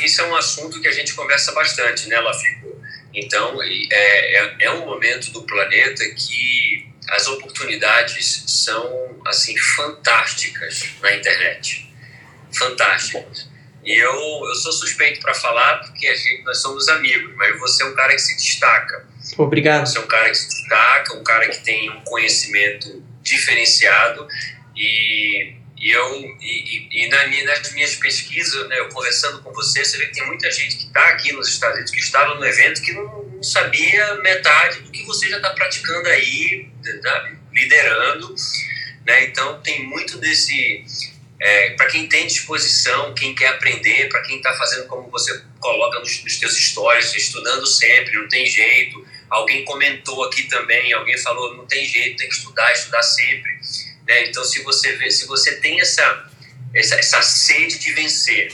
Isso 0.00 0.20
é 0.20 0.26
um 0.26 0.36
assunto 0.36 0.80
que 0.80 0.88
a 0.88 0.92
gente 0.92 1.14
conversa 1.14 1.52
bastante, 1.52 2.08
né, 2.08 2.20
Lafico? 2.20 2.80
Então, 3.14 3.62
é, 3.62 3.86
é, 3.92 4.56
é 4.60 4.70
um 4.72 4.84
momento 4.84 5.30
do 5.32 5.42
planeta 5.42 6.04
que 6.10 6.86
as 7.08 7.26
oportunidades 7.28 8.44
são, 8.46 9.20
assim, 9.26 9.56
fantásticas 9.56 10.84
na 11.00 11.14
internet. 11.14 11.90
Fantásticas. 12.52 13.48
E 13.84 13.92
eu, 13.92 14.12
eu 14.12 14.54
sou 14.56 14.72
suspeito 14.72 15.20
para 15.20 15.32
falar 15.32 15.78
porque 15.78 16.08
a 16.08 16.14
gente, 16.14 16.42
nós 16.42 16.60
somos 16.60 16.88
amigos, 16.88 17.32
mas 17.36 17.58
você 17.60 17.84
é 17.84 17.86
um 17.86 17.94
cara 17.94 18.12
que 18.12 18.18
se 18.18 18.36
destaca. 18.36 19.06
Obrigado. 19.38 19.86
Você 19.86 19.98
é 19.98 20.00
um 20.00 20.08
cara 20.08 20.28
que 20.28 20.34
se 20.34 20.48
destaca, 20.48 21.14
um 21.14 21.22
cara 21.22 21.48
que 21.48 21.58
tem 21.62 21.88
um 21.90 22.00
conhecimento 22.00 23.02
diferenciado 23.22 24.26
e, 24.76 25.54
e 25.78 25.90
eu 25.90 26.36
e, 26.40 26.88
e, 26.90 27.08
na 27.08 27.26
minha, 27.26 27.44
nas 27.44 27.72
minhas 27.72 27.94
pesquisas, 27.96 28.68
né, 28.68 28.78
eu 28.78 28.88
conversando 28.88 29.42
com 29.42 29.52
você, 29.52 29.84
você 29.84 29.98
vê 29.98 30.06
que 30.06 30.14
tem 30.14 30.26
muita 30.26 30.50
gente 30.50 30.76
que 30.76 30.86
está 30.86 31.08
aqui 31.08 31.32
nos 31.32 31.48
Estados 31.48 31.76
Unidos, 31.76 31.92
que 31.92 32.00
estava 32.00 32.34
no 32.34 32.44
evento, 32.44 32.80
que 32.82 32.92
não, 32.92 33.22
não 33.22 33.42
sabia 33.42 34.14
metade 34.16 34.80
do 34.80 34.90
que 34.90 35.04
você 35.04 35.28
já 35.28 35.36
está 35.36 35.50
praticando 35.50 36.08
aí, 36.08 36.68
tá, 37.02 37.32
liderando. 37.52 38.34
Né? 39.04 39.24
Então 39.24 39.60
tem 39.60 39.84
muito 39.84 40.18
desse 40.18 40.84
é, 41.38 41.70
para 41.70 41.86
quem 41.86 42.08
tem 42.08 42.26
disposição, 42.26 43.14
quem 43.14 43.34
quer 43.34 43.48
aprender, 43.48 44.08
para 44.08 44.22
quem 44.22 44.38
está 44.38 44.54
fazendo 44.54 44.86
como 44.86 45.10
você 45.10 45.42
coloca 45.60 46.00
nos, 46.00 46.24
nos 46.24 46.38
seus 46.38 46.56
stories, 46.56 47.14
estudando 47.14 47.66
sempre, 47.66 48.14
não 48.16 48.28
tem 48.28 48.46
jeito. 48.46 49.06
Alguém 49.28 49.64
comentou 49.64 50.24
aqui 50.24 50.44
também, 50.44 50.92
alguém 50.92 51.18
falou, 51.18 51.54
não 51.56 51.66
tem 51.66 51.84
jeito, 51.84 52.16
tem 52.16 52.28
que 52.28 52.34
estudar, 52.34 52.72
estudar 52.72 53.02
sempre. 53.02 53.58
Né? 54.06 54.28
Então, 54.28 54.44
se 54.44 54.62
você 54.62 54.92
vê, 54.96 55.10
se 55.10 55.26
você 55.26 55.56
tem 55.56 55.80
essa, 55.80 56.26
essa, 56.74 56.96
essa 56.96 57.22
sede 57.22 57.78
de 57.78 57.92
vencer, 57.92 58.52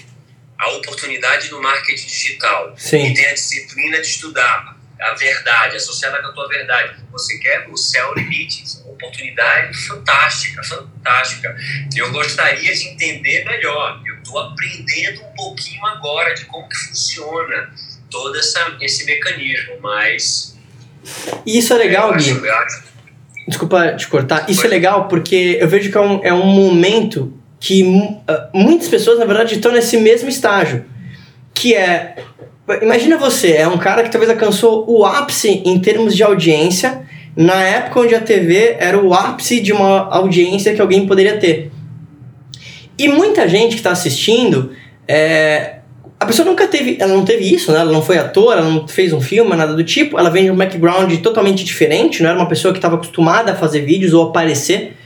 a 0.58 0.70
oportunidade 0.74 1.50
no 1.50 1.60
marketing 1.60 2.06
digital 2.06 2.74
Sim. 2.78 3.06
e 3.06 3.14
tem 3.14 3.26
a 3.26 3.34
disciplina 3.34 4.00
de 4.00 4.06
estudar, 4.06 4.76
a 5.00 5.14
verdade, 5.14 5.76
associada 5.76 6.22
com 6.22 6.28
a 6.28 6.32
tua 6.32 6.48
verdade. 6.48 6.94
Você 7.10 7.36
quer 7.38 7.68
o 7.68 7.76
céu 7.76 8.14
limite, 8.14 8.62
oportunidade 8.86 9.76
fantástica, 9.86 10.62
fantástica. 10.62 11.56
Eu 11.96 12.12
gostaria 12.12 12.72
de 12.72 12.88
entender 12.88 13.44
melhor. 13.44 14.00
Eu 14.06 14.18
estou 14.18 14.38
aprendendo 14.38 15.24
um 15.24 15.34
pouquinho 15.34 15.84
agora 15.86 16.32
de 16.34 16.44
como 16.44 16.68
que 16.68 16.76
funciona 16.76 17.74
todo 18.08 18.38
essa, 18.38 18.76
esse 18.80 19.04
mecanismo, 19.04 19.80
mas... 19.80 20.56
E 21.44 21.58
isso 21.58 21.74
é 21.74 21.78
legal, 21.78 22.14
Gui. 22.14 22.30
Acho, 22.30 22.46
acho... 22.48 22.91
Desculpa 23.46 23.94
te 23.94 24.06
cortar. 24.08 24.48
Isso 24.48 24.64
é 24.66 24.68
legal 24.68 25.08
porque 25.08 25.58
eu 25.60 25.68
vejo 25.68 25.90
que 25.90 25.96
é 25.96 26.00
um, 26.00 26.20
é 26.22 26.32
um 26.32 26.46
momento 26.46 27.32
que 27.58 27.82
uh, 27.82 28.20
muitas 28.54 28.88
pessoas, 28.88 29.18
na 29.18 29.24
verdade, 29.24 29.54
estão 29.54 29.72
nesse 29.72 29.96
mesmo 29.96 30.28
estágio. 30.28 30.84
Que 31.54 31.74
é 31.74 32.16
Imagina 32.80 33.18
você, 33.18 33.54
é 33.54 33.66
um 33.66 33.76
cara 33.76 34.04
que 34.04 34.10
talvez 34.10 34.30
alcançou 34.30 34.84
o 34.88 35.04
ápice 35.04 35.62
em 35.64 35.80
termos 35.80 36.14
de 36.14 36.22
audiência, 36.22 37.02
na 37.36 37.60
época 37.60 38.00
onde 38.00 38.14
a 38.14 38.20
TV 38.20 38.76
era 38.78 38.96
o 39.02 39.12
ápice 39.12 39.60
de 39.60 39.72
uma 39.72 40.08
audiência 40.08 40.72
que 40.72 40.80
alguém 40.80 41.06
poderia 41.06 41.38
ter. 41.38 41.72
E 42.96 43.08
muita 43.08 43.48
gente 43.48 43.70
que 43.70 43.80
está 43.80 43.90
assistindo, 43.90 44.70
é, 45.08 45.80
a 46.22 46.26
pessoa 46.26 46.48
nunca 46.48 46.68
teve, 46.68 46.96
ela 47.00 47.12
não 47.12 47.24
teve 47.24 47.52
isso, 47.52 47.72
né? 47.72 47.80
Ela 47.80 47.90
não 47.90 48.00
foi 48.00 48.16
ator, 48.16 48.52
ela 48.52 48.62
não 48.62 48.86
fez 48.86 49.12
um 49.12 49.20
filme, 49.20 49.56
nada 49.56 49.74
do 49.74 49.82
tipo. 49.82 50.16
Ela 50.16 50.30
vem 50.30 50.44
de 50.44 50.50
um 50.52 50.56
background 50.56 51.12
totalmente 51.16 51.64
diferente, 51.64 52.22
não 52.22 52.30
era 52.30 52.38
uma 52.38 52.48
pessoa 52.48 52.72
que 52.72 52.78
estava 52.78 52.94
acostumada 52.94 53.52
a 53.52 53.56
fazer 53.56 53.80
vídeos 53.80 54.12
ou 54.12 54.28
aparecer. 54.28 54.96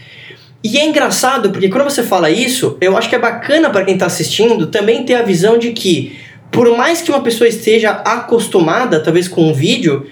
E 0.62 0.76
é 0.76 0.84
engraçado 0.84 1.51
porque 1.51 1.70
quando 1.70 1.84
você 1.84 2.03
fala 2.03 2.28
isso, 2.28 2.76
eu 2.82 2.99
acho 2.99 3.09
que 3.09 3.14
é 3.14 3.18
bacana 3.18 3.70
para 3.70 3.82
quem 3.84 3.95
está 3.95 4.05
assistindo 4.05 4.66
também 4.66 5.05
ter 5.05 5.14
a 5.14 5.22
visão 5.22 5.57
de 5.57 5.72
que 5.72 6.18
por 6.51 6.76
mais 6.76 7.01
que 7.01 7.11
uma 7.11 7.22
pessoa 7.22 7.49
esteja 7.49 7.91
acostumada, 7.91 9.01
talvez 9.01 9.26
com 9.26 9.49
um 9.49 9.55
vídeo, 9.55 10.07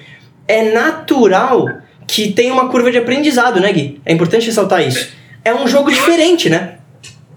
é 0.48 0.72
natural 0.72 1.66
que 2.06 2.32
tenha 2.32 2.52
uma 2.52 2.68
curva 2.68 2.90
de 2.90 2.98
aprendizado, 2.98 3.60
né, 3.60 3.70
Gui? 3.72 4.00
É 4.06 4.12
importante 4.12 4.46
ressaltar 4.46 4.86
isso. 4.86 5.08
É 5.44 5.54
um 5.54 5.68
jogo 5.68 5.90
diferente, 5.90 6.48
né? 6.48 6.78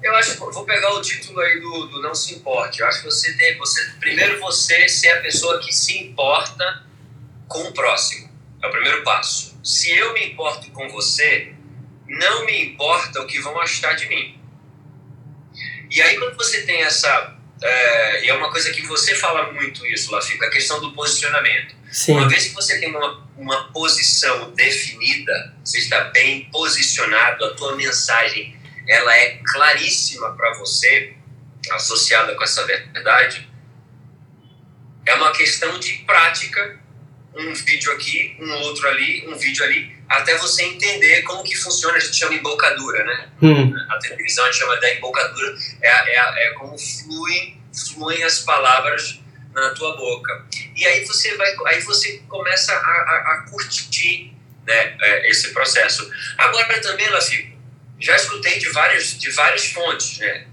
Eu 0.01 0.15
acho, 0.15 0.37
vou 0.37 0.65
pegar 0.65 0.93
o 0.93 1.01
título 1.01 1.39
aí 1.39 1.59
do, 1.59 1.87
do 1.87 2.01
Não 2.01 2.13
Se 2.13 2.35
Importe. 2.35 2.81
Eu 2.81 2.87
acho 2.87 2.99
que 2.99 3.05
você 3.05 3.33
tem, 3.33 3.57
você, 3.57 3.83
primeiro 3.99 4.39
você 4.39 4.87
ser 4.87 5.09
a 5.09 5.21
pessoa 5.21 5.59
que 5.59 5.73
se 5.73 5.97
importa 5.97 6.83
com 7.47 7.63
o 7.63 7.73
próximo. 7.73 8.29
É 8.61 8.67
o 8.67 8.71
primeiro 8.71 9.03
passo. 9.03 9.59
se 9.63 9.91
eu 9.91 10.13
me 10.13 10.25
importo 10.27 10.71
com 10.71 10.87
você, 10.89 11.53
não 12.07 12.45
me 12.45 12.65
importa 12.65 13.21
o 13.21 13.27
que 13.27 13.39
vão 13.39 13.59
achar 13.59 13.95
de 13.95 14.07
mim. 14.07 14.39
E 15.89 16.01
aí, 16.01 16.17
quando 16.17 16.35
você 16.35 16.63
tem 16.63 16.81
essa. 16.81 17.35
É, 17.61 18.25
e 18.25 18.29
é 18.29 18.33
uma 18.33 18.51
coisa 18.51 18.71
que 18.71 18.81
você 18.83 19.15
fala 19.15 19.51
muito 19.53 19.85
isso, 19.87 20.11
Lafico, 20.11 20.43
a 20.45 20.49
questão 20.49 20.79
do 20.79 20.93
posicionamento. 20.93 21.75
Sim. 21.91 22.13
Uma 22.13 22.27
vez 22.27 22.47
que 22.47 22.53
você 22.53 22.79
tem 22.79 22.89
uma, 22.89 23.27
uma 23.35 23.71
posição 23.71 24.51
definida, 24.51 25.55
você 25.63 25.79
está 25.79 26.05
bem 26.05 26.45
posicionado, 26.51 27.45
a 27.45 27.53
tua 27.55 27.75
mensagem 27.75 28.56
ela 28.87 29.15
é 29.15 29.39
claríssima 29.45 30.33
para 30.35 30.53
você, 30.53 31.13
associada 31.71 32.35
com 32.35 32.43
essa 32.43 32.65
verdade, 32.65 33.47
é 35.05 35.13
uma 35.15 35.31
questão 35.31 35.79
de 35.79 35.93
prática, 36.05 36.79
um 37.35 37.53
vídeo 37.53 37.91
aqui, 37.93 38.35
um 38.39 38.51
outro 38.61 38.87
ali, 38.87 39.27
um 39.27 39.37
vídeo 39.37 39.63
ali, 39.63 39.95
até 40.09 40.37
você 40.37 40.63
entender 40.63 41.21
como 41.23 41.43
que 41.43 41.55
funciona, 41.55 41.97
a 41.97 41.99
gente 41.99 42.15
chama 42.15 42.33
embocadura, 42.35 43.03
né? 43.03 43.29
Hum. 43.41 43.73
A 43.89 43.97
televisão 43.99 44.45
a 44.45 44.51
gente 44.51 44.59
chama 44.59 44.77
da 44.77 44.93
embocadura, 44.93 45.55
é, 45.81 46.15
é, 46.15 46.47
é 46.47 46.53
como 46.53 46.77
fluem, 46.77 47.61
fluem 47.73 48.23
as 48.23 48.39
palavras 48.39 49.19
na 49.53 49.69
tua 49.71 49.95
boca. 49.97 50.45
E 50.75 50.85
aí 50.85 51.05
você 51.05 51.35
vai, 51.35 51.55
aí 51.67 51.81
você 51.81 52.21
começa 52.27 52.73
a, 52.73 52.75
a, 52.75 53.33
a 53.33 53.45
curtir 53.49 54.33
né, 54.65 54.97
é, 55.01 55.29
esse 55.29 55.53
processo. 55.53 56.09
Agora 56.37 56.79
também, 56.81 57.09
Lafico, 57.09 57.56
já 57.99 58.15
escutei 58.15 58.59
de 58.59 58.69
várias, 58.69 59.17
de 59.17 59.29
várias 59.31 59.67
fontes, 59.67 60.19
né? 60.19 60.47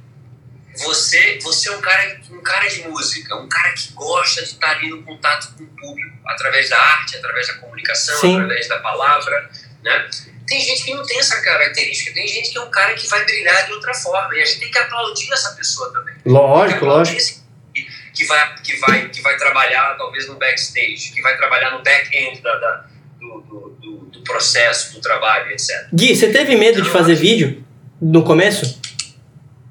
Você, 0.77 1.39
você 1.41 1.69
é 1.69 1.77
um 1.77 1.81
cara, 1.81 2.21
um 2.31 2.43
cara 2.43 2.67
de 2.67 2.89
música, 2.89 3.37
um 3.37 3.49
cara 3.49 3.73
que 3.73 3.93
gosta 3.93 4.43
de 4.43 4.49
estar 4.49 4.71
ali 4.71 4.91
no 4.91 5.03
contato 5.05 5.55
com 5.57 5.63
o 5.63 5.69
público, 5.69 6.19
através 6.27 6.69
da 6.69 6.79
arte, 6.79 7.17
através 7.17 7.47
da 7.47 7.55
comunicação, 7.55 8.21
Sim. 8.21 8.35
através 8.35 8.69
da 8.69 8.81
palavra, 8.81 9.51
né? 9.83 10.11
Tem 10.47 10.61
gente 10.61 10.85
que 10.85 10.93
não 10.93 11.07
tem 11.07 11.19
essa 11.19 11.41
característica, 11.41 12.13
tem 12.13 12.27
gente 12.27 12.51
que 12.51 12.59
é 12.59 12.61
um 12.61 12.71
cara 12.71 12.95
que 12.95 13.07
vai 13.07 13.25
brilhar 13.25 13.67
de 13.67 13.73
outra 13.73 13.95
forma, 13.95 14.37
e 14.37 14.43
a 14.43 14.45
gente 14.45 14.61
tem 14.61 14.71
que 14.71 14.79
aplaudir 14.79 15.33
essa 15.33 15.53
pessoa 15.53 15.93
também. 15.93 16.17
Lógico, 16.27 16.85
lógico. 16.85 17.45
Que, 17.73 17.87
que, 18.13 18.25
vai, 18.27 18.55
que, 18.63 18.77
vai, 18.77 19.09
que 19.09 19.23
vai 19.23 19.37
trabalhar 19.37 19.97
talvez 19.97 20.27
no 20.27 20.35
backstage, 20.35 21.13
que 21.15 21.23
vai 21.23 21.37
trabalhar 21.37 21.71
no 21.71 21.83
back-end 21.83 22.43
da, 22.43 22.55
da, 22.57 22.85
do, 23.21 23.41
do 23.41 23.84
processo, 24.25 24.95
do 24.95 25.01
trabalho, 25.01 25.51
etc. 25.53 25.87
Gui, 25.93 26.17
você 26.17 26.29
teve 26.29 26.57
medo 26.57 26.83
de 26.83 26.89
fazer 26.91 27.15
vídeo 27.15 27.63
no 28.01 28.23
começo? 28.23 28.81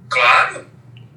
Claro, 0.09 0.65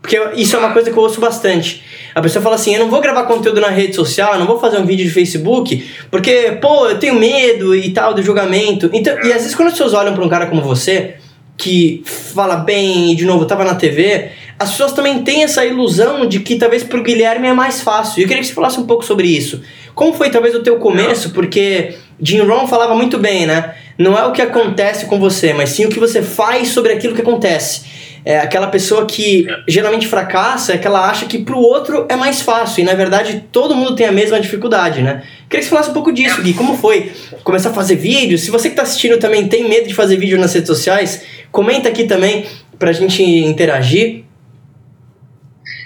Porque 0.00 0.18
isso 0.36 0.56
é 0.56 0.58
uma 0.58 0.72
coisa 0.72 0.90
que 0.90 0.96
eu 0.96 1.02
ouço 1.02 1.20
bastante. 1.20 1.82
A 2.14 2.22
pessoa 2.22 2.42
fala 2.42 2.54
assim: 2.54 2.74
eu 2.74 2.80
não 2.80 2.88
vou 2.88 3.00
gravar 3.00 3.24
conteúdo 3.24 3.60
na 3.60 3.68
rede 3.68 3.94
social, 3.94 4.32
eu 4.32 4.38
não 4.38 4.46
vou 4.46 4.58
fazer 4.58 4.78
um 4.78 4.86
vídeo 4.86 5.04
de 5.04 5.10
Facebook, 5.10 5.86
porque, 6.10 6.56
pô, 6.60 6.86
eu 6.86 6.98
tenho 6.98 7.14
medo 7.14 7.74
e 7.74 7.92
tal 7.92 8.14
do 8.14 8.22
julgamento. 8.22 8.88
Então, 8.92 9.14
e 9.22 9.32
às 9.32 9.42
vezes 9.42 9.54
quando 9.54 9.68
as 9.68 9.74
pessoas 9.74 9.92
olham 9.92 10.14
pra 10.14 10.24
um 10.24 10.28
cara 10.28 10.46
como 10.46 10.62
você, 10.62 11.16
que 11.56 12.02
fala 12.06 12.56
bem 12.56 13.12
e 13.12 13.16
de 13.16 13.24
novo 13.24 13.44
tava 13.44 13.64
na 13.64 13.74
TV, 13.74 14.30
as 14.58 14.70
pessoas 14.70 14.92
também 14.92 15.22
têm 15.22 15.42
essa 15.42 15.64
ilusão 15.64 16.26
de 16.26 16.40
que 16.40 16.56
talvez 16.56 16.82
pro 16.82 17.02
Guilherme 17.02 17.48
é 17.48 17.52
mais 17.52 17.82
fácil. 17.82 18.20
E 18.20 18.22
eu 18.22 18.28
queria 18.28 18.42
que 18.42 18.48
você 18.48 18.54
falasse 18.54 18.80
um 18.80 18.86
pouco 18.86 19.04
sobre 19.04 19.28
isso. 19.28 19.62
Como 19.96 20.12
foi 20.12 20.28
talvez 20.28 20.54
o 20.54 20.62
teu 20.62 20.76
começo? 20.76 21.30
Porque 21.30 21.94
Jim 22.20 22.40
Rohn 22.40 22.68
falava 22.68 22.94
muito 22.94 23.16
bem, 23.16 23.46
né? 23.46 23.74
Não 23.96 24.16
é 24.16 24.26
o 24.26 24.30
que 24.30 24.42
acontece 24.42 25.06
com 25.06 25.18
você, 25.18 25.54
mas 25.54 25.70
sim 25.70 25.86
o 25.86 25.88
que 25.88 25.98
você 25.98 26.20
faz 26.20 26.68
sobre 26.68 26.92
aquilo 26.92 27.14
que 27.14 27.22
acontece. 27.22 28.20
É 28.22 28.38
aquela 28.38 28.66
pessoa 28.66 29.06
que 29.06 29.46
geralmente 29.66 30.06
fracassa, 30.06 30.74
é 30.74 30.78
que 30.78 30.86
ela 30.86 31.08
acha 31.08 31.24
que 31.24 31.38
pro 31.38 31.58
outro 31.58 32.04
é 32.10 32.14
mais 32.14 32.42
fácil. 32.42 32.82
E 32.82 32.84
na 32.84 32.92
verdade 32.92 33.46
todo 33.50 33.74
mundo 33.74 33.96
tem 33.96 34.04
a 34.04 34.12
mesma 34.12 34.38
dificuldade, 34.38 35.00
né? 35.00 35.22
Queria 35.48 35.60
que 35.60 35.64
você 35.64 35.70
falasse 35.70 35.88
um 35.88 35.94
pouco 35.94 36.12
disso, 36.12 36.42
Gui. 36.42 36.52
Como 36.52 36.76
foi 36.76 37.10
começar 37.42 37.70
a 37.70 37.72
fazer 37.72 37.96
vídeo? 37.96 38.36
Se 38.36 38.50
você 38.50 38.68
que 38.68 38.76
tá 38.76 38.82
assistindo 38.82 39.18
também 39.18 39.48
tem 39.48 39.66
medo 39.66 39.88
de 39.88 39.94
fazer 39.94 40.18
vídeo 40.18 40.38
nas 40.38 40.52
redes 40.52 40.68
sociais, 40.68 41.22
comenta 41.50 41.88
aqui 41.88 42.04
também 42.04 42.44
pra 42.78 42.92
gente 42.92 43.22
interagir. 43.22 44.24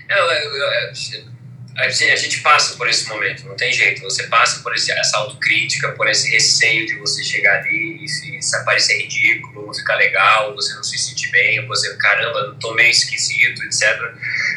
Eu, 0.09 0.17
eu, 0.17 0.57
eu, 0.57 1.30
a, 1.87 2.17
gente, 2.17 2.41
passa 2.41 2.77
por 2.77 2.89
esse 2.89 3.09
momento, 3.09 3.47
não 3.47 3.57
tem 3.57 3.73
jeito. 3.73 4.03
Você 4.03 4.25
passa 4.25 4.63
por 4.63 4.75
esse, 4.75 4.91
essa 4.93 5.19
autocrítica, 5.19 5.93
por 5.93 6.09
esse 6.09 6.31
receio 6.31 6.87
de 6.87 6.97
você 6.97 7.23
chegar 7.23 7.59
ali 7.59 8.05
e 8.05 8.09
se, 8.09 8.41
se 8.41 8.65
parecer 8.65 8.99
ridículo, 8.99 9.67
não 9.67 9.75
ficar 9.75 9.97
legal, 9.97 10.55
você 10.55 10.75
não 10.75 10.83
se 10.83 10.99
sentir 10.99 11.31
bem, 11.31 11.67
você, 11.67 11.97
caramba, 11.97 12.57
tô 12.61 12.75
meio 12.75 12.91
esquisito, 12.91 13.63
etc. 13.65 13.99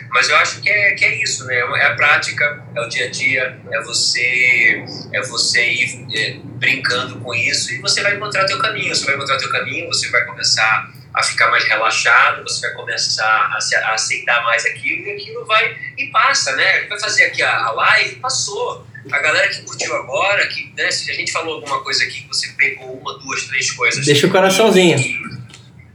Mas 0.09 0.29
eu 0.29 0.35
acho 0.37 0.61
que 0.61 0.69
é, 0.69 0.91
que 0.93 1.05
é 1.05 1.23
isso, 1.23 1.45
né? 1.45 1.55
É 1.57 1.85
a 1.85 1.95
prática, 1.95 2.63
é 2.75 2.81
o 2.81 2.87
dia 2.87 3.07
a 3.07 3.09
dia, 3.09 3.59
é 3.71 3.81
você, 3.81 4.83
é 5.11 5.21
você 5.21 5.71
ir 5.71 6.07
é, 6.15 6.37
brincando 6.57 7.19
com 7.19 7.33
isso 7.33 7.73
e 7.73 7.79
você 7.79 8.01
vai 8.01 8.15
encontrar 8.15 8.45
teu 8.45 8.59
caminho. 8.59 8.95
Você 8.95 9.05
vai 9.05 9.15
encontrar 9.15 9.37
teu 9.37 9.49
caminho, 9.49 9.87
você 9.87 10.09
vai 10.09 10.25
começar 10.25 10.91
a 11.13 11.21
ficar 11.21 11.49
mais 11.51 11.63
relaxado, 11.65 12.43
você 12.43 12.67
vai 12.67 12.75
começar 12.75 13.53
a, 13.55 13.61
se, 13.61 13.75
a 13.75 13.93
aceitar 13.93 14.43
mais 14.43 14.65
aquilo 14.65 15.05
e 15.05 15.11
aquilo 15.11 15.45
vai 15.45 15.77
e 15.97 16.07
passa, 16.07 16.55
né? 16.55 16.81
Vai 16.87 16.99
fazer 16.99 17.25
aqui 17.25 17.43
a, 17.43 17.65
a 17.65 17.71
live, 17.71 18.15
passou. 18.15 18.87
A 19.11 19.19
galera 19.19 19.49
que 19.49 19.61
curtiu 19.61 19.93
agora, 19.95 20.47
que 20.47 20.73
né, 20.75 20.89
se 20.89 21.11
a 21.11 21.13
gente 21.13 21.31
falou 21.31 21.55
alguma 21.55 21.83
coisa 21.83 22.03
aqui, 22.03 22.21
que 22.21 22.27
você 22.27 22.47
pegou 22.57 22.97
uma, 22.97 23.19
duas, 23.19 23.43
três 23.43 23.69
coisas. 23.71 24.05
Deixa 24.05 24.27
o 24.27 24.31
coraçãozinho. 24.31 24.97
E, 24.97 25.21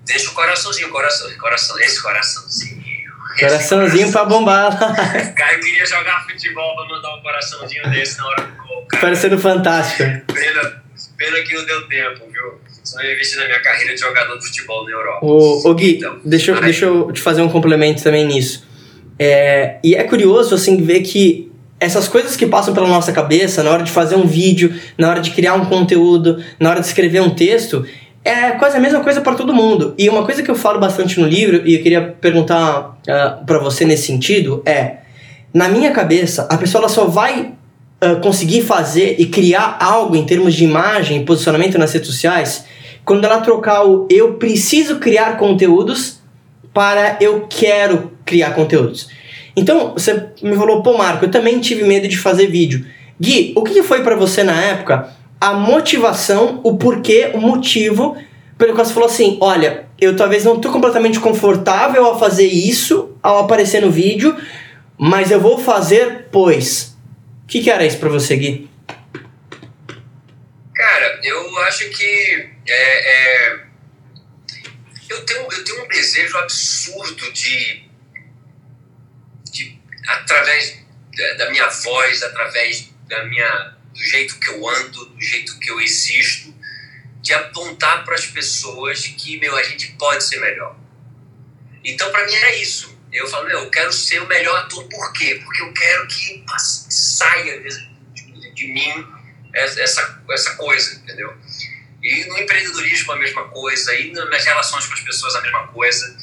deixa 0.05 0.31
o 0.31 0.35
coraçãozinho, 0.35 0.91
coração, 0.91 1.31
coração, 1.39 1.79
esse 1.81 2.03
coraçãozinho. 2.03 2.79
Coraçãozinho 3.39 4.13
pra 4.13 4.25
bombar. 4.25 4.77
Caio 5.35 5.61
queria 5.61 5.87
jogar 5.87 6.25
futebol 6.27 6.77
pra 6.77 6.97
mandar 6.97 7.17
um 7.17 7.23
coraçãozinho 7.23 7.91
desse 7.91 8.19
na 8.19 8.27
hora 8.27 8.43
do 8.43 8.63
gol. 8.63 8.87
Cara. 8.87 9.01
Parecendo 9.01 9.39
fantástico. 9.39 10.03
Pena, 10.33 10.83
pena 11.17 11.41
que 11.43 11.55
não 11.55 11.65
deu 11.65 11.89
tempo, 11.89 12.31
viu? 12.31 12.61
Senão 12.89 13.05
eu 13.05 13.13
investi 13.13 13.37
na 13.37 13.45
minha 13.45 13.61
carreira 13.61 13.95
de 13.95 14.01
jogador 14.01 14.39
de 14.39 14.47
futebol 14.47 14.85
na 14.85 14.91
Europa. 14.93 15.27
Ô, 15.27 15.69
ô 15.69 15.75
Gui, 15.75 15.97
Então, 15.97 16.17
deixa, 16.25 16.55
aí- 16.55 16.61
deixa 16.63 16.87
eu 16.87 17.13
te 17.13 17.21
fazer 17.21 17.43
um 17.43 17.49
complemento 17.49 18.03
também 18.03 18.27
nisso. 18.27 18.67
É, 19.19 19.77
e 19.85 19.95
é 19.95 20.05
curioso, 20.05 20.55
assim, 20.55 20.83
ver 20.83 21.01
que 21.03 21.53
essas 21.79 22.09
coisas 22.09 22.35
que 22.35 22.47
passam 22.47 22.73
pela 22.73 22.89
nossa 22.89 23.13
cabeça 23.13 23.63
na 23.63 23.71
hora 23.71 23.83
de 23.83 23.91
fazer 23.91 24.17
um 24.17 24.27
vídeo, 24.27 24.75
na 24.97 25.11
hora 25.11 25.21
de 25.21 25.31
criar 25.33 25.55
um 25.55 25.67
conteúdo, 25.67 26.43
na 26.59 26.71
hora 26.71 26.81
de 26.81 26.87
escrever 26.87 27.21
um 27.21 27.31
texto, 27.31 27.85
é 28.25 28.53
quase 28.53 28.77
a 28.77 28.81
mesma 28.81 29.01
coisa 29.01 29.21
para 29.21 29.35
todo 29.35 29.53
mundo. 29.53 29.95
E 29.99 30.09
uma 30.09 30.25
coisa 30.25 30.43
que 30.43 30.51
eu 30.51 30.55
falo 30.55 30.81
bastante 30.81 31.21
no 31.21 31.27
livro, 31.27 31.67
e 31.69 31.75
eu 31.75 31.83
queria 31.83 32.01
perguntar 32.01 32.99
uh, 33.07 33.45
para 33.45 33.59
você 33.59 33.85
nesse 33.85 34.07
sentido, 34.07 34.63
é: 34.65 34.99
na 35.53 35.69
minha 35.69 35.91
cabeça, 35.91 36.49
a 36.51 36.57
pessoa 36.57 36.89
só 36.89 37.05
vai 37.05 37.53
ah, 38.01 38.15
conseguir 38.17 38.63
fazer 38.63 39.17
e 39.19 39.27
criar 39.27 39.77
algo 39.81 40.15
em 40.15 40.25
termos 40.25 40.55
de 40.55 40.63
imagem 40.63 41.21
e 41.21 41.25
posicionamento 41.25 41.77
nas 41.79 41.93
redes 41.93 42.09
sociais 42.09 42.65
quando 43.09 43.25
ela 43.25 43.41
trocar 43.41 43.87
o 43.87 44.07
eu 44.11 44.35
preciso 44.35 44.99
criar 44.99 45.39
conteúdos 45.39 46.21
para 46.75 47.17
eu 47.23 47.47
quero 47.49 48.13
criar 48.23 48.51
conteúdos. 48.51 49.09
Então, 49.57 49.95
você 49.95 50.29
me 50.43 50.55
falou, 50.55 50.83
pô, 50.83 50.99
Marco, 50.99 51.25
eu 51.25 51.31
também 51.31 51.59
tive 51.59 51.85
medo 51.85 52.07
de 52.07 52.19
fazer 52.19 52.49
vídeo. 52.49 52.85
Gui, 53.19 53.55
o 53.57 53.63
que 53.63 53.83
foi 53.83 54.03
para 54.03 54.15
você 54.15 54.45
na 54.45 54.63
época 54.63 55.09
a 55.41 55.55
motivação, 55.55 56.61
o 56.63 56.77
porquê, 56.77 57.31
o 57.33 57.39
motivo 57.39 58.15
pelo 58.59 58.75
qual 58.75 58.85
você 58.85 58.93
falou 58.93 59.09
assim: 59.09 59.39
olha, 59.41 59.87
eu 59.99 60.15
talvez 60.15 60.45
não 60.45 60.61
tô 60.61 60.71
completamente 60.71 61.19
confortável 61.19 62.05
ao 62.05 62.19
fazer 62.19 62.47
isso, 62.47 63.17
ao 63.23 63.39
aparecer 63.39 63.81
no 63.81 63.91
vídeo, 63.91 64.37
mas 64.99 65.31
eu 65.31 65.41
vou 65.41 65.57
fazer, 65.59 66.27
pois. 66.31 66.95
O 67.45 67.47
que, 67.47 67.63
que 67.63 67.71
era 67.71 67.87
isso 67.87 67.97
pra 67.97 68.11
você, 68.11 68.37
Gui? 68.37 68.69
Cara, 70.75 71.21
eu 71.25 71.59
acho 71.61 71.89
que 71.91 72.58
é, 72.73 73.49
é, 73.53 73.67
eu, 75.09 75.25
tenho, 75.25 75.41
eu 75.53 75.65
tenho 75.65 75.85
um 75.85 75.89
desejo 75.89 76.37
absurdo 76.39 77.33
de, 77.33 77.89
de 79.51 79.79
através 80.07 80.79
da, 81.37 81.51
minha 81.51 81.69
voz, 81.69 82.23
através 82.23 82.91
da 83.09 83.25
minha, 83.25 83.77
do 83.93 84.03
jeito 84.03 84.39
que 84.39 84.49
eu 84.51 84.69
ando, 84.69 85.07
do 85.07 85.21
jeito 85.21 85.59
que 85.59 85.71
eu 85.71 85.81
existo, 85.81 86.55
de 87.21 87.35
apontar 87.35 88.05
para 88.05 88.15
as 88.15 88.27
pessoas 88.27 89.07
que, 89.07 89.39
meu, 89.39 89.57
a 89.57 89.63
gente 89.63 89.93
pode 89.93 90.23
ser 90.25 90.41
melhor. 90.41 90.77
Então, 91.85 92.11
para 92.11 92.27
mim 92.27 92.35
era 92.35 92.55
isso. 92.57 92.97
Eu 93.13 93.27
falo, 93.27 93.47
meu, 93.49 93.61
eu 93.61 93.71
quero 93.71 93.93
ser 93.93 94.21
o 94.23 94.27
melhor 94.27 94.57
ator. 94.59 94.85
Por 94.89 95.13
quê? 95.13 95.41
Porque 95.43 95.63
eu 95.63 95.73
quero 95.73 96.07
que 96.07 96.45
saia 96.59 97.61
de, 97.61 97.71
de- 98.13 98.51
de 98.55 98.67
mim 98.69 99.07
essa, 99.55 100.23
essa 100.31 100.55
coisa, 100.57 100.97
entendeu? 100.97 101.35
E 102.03 102.25
no 102.27 102.39
empreendedorismo 102.39 103.13
a 103.13 103.17
mesma 103.17 103.45
coisa, 103.49 103.95
e 103.95 104.13
nas 104.13 104.45
relações 104.45 104.87
com 104.87 104.95
as 104.95 105.01
pessoas 105.01 105.35
a 105.35 105.41
mesma 105.41 105.67
coisa. 105.69 106.17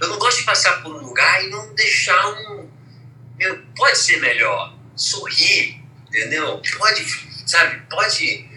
Eu 0.00 0.08
não 0.08 0.18
gosto 0.18 0.38
de 0.38 0.44
passar 0.44 0.82
por 0.82 0.94
um 0.94 0.98
lugar 0.98 1.44
e 1.44 1.50
não 1.50 1.74
deixar 1.74 2.26
um. 2.28 2.68
Meu, 3.38 3.62
pode 3.76 3.98
ser 3.98 4.18
melhor. 4.18 4.74
Sorrir, 4.96 5.80
entendeu? 6.08 6.60
Pode, 6.78 7.04
sabe? 7.46 7.82
Pode 7.88 8.50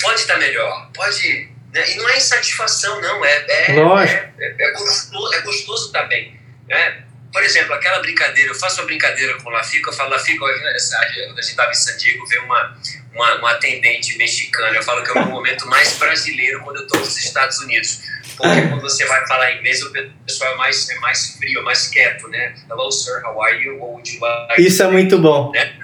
pode 0.00 0.20
estar 0.20 0.38
melhor. 0.38 0.90
Pode. 0.94 1.50
né? 1.72 1.90
E 1.90 1.96
não 1.96 2.08
é 2.08 2.16
insatisfação, 2.16 3.00
não. 3.00 3.24
É, 3.24 3.46
é, 3.48 3.82
Lógico. 3.82 4.32
é, 4.38 4.56
é, 4.58 4.68
é 4.68 4.72
gostoso, 4.72 5.34
é 5.34 5.40
gostoso 5.42 5.86
estar 5.86 6.04
bem. 6.04 6.38
Né? 6.68 7.04
Por 7.32 7.42
exemplo, 7.42 7.74
aquela 7.74 8.00
brincadeira, 8.00 8.50
eu 8.50 8.54
faço 8.54 8.80
uma 8.80 8.86
brincadeira 8.86 9.34
com 9.38 9.48
o 9.48 9.52
Lafico, 9.52 9.90
eu 9.90 9.92
falo, 9.92 10.10
Lafico, 10.10 10.40
quando 10.40 10.66
a 10.66 10.72
gente 10.72 11.40
estava 11.40 11.70
em 11.70 11.74
San 11.74 11.96
Diego, 11.96 12.26
veio 12.26 12.44
uma, 12.44 12.76
uma, 13.14 13.34
uma 13.36 13.50
atendente 13.52 14.16
mexicana, 14.16 14.76
eu 14.76 14.82
falo 14.82 15.02
que 15.02 15.10
é 15.10 15.12
o 15.12 15.24
meu 15.24 15.26
momento 15.26 15.66
mais 15.66 15.96
brasileiro 15.98 16.60
quando 16.62 16.76
eu 16.76 16.82
estou 16.82 17.00
nos 17.00 17.18
Estados 17.18 17.58
Unidos, 17.60 18.00
porque 18.36 18.62
quando 18.68 18.80
você 18.80 19.04
vai 19.04 19.26
falar 19.26 19.52
inglês, 19.52 19.82
o 19.82 19.92
pessoal 20.24 20.54
é 20.54 20.56
mais, 20.56 20.88
é 20.88 20.94
mais 21.00 21.36
frio, 21.36 21.60
é 21.60 21.62
mais 21.62 21.88
quieto, 21.88 22.28
né? 22.28 22.54
Hello, 22.70 22.90
sir, 22.90 23.22
how 23.24 23.42
are 23.42 23.62
you? 23.62 23.78
What 23.78 23.92
would 23.92 24.14
you 24.14 24.20
like? 24.20 24.62
Isso 24.62 24.82
é 24.82 24.88
muito 24.88 25.18
bom. 25.18 25.50
Né? 25.52 25.74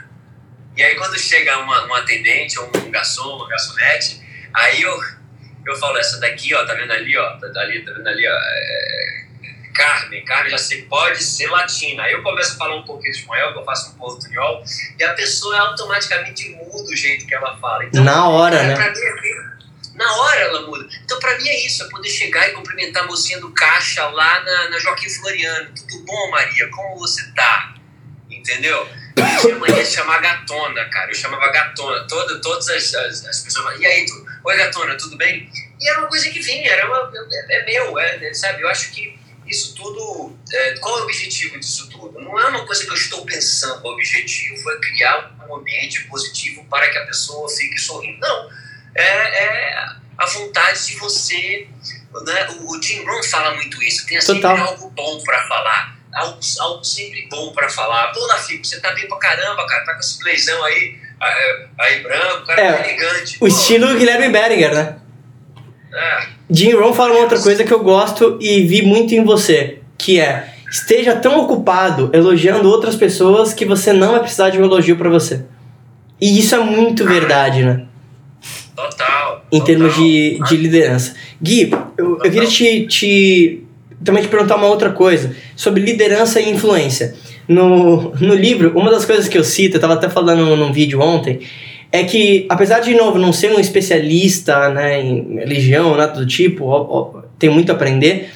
E 0.77 0.83
aí 0.83 0.95
quando 0.97 1.19
chega 1.19 1.59
uma, 1.59 1.85
uma 1.85 1.99
atendente, 1.99 2.59
ou 2.59 2.71
um 2.75 2.91
garçom, 2.91 3.37
uma 3.37 3.49
garçonete, 3.49 4.23
aí 4.55 4.83
eu, 4.83 4.99
eu 5.67 5.77
falo, 5.77 5.99
essa 5.99 6.19
daqui, 6.21 6.55
ó, 6.55 6.65
tá 6.65 6.75
vendo 6.75 6.93
ali, 6.93 7.17
ó, 7.17 7.37
tá, 7.39 7.61
ali, 7.61 7.85
tá 7.85 7.93
vendo 7.93 8.09
ali, 8.09 8.27
ó, 8.27 8.33
é, 8.33 9.24
Carmen, 9.75 10.25
Carmen 10.25 10.51
já 10.51 10.59
sei, 10.59 10.83
pode 10.83 11.23
ser 11.23 11.49
latina. 11.49 12.05
Aí 12.05 12.13
eu 12.13 12.23
começo 12.23 12.55
a 12.55 12.57
falar 12.57 12.77
um 12.77 12.85
pouquinho 12.85 13.13
de 13.13 13.19
espanhol, 13.19 13.53
que 13.53 13.59
eu 13.59 13.65
faço 13.65 13.91
um 13.91 13.95
portunhol, 13.95 14.63
e 14.99 15.05
a 15.05 15.13
pessoa 15.15 15.59
automaticamente 15.59 16.51
muda 16.51 16.89
o 16.89 16.97
jeito 16.97 17.27
que 17.27 17.35
ela 17.35 17.57
fala. 17.59 17.85
Então, 17.85 18.05
Na 18.05 18.29
hora, 18.29 18.63
né? 18.63 18.75
Pra 18.75 18.91
mim, 18.93 19.01
é 19.01 19.55
na 19.95 20.13
hora 20.13 20.41
ela 20.41 20.63
muda. 20.63 20.89
Então, 21.05 21.19
para 21.19 21.37
mim 21.39 21.49
é 21.49 21.67
isso, 21.67 21.85
é 21.85 21.89
poder 21.89 22.09
chegar 22.09 22.49
e 22.49 22.53
cumprimentar 22.53 23.05
a 23.05 23.07
mocinha 23.07 23.39
do 23.41 23.53
caixa 23.53 24.05
lá 24.09 24.41
na, 24.43 24.71
na 24.71 24.79
Joaquim 24.79 25.09
Floriano. 25.09 25.71
Tudo 25.75 26.05
bom, 26.05 26.31
Maria? 26.31 26.69
Como 26.69 26.99
você 26.99 27.23
tá? 27.33 27.75
Entendeu? 28.29 28.89
Eu 29.17 29.41
tinha 29.41 29.57
mania 29.57 29.85
de 29.85 29.91
chamar 29.91 30.21
gatona, 30.21 30.85
cara. 30.91 31.11
Eu 31.11 31.15
chamava 31.15 31.51
gatona. 31.51 32.07
Toda, 32.09 32.41
todas 32.41 32.69
as, 32.69 32.95
as, 32.95 33.27
as 33.27 33.41
pessoas 33.41 33.81
e 33.81 33.87
aí, 33.87 34.05
tu, 34.05 34.27
oi 34.45 34.57
gatona, 34.57 34.97
tudo 34.97 35.17
bem? 35.17 35.49
E 35.81 35.89
era 35.89 36.01
uma 36.01 36.09
coisa 36.09 36.29
que 36.29 36.41
vinha, 36.41 36.71
era 36.71 36.87
uma, 36.87 37.13
é, 37.33 37.61
é 37.61 37.65
meu, 37.65 37.99
é, 37.99 38.35
sabe? 38.35 38.63
Eu 38.63 38.69
acho 38.69 38.91
que 38.91 39.17
isso 39.47 39.75
tudo. 39.75 40.37
É, 40.53 40.75
qual 40.79 40.99
é 40.99 41.01
o 41.01 41.05
objetivo 41.05 41.59
disso 41.59 41.89
tudo? 41.91 42.21
Não 42.21 42.39
é 42.39 42.49
uma 42.49 42.67
coisa 42.67 42.85
que 42.85 42.91
eu 42.91 42.95
estou 42.95 43.25
pensando. 43.25 43.85
O 43.85 43.93
objetivo 43.93 44.71
é 44.71 44.77
criar 44.79 45.33
um 45.49 45.57
ambiente 45.57 46.05
positivo 46.05 46.65
para 46.71 46.91
que 46.91 46.99
a 46.99 47.07
pessoa 47.07 47.49
fique 47.49 47.79
sorrindo. 47.79 48.21
Não. 48.21 48.51
É, 48.95 49.05
é 49.05 49.87
a 50.17 50.27
vontade 50.27 50.87
de 50.87 50.97
você. 50.97 51.69
Né? 52.25 52.49
O, 52.63 52.81
Jim 52.83 53.05
Rohn 53.05 53.23
fala 53.25 53.55
muito 53.55 53.83
isso. 53.83 54.07
Tenha 54.07 54.21
sempre 54.21 54.43
Total. 54.43 54.67
algo 54.67 54.91
bom 54.91 55.23
para 55.23 55.47
falar. 55.49 55.99
Algo, 56.13 56.39
algo 56.61 56.85
sempre 56.85 57.27
bom 57.29 57.53
para 57.53 57.69
falar. 57.69 58.13
Pô, 58.13 58.25
Lafico, 58.27 58.65
você 58.65 58.81
tá 58.81 58.93
bem 58.93 59.09
pra 59.09 59.19
caramba, 59.19 59.67
cara. 59.67 59.85
Tá 59.85 59.95
com 59.95 60.01
esse 60.01 60.19
playzão 60.19 60.63
aí, 60.65 60.97
aí 61.79 62.03
branco, 62.03 62.47
cara, 62.47 62.61
é, 62.61 62.73
tá 62.73 62.89
elegante. 62.89 63.37
O 63.37 63.41
Pô, 63.41 63.47
estilo 63.49 63.99
Guilherme 63.99 64.29
Beringer, 64.29 64.75
né? 64.75 64.99
É. 65.93 66.34
Jim 66.51 66.73
Rohn 66.73 66.93
fala 66.93 67.13
uma 67.13 67.23
outra 67.23 67.41
coisa 67.41 67.65
que 67.65 67.73
eu 67.73 67.83
gosto 67.83 68.39
e 68.41 68.63
vi 68.63 68.83
muito 68.83 69.15
em 69.15 69.25
você, 69.25 69.79
que 69.97 70.21
é 70.21 70.55
esteja 70.71 71.15
tão 71.15 71.41
ocupado 71.41 72.11
elogiando 72.13 72.69
outras 72.69 72.97
pessoas 72.97 73.55
que 73.55 73.65
você 73.65 73.93
não 73.93 74.13
vai 74.13 74.21
precisar 74.21 74.51
de 74.51 74.59
um 74.59 74.65
elogio 74.65 74.97
para 74.97 75.09
você. 75.09 75.45
E 76.21 76.39
isso 76.39 76.55
é 76.55 76.59
muito 76.59 77.05
verdade, 77.05 77.63
né? 77.63 77.85
Total. 78.75 79.45
Em 79.53 79.59
total. 79.59 79.65
termos 79.65 79.95
de, 79.95 80.41
de 80.49 80.57
liderança. 80.57 81.15
Gui, 81.41 81.71
eu, 81.97 82.19
eu 82.23 82.31
queria 82.31 82.47
te, 82.47 82.87
te 82.87 83.65
também 84.03 84.23
te 84.23 84.29
perguntar 84.29 84.57
uma 84.57 84.67
outra 84.67 84.91
coisa 84.91 85.35
sobre 85.55 85.81
liderança 85.83 86.41
e 86.41 86.51
influência. 86.51 87.15
No, 87.47 88.11
no 88.15 88.35
livro, 88.35 88.73
uma 88.75 88.91
das 88.91 89.05
coisas 89.05 89.29
que 89.29 89.39
eu 89.39 89.45
cito, 89.45 89.77
eu 89.77 89.79
estava 89.79 89.95
até 89.95 90.09
falando 90.09 90.57
num 90.57 90.73
vídeo 90.73 91.01
ontem, 91.01 91.41
é 91.95 92.03
que, 92.03 92.45
apesar 92.49 92.81
de, 92.81 92.93
novo, 92.93 93.21
não 93.21 93.33
ser 93.33 93.53
um 93.53 93.61
especialista 93.61 94.69
né, 94.71 95.01
em 95.01 95.37
religião, 95.37 95.97
nada 95.97 96.13
do 96.19 96.27
tipo, 96.27 96.65
ó, 96.65 96.87
ó, 96.91 97.23
tem 97.39 97.49
muito 97.49 97.71
a 97.71 97.75
aprender, 97.77 98.31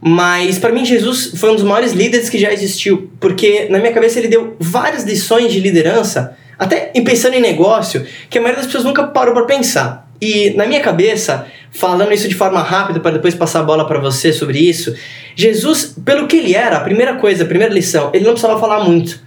mas 0.00 0.58
para 0.58 0.72
mim 0.72 0.84
Jesus 0.84 1.30
foi 1.36 1.52
um 1.52 1.54
dos 1.54 1.62
maiores 1.62 1.92
líderes 1.92 2.28
que 2.28 2.36
já 2.36 2.52
existiu, 2.52 3.12
porque 3.20 3.68
na 3.70 3.78
minha 3.78 3.92
cabeça 3.92 4.18
ele 4.18 4.26
deu 4.26 4.56
várias 4.58 5.04
lições 5.04 5.52
de 5.52 5.60
liderança, 5.60 6.36
até 6.58 6.86
pensando 7.04 7.34
em 7.34 7.40
negócio, 7.40 8.04
que 8.28 8.36
a 8.36 8.40
maioria 8.40 8.60
das 8.60 8.66
pessoas 8.66 8.84
nunca 8.84 9.04
parou 9.04 9.32
para 9.32 9.44
pensar. 9.44 10.10
E 10.20 10.50
na 10.56 10.66
minha 10.66 10.80
cabeça, 10.80 11.46
falando 11.70 12.12
isso 12.12 12.26
de 12.26 12.34
forma 12.34 12.60
rápida 12.62 12.98
para 12.98 13.12
depois 13.12 13.32
passar 13.36 13.60
a 13.60 13.62
bola 13.62 13.86
para 13.86 14.00
você 14.00 14.32
sobre 14.32 14.58
isso, 14.58 14.92
Jesus, 15.36 15.94
pelo 16.04 16.26
que 16.26 16.34
ele 16.34 16.52
era, 16.52 16.78
a 16.78 16.80
primeira 16.80 17.14
coisa, 17.14 17.44
a 17.44 17.46
primeira 17.46 17.72
lição, 17.72 18.10
ele 18.12 18.24
não 18.24 18.32
precisava 18.32 18.58
falar 18.58 18.82
muito 18.82 19.22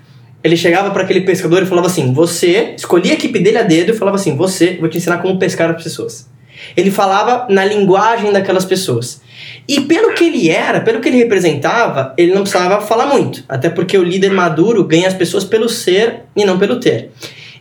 ele 0.47 0.57
chegava 0.57 0.91
para 0.91 1.03
aquele 1.03 1.21
pescador 1.21 1.61
e 1.61 1.65
falava 1.65 1.87
assim: 1.87 2.13
Você, 2.13 2.73
escolhia 2.75 3.11
a 3.11 3.15
equipe 3.15 3.39
dele 3.39 3.57
a 3.57 3.63
dedo 3.63 3.91
e 3.91 3.97
falava 3.97 4.15
assim: 4.15 4.35
Você, 4.35 4.77
vou 4.79 4.89
te 4.89 4.97
ensinar 4.97 5.17
como 5.19 5.37
pescar 5.37 5.69
as 5.69 5.83
pessoas. 5.83 6.29
Ele 6.75 6.89
falava 6.89 7.45
na 7.49 7.63
linguagem 7.63 8.31
daquelas 8.31 8.65
pessoas. 8.65 9.21
E 9.67 9.81
pelo 9.81 10.13
que 10.13 10.23
ele 10.23 10.49
era, 10.49 10.81
pelo 10.81 10.99
que 10.99 11.09
ele 11.09 11.17
representava, 11.17 12.13
ele 12.17 12.33
não 12.33 12.41
precisava 12.41 12.81
falar 12.81 13.05
muito. 13.05 13.43
Até 13.47 13.69
porque 13.69 13.97
o 13.97 14.03
líder 14.03 14.31
maduro 14.31 14.83
ganha 14.83 15.07
as 15.07 15.13
pessoas 15.13 15.43
pelo 15.43 15.69
ser 15.69 16.21
e 16.35 16.45
não 16.45 16.57
pelo 16.57 16.79
ter. 16.79 17.11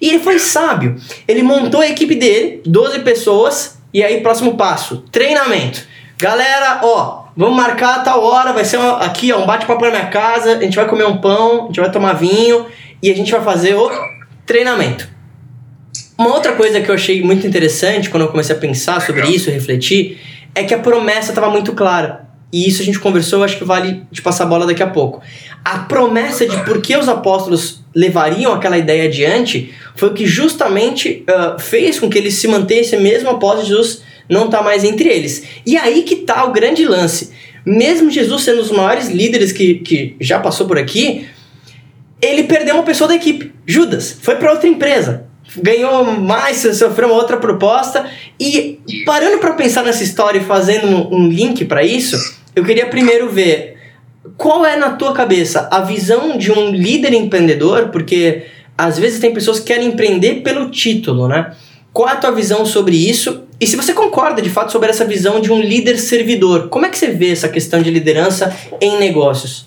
E 0.00 0.08
ele 0.08 0.20
foi 0.20 0.38
sábio. 0.38 0.96
Ele 1.26 1.42
montou 1.42 1.80
a 1.80 1.88
equipe 1.88 2.14
dele, 2.14 2.62
12 2.64 3.00
pessoas, 3.00 3.78
e 3.92 4.02
aí, 4.02 4.20
próximo 4.20 4.56
passo: 4.56 5.04
treinamento. 5.10 5.82
Galera, 6.18 6.80
ó, 6.82 7.25
Vamos 7.36 7.54
marcar 7.54 7.96
a 7.96 7.98
tal 7.98 8.24
hora, 8.24 8.54
vai 8.54 8.64
ser 8.64 8.78
uma, 8.78 8.96
aqui, 9.04 9.30
ó, 9.30 9.42
um 9.42 9.46
bate-papo 9.46 9.84
na 9.84 9.90
minha 9.90 10.06
casa, 10.06 10.56
a 10.56 10.62
gente 10.62 10.74
vai 10.74 10.86
comer 10.88 11.04
um 11.04 11.18
pão, 11.18 11.64
a 11.64 11.66
gente 11.66 11.80
vai 11.80 11.90
tomar 11.90 12.14
vinho 12.14 12.64
e 13.02 13.10
a 13.10 13.14
gente 13.14 13.30
vai 13.30 13.42
fazer 13.42 13.74
o 13.74 13.90
treinamento. 14.46 15.06
Uma 16.16 16.32
outra 16.32 16.52
coisa 16.52 16.80
que 16.80 16.90
eu 16.90 16.94
achei 16.94 17.22
muito 17.22 17.46
interessante 17.46 18.08
quando 18.08 18.22
eu 18.22 18.30
comecei 18.30 18.56
a 18.56 18.58
pensar 18.58 19.02
sobre 19.02 19.28
isso, 19.28 19.50
refletir, 19.50 20.18
é 20.54 20.64
que 20.64 20.72
a 20.72 20.78
promessa 20.78 21.30
estava 21.30 21.50
muito 21.50 21.74
clara. 21.74 22.24
E 22.50 22.66
isso 22.66 22.80
a 22.80 22.84
gente 22.86 22.98
conversou, 22.98 23.44
acho 23.44 23.58
que 23.58 23.64
vale 23.64 24.04
de 24.10 24.22
passar 24.22 24.44
a 24.44 24.46
bola 24.46 24.66
daqui 24.66 24.82
a 24.82 24.86
pouco. 24.86 25.20
A 25.62 25.80
promessa 25.80 26.46
de 26.46 26.56
por 26.64 26.80
que 26.80 26.96
os 26.96 27.06
apóstolos 27.06 27.84
levariam 27.94 28.54
aquela 28.54 28.78
ideia 28.78 29.04
adiante 29.04 29.74
foi 29.94 30.08
o 30.08 30.14
que 30.14 30.24
justamente 30.24 31.22
uh, 31.28 31.60
fez 31.60 32.00
com 32.00 32.08
que 32.08 32.16
eles 32.16 32.34
se 32.34 32.48
mantessem 32.48 32.98
mesmo 32.98 33.28
após 33.28 33.66
Jesus 33.66 34.02
não 34.28 34.46
está 34.46 34.62
mais 34.62 34.84
entre 34.84 35.08
eles. 35.08 35.44
E 35.64 35.76
aí 35.76 36.02
que 36.02 36.16
tá 36.16 36.44
o 36.44 36.52
grande 36.52 36.84
lance. 36.84 37.30
Mesmo 37.64 38.10
Jesus 38.10 38.42
sendo 38.42 38.58
um 38.58 38.62
dos 38.62 38.70
maiores 38.70 39.08
líderes 39.08 39.52
que, 39.52 39.76
que 39.76 40.16
já 40.20 40.38
passou 40.38 40.66
por 40.66 40.78
aqui, 40.78 41.26
ele 42.20 42.44
perdeu 42.44 42.74
uma 42.74 42.84
pessoa 42.84 43.08
da 43.08 43.14
equipe. 43.14 43.52
Judas 43.66 44.16
foi 44.20 44.36
para 44.36 44.52
outra 44.52 44.68
empresa. 44.68 45.26
Ganhou 45.56 46.04
mais, 46.04 46.58
sofreu 46.76 47.08
uma 47.08 47.16
outra 47.16 47.36
proposta. 47.36 48.08
E 48.38 48.80
parando 49.04 49.38
para 49.38 49.54
pensar 49.54 49.84
nessa 49.84 50.02
história 50.02 50.38
e 50.38 50.44
fazendo 50.44 50.86
um, 50.86 51.14
um 51.14 51.28
link 51.28 51.64
para 51.64 51.84
isso, 51.84 52.16
eu 52.54 52.64
queria 52.64 52.86
primeiro 52.86 53.28
ver 53.28 53.76
qual 54.36 54.64
é 54.64 54.76
na 54.76 54.90
tua 54.90 55.12
cabeça 55.12 55.68
a 55.70 55.80
visão 55.80 56.36
de 56.36 56.50
um 56.50 56.70
líder 56.70 57.12
empreendedor, 57.12 57.88
porque 57.88 58.44
às 58.76 58.98
vezes 58.98 59.20
tem 59.20 59.32
pessoas 59.32 59.60
que 59.60 59.66
querem 59.66 59.88
empreender 59.88 60.42
pelo 60.42 60.70
título, 60.70 61.28
né? 61.28 61.54
Qual 61.92 62.08
é 62.08 62.12
a 62.12 62.16
tua 62.16 62.32
visão 62.32 62.66
sobre 62.66 62.96
isso? 62.96 63.45
E 63.58 63.66
se 63.66 63.74
você 63.74 63.94
concorda 63.94 64.42
de 64.42 64.50
fato 64.50 64.70
sobre 64.70 64.90
essa 64.90 65.04
visão 65.04 65.40
de 65.40 65.50
um 65.50 65.60
líder 65.60 65.98
servidor, 65.98 66.68
como 66.68 66.84
é 66.84 66.90
que 66.90 66.98
você 66.98 67.10
vê 67.10 67.32
essa 67.32 67.48
questão 67.48 67.82
de 67.82 67.90
liderança 67.90 68.54
em 68.80 68.98
negócios? 68.98 69.66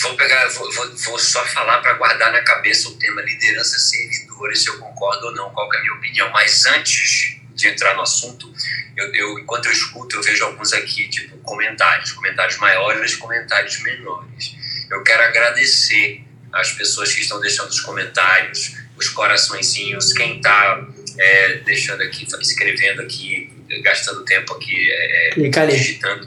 Vou 0.00 0.14
pegar, 0.14 0.48
vou, 0.50 0.70
vou, 0.72 0.96
vou 0.96 1.18
só 1.18 1.44
falar 1.46 1.78
para 1.78 1.94
guardar 1.94 2.30
na 2.30 2.42
cabeça 2.42 2.88
o 2.88 2.96
tema 2.96 3.22
liderança 3.22 3.78
servidora, 3.78 4.54
se 4.54 4.68
eu 4.68 4.78
concordo 4.78 5.26
ou 5.26 5.34
não, 5.34 5.50
qual 5.50 5.72
é 5.72 5.78
a 5.78 5.80
minha 5.80 5.94
opinião. 5.94 6.30
Mas 6.30 6.64
antes 6.66 7.40
de 7.54 7.68
entrar 7.68 7.94
no 7.96 8.02
assunto, 8.02 8.52
eu, 8.96 9.14
eu, 9.14 9.38
enquanto 9.40 9.66
eu 9.66 9.72
escuto, 9.72 10.16
eu 10.16 10.22
vejo 10.22 10.44
alguns 10.44 10.72
aqui, 10.72 11.08
tipo, 11.08 11.36
comentários, 11.38 12.12
comentários 12.12 12.56
maiores, 12.58 13.16
comentários 13.16 13.82
menores. 13.82 14.54
Eu 14.90 15.02
quero 15.02 15.22
agradecer 15.24 16.24
às 16.52 16.70
pessoas 16.70 17.12
que 17.12 17.20
estão 17.20 17.40
deixando 17.40 17.70
os 17.70 17.80
comentários, 17.80 18.76
os 18.96 19.08
coraçõezinhos, 19.08 20.12
quem 20.12 20.36
está 20.36 20.86
é, 21.18 21.56
deixando 21.58 22.02
aqui, 22.02 22.26
escrevendo 22.40 23.02
aqui, 23.02 23.52
gastando 23.82 24.24
tempo 24.24 24.54
aqui, 24.54 24.90
é, 24.90 25.30
é 25.36 25.66
digitando. 25.66 26.26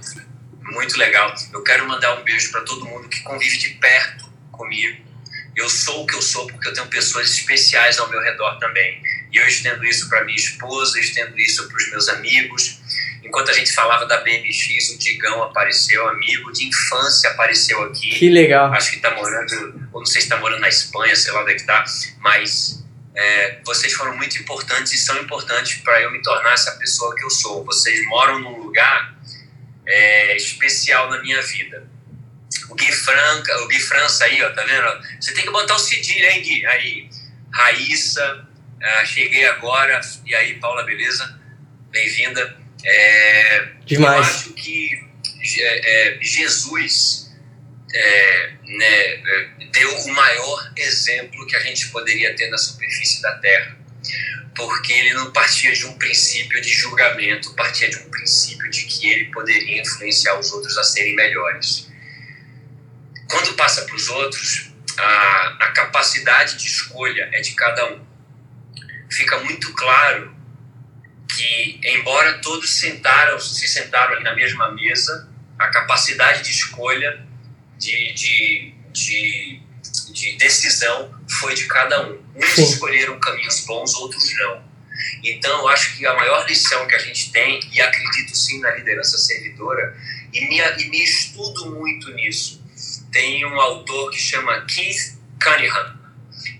Muito 0.62 0.98
legal. 0.98 1.34
Eu 1.54 1.64
quero 1.64 1.88
mandar 1.88 2.20
um 2.20 2.24
beijo 2.24 2.52
para 2.52 2.62
todo 2.62 2.86
mundo 2.86 3.08
que 3.08 3.22
convive 3.22 3.58
de 3.58 3.70
perto 3.70 4.26
comigo. 4.52 5.06
Eu 5.56 5.70
sou 5.70 6.04
o 6.04 6.06
que 6.06 6.14
eu 6.14 6.22
sou 6.22 6.46
porque 6.48 6.68
eu 6.68 6.74
tenho 6.74 6.88
pessoas 6.88 7.32
especiais 7.32 7.98
ao 7.98 8.10
meu 8.10 8.22
redor 8.22 8.60
também. 8.60 9.02
E 9.32 9.38
eu 9.38 9.48
estendo 9.48 9.84
isso 9.86 10.08
para 10.08 10.24
minha 10.24 10.38
esposa, 10.38 11.00
estendo 11.00 11.38
isso 11.40 11.68
para 11.68 11.78
os 11.78 11.90
meus 11.90 12.10
amigos. 12.10 12.80
Enquanto 13.24 13.50
a 13.50 13.54
gente 13.54 13.72
falava 13.74 14.06
da 14.06 14.18
BMX, 14.22 14.92
o 14.92 15.00
Digão 15.00 15.44
apareceu, 15.44 16.08
amigo 16.08 16.52
de 16.52 16.66
infância 16.66 17.30
apareceu 17.32 17.82
aqui. 17.84 18.10
Que 18.10 18.30
legal. 18.30 18.72
Acho 18.74 18.92
que 18.92 18.98
está 18.98 19.12
morando, 19.16 19.90
ou 19.92 20.00
não 20.00 20.06
sei 20.06 20.22
se 20.22 20.28
está 20.28 20.38
morando 20.38 20.62
na 20.62 20.70
Espanha, 20.70 21.16
sei 21.16 21.34
lá 21.34 21.42
onde 21.42 21.52
é 21.52 21.56
que 21.56 21.62
está, 21.62 21.84
mas 22.20 22.86
é, 23.18 23.60
vocês 23.66 23.94
foram 23.94 24.16
muito 24.16 24.38
importantes 24.38 24.94
e 24.94 24.98
são 25.00 25.18
importantes 25.18 25.78
para 25.82 26.00
eu 26.02 26.12
me 26.12 26.22
tornar 26.22 26.54
essa 26.54 26.74
pessoa 26.74 27.16
que 27.16 27.24
eu 27.24 27.32
sou. 27.32 27.66
Vocês 27.66 28.06
moram 28.06 28.40
num 28.40 28.60
lugar 28.60 29.18
é, 29.88 30.38
especial 30.38 31.10
na 31.10 31.20
minha 31.24 31.42
vida. 31.42 31.90
O 32.70 32.76
Gui 32.76 32.92
Franca, 32.92 33.60
o 33.64 33.68
Gui 33.68 33.80
França 33.80 34.26
aí, 34.26 34.40
ó, 34.44 34.54
tá 34.54 34.64
vendo? 34.64 35.20
Você 35.20 35.34
tem 35.34 35.44
que 35.44 35.50
botar 35.50 35.76
o 35.76 35.80
cedilha, 35.80 36.32
hein, 36.32 36.44
Gui? 36.44 36.66
Aí, 36.68 37.10
Raíssa, 37.52 38.48
é, 38.80 39.06
cheguei 39.06 39.48
agora. 39.48 40.00
E 40.24 40.36
aí, 40.36 40.60
Paula, 40.60 40.84
beleza? 40.84 41.40
Bem-vinda. 41.90 42.56
É, 42.86 43.68
Demais. 43.84 44.16
Eu 44.16 44.22
acho 44.22 44.54
que 44.54 45.08
é, 45.60 46.18
é, 46.18 46.20
Jesus 46.22 47.27
é, 47.94 48.52
né, 48.64 49.14
é, 49.14 49.50
deu 49.72 49.98
o 50.00 50.14
maior 50.14 50.72
exemplo 50.76 51.46
que 51.48 51.56
a 51.56 51.60
gente 51.60 51.90
poderia 51.90 52.36
ter 52.36 52.50
na 52.50 52.58
superfície 52.58 53.22
da 53.22 53.34
Terra, 53.36 53.78
porque 54.56 54.92
ele 54.92 55.14
não 55.14 55.32
partia 55.32 55.72
de 55.72 55.86
um 55.86 55.98
princípio 55.98 56.62
de 56.62 56.70
julgamento, 56.70 57.54
partia 57.54 57.90
de 57.90 57.98
um 57.98 58.10
princípio 58.10 58.70
de 58.70 58.86
que 58.86 59.08
ele 59.08 59.26
poderia 59.26 59.82
influenciar 59.82 60.38
os 60.40 60.52
outros 60.52 60.78
a 60.78 60.84
serem 60.84 61.16
melhores. 61.16 61.88
Quando 63.30 63.54
passa 63.54 63.84
para 63.86 63.96
os 63.96 64.10
outros, 64.10 64.72
a, 64.98 65.58
a 65.60 65.72
capacidade 65.72 66.58
de 66.58 66.68
escolha 66.68 67.30
é 67.32 67.42
de 67.42 67.54
cada 67.54 67.94
um. 67.94 68.06
Fica 69.10 69.38
muito 69.40 69.72
claro 69.74 70.36
que, 71.30 71.80
embora 71.84 72.40
todos 72.40 72.70
sentaram, 72.70 73.40
se 73.40 73.68
sentaram 73.68 74.22
na 74.22 74.34
mesma 74.34 74.72
mesa, 74.72 75.30
a 75.60 75.68
capacidade 75.68 76.44
de 76.44 76.52
escolha, 76.52 77.27
de, 77.78 78.14
de, 78.14 78.74
de, 78.92 79.62
de 80.12 80.38
decisão 80.38 81.14
foi 81.28 81.54
de 81.54 81.66
cada 81.66 82.08
um. 82.08 82.22
Uns 82.36 82.58
escolheram 82.58 83.20
caminhos 83.20 83.66
bons, 83.66 83.94
outros 83.96 84.36
não. 84.38 84.68
Então, 85.24 85.60
eu 85.60 85.68
acho 85.70 85.96
que 85.96 86.06
a 86.06 86.14
maior 86.14 86.48
lição 86.48 86.88
que 86.88 86.96
a 86.96 87.00
gente 87.00 87.32
tem, 87.32 87.60
e 87.72 87.82
acredito 87.82 88.36
sim 88.36 88.60
na 88.60 88.72
liderança 88.72 89.18
servidora, 89.18 89.96
e 90.34 90.42
me, 90.48 90.60
e 90.60 90.90
me 90.90 91.04
estudo 91.04 91.72
muito 91.72 92.12
nisso, 92.12 92.64
tem 93.12 93.46
um 93.46 93.60
autor 93.60 94.12
que 94.12 94.20
chama 94.20 94.62
Keith 94.66 95.18
Cunningham. 95.42 95.98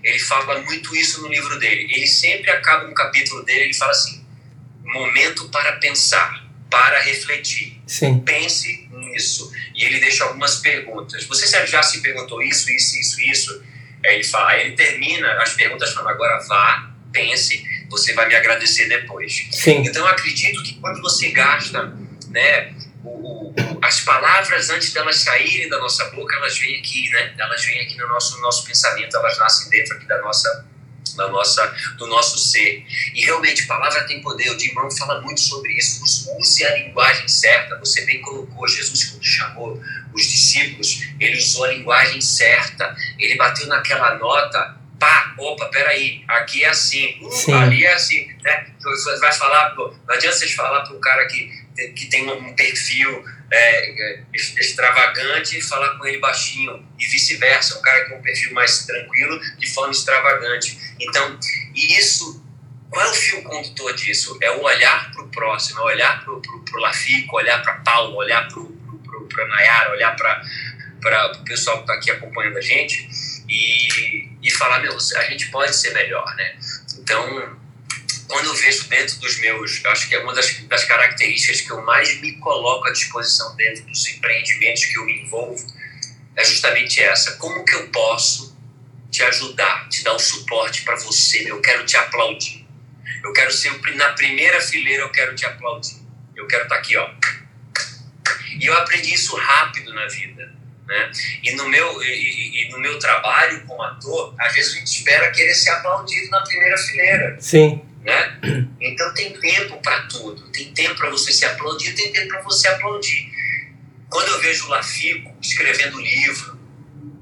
Ele 0.02 0.18
fala 0.18 0.60
muito 0.62 0.94
isso 0.96 1.22
no 1.22 1.28
livro 1.28 1.58
dele. 1.58 1.92
Ele 1.92 2.06
sempre 2.06 2.50
acaba 2.50 2.88
um 2.88 2.94
capítulo 2.94 3.44
dele, 3.44 3.64
ele 3.64 3.74
fala 3.74 3.92
assim: 3.92 4.24
momento 4.82 5.48
para 5.50 5.72
pensar, 5.76 6.46
para 6.70 7.00
refletir. 7.02 7.80
Sim. 7.86 8.20
Pense 8.20 8.87
nisso. 9.18 9.52
E 9.74 9.84
ele 9.84 9.98
deixa 9.98 10.24
algumas 10.24 10.56
perguntas. 10.56 11.24
Você 11.24 11.66
já 11.66 11.82
se 11.82 12.00
perguntou 12.00 12.40
isso, 12.40 12.70
isso, 12.70 12.96
isso, 12.98 13.20
isso? 13.20 13.62
Aí 14.04 14.14
ele 14.14 14.24
fala, 14.24 14.50
aí 14.50 14.66
ele 14.66 14.76
termina 14.76 15.42
as 15.42 15.54
perguntas 15.54 15.92
falando: 15.92 16.10
agora 16.10 16.38
vá, 16.46 16.90
pense, 17.12 17.64
você 17.90 18.14
vai 18.14 18.28
me 18.28 18.36
agradecer 18.36 18.88
depois. 18.88 19.48
Sim. 19.50 19.82
Então 19.82 20.06
eu 20.06 20.08
acredito 20.08 20.62
que 20.62 20.74
quando 20.74 21.02
você 21.02 21.30
gasta, 21.32 21.92
né, 22.28 22.72
o, 23.04 23.48
o, 23.50 23.54
as 23.82 24.00
palavras 24.00 24.70
antes 24.70 24.92
delas 24.92 25.16
saírem 25.16 25.68
da 25.68 25.78
nossa 25.78 26.04
boca, 26.10 26.36
elas 26.36 26.56
vêm 26.58 26.78
aqui, 26.78 27.10
né? 27.10 27.34
Elas 27.36 27.64
vêm 27.64 27.80
aqui 27.80 27.96
no 27.96 28.08
nosso, 28.08 28.36
no 28.36 28.42
nosso 28.42 28.64
pensamento, 28.64 29.16
elas 29.16 29.36
nascem 29.38 29.68
dentro 29.70 29.96
aqui 29.96 30.06
da 30.06 30.20
nossa 30.20 30.66
da 31.18 31.28
nossa, 31.28 31.66
do 31.98 32.06
nosso 32.06 32.38
ser. 32.38 32.86
E 33.12 33.22
realmente, 33.24 33.66
palavra 33.66 34.06
tem 34.06 34.22
poder. 34.22 34.50
O 34.50 34.58
Jim 34.58 34.72
Brown 34.72 34.90
fala 34.92 35.20
muito 35.20 35.40
sobre 35.40 35.72
isso. 35.74 36.02
Use 36.38 36.64
a 36.64 36.76
linguagem 36.76 37.28
certa. 37.28 37.78
Você 37.78 38.06
bem 38.06 38.22
colocou, 38.22 38.66
Jesus, 38.66 39.04
quando 39.04 39.24
chamou 39.24 39.82
os 40.14 40.22
discípulos, 40.22 41.02
ele 41.20 41.36
usou 41.36 41.64
a 41.64 41.72
linguagem 41.72 42.20
certa. 42.20 42.96
Ele 43.18 43.34
bateu 43.34 43.66
naquela 43.66 44.14
nota. 44.14 44.78
Pá, 44.98 45.34
opa, 45.38 45.66
peraí, 45.66 46.24
aqui 46.26 46.64
é 46.64 46.68
assim, 46.70 47.20
uh, 47.22 47.54
ali 47.54 47.84
é 47.84 47.94
assim. 47.94 48.26
Né? 48.42 48.66
Vai 49.20 49.32
falar, 49.32 49.72
não 49.76 49.94
adianta 50.08 50.36
vocês 50.36 50.52
falar 50.54 50.80
para 50.80 50.96
um 50.96 51.00
cara 51.00 51.24
que, 51.28 51.48
que 51.94 52.06
tem 52.06 52.28
um 52.28 52.52
perfil 52.54 53.24
é, 53.50 54.22
extravagante 54.34 55.58
e 55.58 55.62
falar 55.62 55.96
com 55.96 56.06
ele 56.06 56.18
baixinho 56.18 56.86
e 56.98 57.06
vice-versa, 57.06 57.78
um 57.78 57.82
cara 57.82 58.04
tem 58.06 58.18
um 58.18 58.22
perfil 58.22 58.52
mais 58.52 58.84
tranquilo 58.84 59.40
de 59.56 59.66
forma 59.72 59.92
extravagante. 59.92 60.78
Então, 61.00 61.38
e 61.74 61.98
isso, 61.98 62.44
qual 62.90 63.06
é 63.06 63.10
o 63.10 63.14
fio 63.14 63.42
condutor 63.42 63.94
disso? 63.94 64.38
É 64.42 64.50
o 64.50 64.62
olhar 64.62 65.10
para 65.12 65.22
o 65.22 65.28
próximo, 65.28 65.80
é 65.80 65.82
olhar 65.84 66.22
para 66.22 66.32
o 66.32 66.80
Lafico, 66.80 67.36
olhar 67.36 67.62
para 67.62 67.74
Paulo, 67.76 68.16
olhar 68.16 68.46
para 68.48 69.48
Nayara, 69.48 69.92
olhar 69.92 70.14
para 70.14 71.32
o 71.40 71.44
pessoal 71.44 71.78
que 71.78 71.82
está 71.84 71.94
aqui 71.94 72.10
acompanhando 72.10 72.58
a 72.58 72.62
gente 72.62 73.08
e, 73.48 74.28
e 74.42 74.50
falar, 74.50 74.80
meu, 74.80 74.94
a 74.94 75.22
gente 75.24 75.50
pode 75.50 75.74
ser 75.74 75.94
melhor, 75.94 76.34
né? 76.36 76.56
Então, 76.98 77.56
quando 78.28 78.46
eu 78.46 78.54
vejo 78.54 78.86
dentro 78.88 79.16
dos 79.16 79.38
meus, 79.40 79.84
acho 79.86 80.08
que 80.08 80.14
é 80.14 80.18
uma 80.20 80.34
das, 80.34 80.52
das 80.64 80.84
características 80.84 81.62
que 81.62 81.72
eu 81.72 81.82
mais 81.82 82.20
me 82.20 82.32
coloco 82.38 82.86
à 82.86 82.92
disposição 82.92 83.56
dentro 83.56 83.84
dos 83.84 84.06
empreendimentos 84.06 84.84
que 84.84 84.98
eu 84.98 85.04
me 85.06 85.22
envolvo, 85.22 85.66
é 86.36 86.44
justamente 86.44 87.02
essa. 87.02 87.36
Como 87.36 87.64
que 87.64 87.74
eu 87.74 87.88
posso 87.88 88.56
te 89.10 89.22
ajudar, 89.24 89.88
te 89.88 90.04
dar 90.04 90.12
o 90.12 90.18
suporte 90.18 90.82
para 90.82 90.96
você? 90.96 91.50
Eu 91.50 91.60
quero 91.60 91.84
te 91.86 91.96
aplaudir. 91.96 92.66
Eu 93.24 93.32
quero 93.32 93.50
ser 93.50 93.72
na 93.96 94.10
primeira 94.12 94.60
fileira, 94.60 95.02
eu 95.02 95.10
quero 95.10 95.34
te 95.34 95.46
aplaudir. 95.46 95.96
Eu 96.36 96.46
quero 96.46 96.64
estar 96.64 96.76
tá 96.76 96.80
aqui, 96.80 96.96
ó. 96.96 97.10
E 98.60 98.66
eu 98.66 98.74
aprendi 98.74 99.14
isso 99.14 99.34
rápido 99.36 99.92
na 99.94 100.06
vida. 100.06 100.52
Né? 100.86 101.12
E, 101.42 101.52
no 101.52 101.68
meu, 101.68 102.02
e, 102.02 102.66
e, 102.66 102.70
no 102.70 102.78
meu 102.78 102.98
trabalho 102.98 103.64
como 103.66 103.82
ator, 103.82 104.34
às 104.38 104.54
vezes 104.54 104.74
a 104.74 104.78
gente 104.78 104.86
espera 104.86 105.30
querer 105.30 105.54
ser 105.54 105.70
aplaudido 105.70 106.30
na 106.30 106.42
primeira 106.42 106.76
fileira. 106.78 107.36
Sim. 107.40 107.87
Né? 108.02 108.38
Então 108.80 109.12
tem 109.14 109.32
tempo 109.32 109.80
para 109.82 110.02
tudo. 110.02 110.48
Tem 110.50 110.72
tempo 110.72 110.94
para 110.96 111.10
você 111.10 111.32
se 111.32 111.44
aplaudir, 111.44 111.94
tem 111.94 112.12
tempo 112.12 112.28
para 112.28 112.42
você 112.42 112.68
aplaudir. 112.68 113.28
Quando 114.08 114.28
eu 114.28 114.40
vejo 114.40 114.66
o 114.66 114.68
Lafico 114.68 115.34
escrevendo 115.42 116.00
livro, 116.00 116.58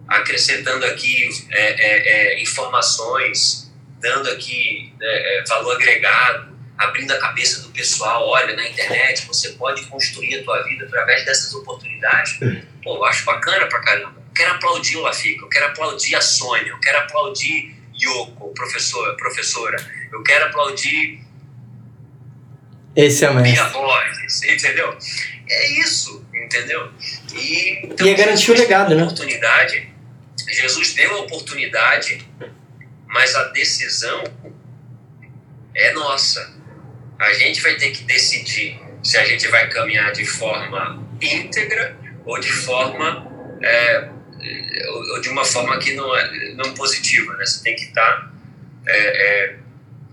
acrescentando 0.07 0.85
aqui 0.87 1.29
é, 1.51 1.63
é, 1.63 2.09
é, 2.09 2.43
informações, 2.43 3.73
dando 4.01 4.31
aqui 4.31 4.93
né, 5.01 5.07
é, 5.07 5.45
valor 5.49 5.75
agregado, 5.75 6.57
abrindo 6.79 7.11
a 7.13 7.19
cabeça 7.19 7.63
do 7.63 7.71
pessoal, 7.71 8.29
olha, 8.29 8.55
na 8.55 8.69
internet 8.69 9.27
você 9.27 9.51
pode 9.53 9.83
construir 9.87 10.41
a 10.41 10.45
tua 10.45 10.63
vida 10.63 10.85
através 10.85 11.25
dessas 11.25 11.53
oportunidades. 11.55 12.39
Pô, 12.83 12.97
eu 12.97 13.05
acho 13.05 13.25
bacana 13.25 13.67
pra 13.67 13.81
caramba. 13.81 14.15
Eu 14.19 14.33
quero 14.35 14.53
aplaudir 14.53 14.97
o 14.99 15.01
Lafico, 15.01 15.47
eu 15.47 15.49
quero 15.49 15.67
aplaudir 15.67 16.15
a 16.15 16.21
Sônia, 16.21 16.69
eu 16.69 16.79
quero 16.79 16.99
aplaudir 16.99 17.75
Yoko, 18.01 18.53
professor, 18.53 19.17
professora. 19.17 19.77
Eu 20.17 20.23
quero 20.23 20.47
aplaudir 20.47 21.21
esse 22.97 23.27
é 23.27 23.31
minha 23.31 23.69
voz, 23.69 24.43
entendeu? 24.43 24.97
É 25.47 25.81
isso, 25.81 26.27
entendeu? 26.35 26.91
E, 27.35 27.87
então, 27.87 28.07
e 28.07 28.11
é 28.11 28.15
garantir 28.15 28.53
o 28.53 28.55
legado, 28.55 28.95
né? 28.95 29.03
Oportunidade, 29.03 29.93
Jesus 30.49 30.95
deu 30.95 31.19
a 31.19 31.21
oportunidade, 31.21 32.27
mas 33.07 33.35
a 33.35 33.45
decisão 33.49 34.25
é 35.75 35.93
nossa. 35.93 36.57
A 37.19 37.35
gente 37.35 37.61
vai 37.61 37.75
ter 37.75 37.91
que 37.91 38.05
decidir 38.05 38.81
se 39.03 39.19
a 39.19 39.25
gente 39.27 39.47
vai 39.49 39.69
caminhar 39.69 40.13
de 40.13 40.25
forma 40.25 41.07
íntegra 41.21 41.99
ou 42.25 42.41
de 42.41 42.51
forma 42.51 43.31
é, 43.63 44.09
ou 45.11 45.21
de 45.21 45.29
uma 45.29 45.45
forma 45.45 45.79
que 45.79 45.93
não 45.93 46.17
é 46.17 46.55
não 46.55 46.73
positiva, 46.73 47.35
né? 47.37 47.45
Você 47.45 47.63
tem 47.63 47.77
que 47.77 47.85
estar 47.85 48.03
tá, 48.03 48.33
é, 48.87 48.99
é, 48.99 49.66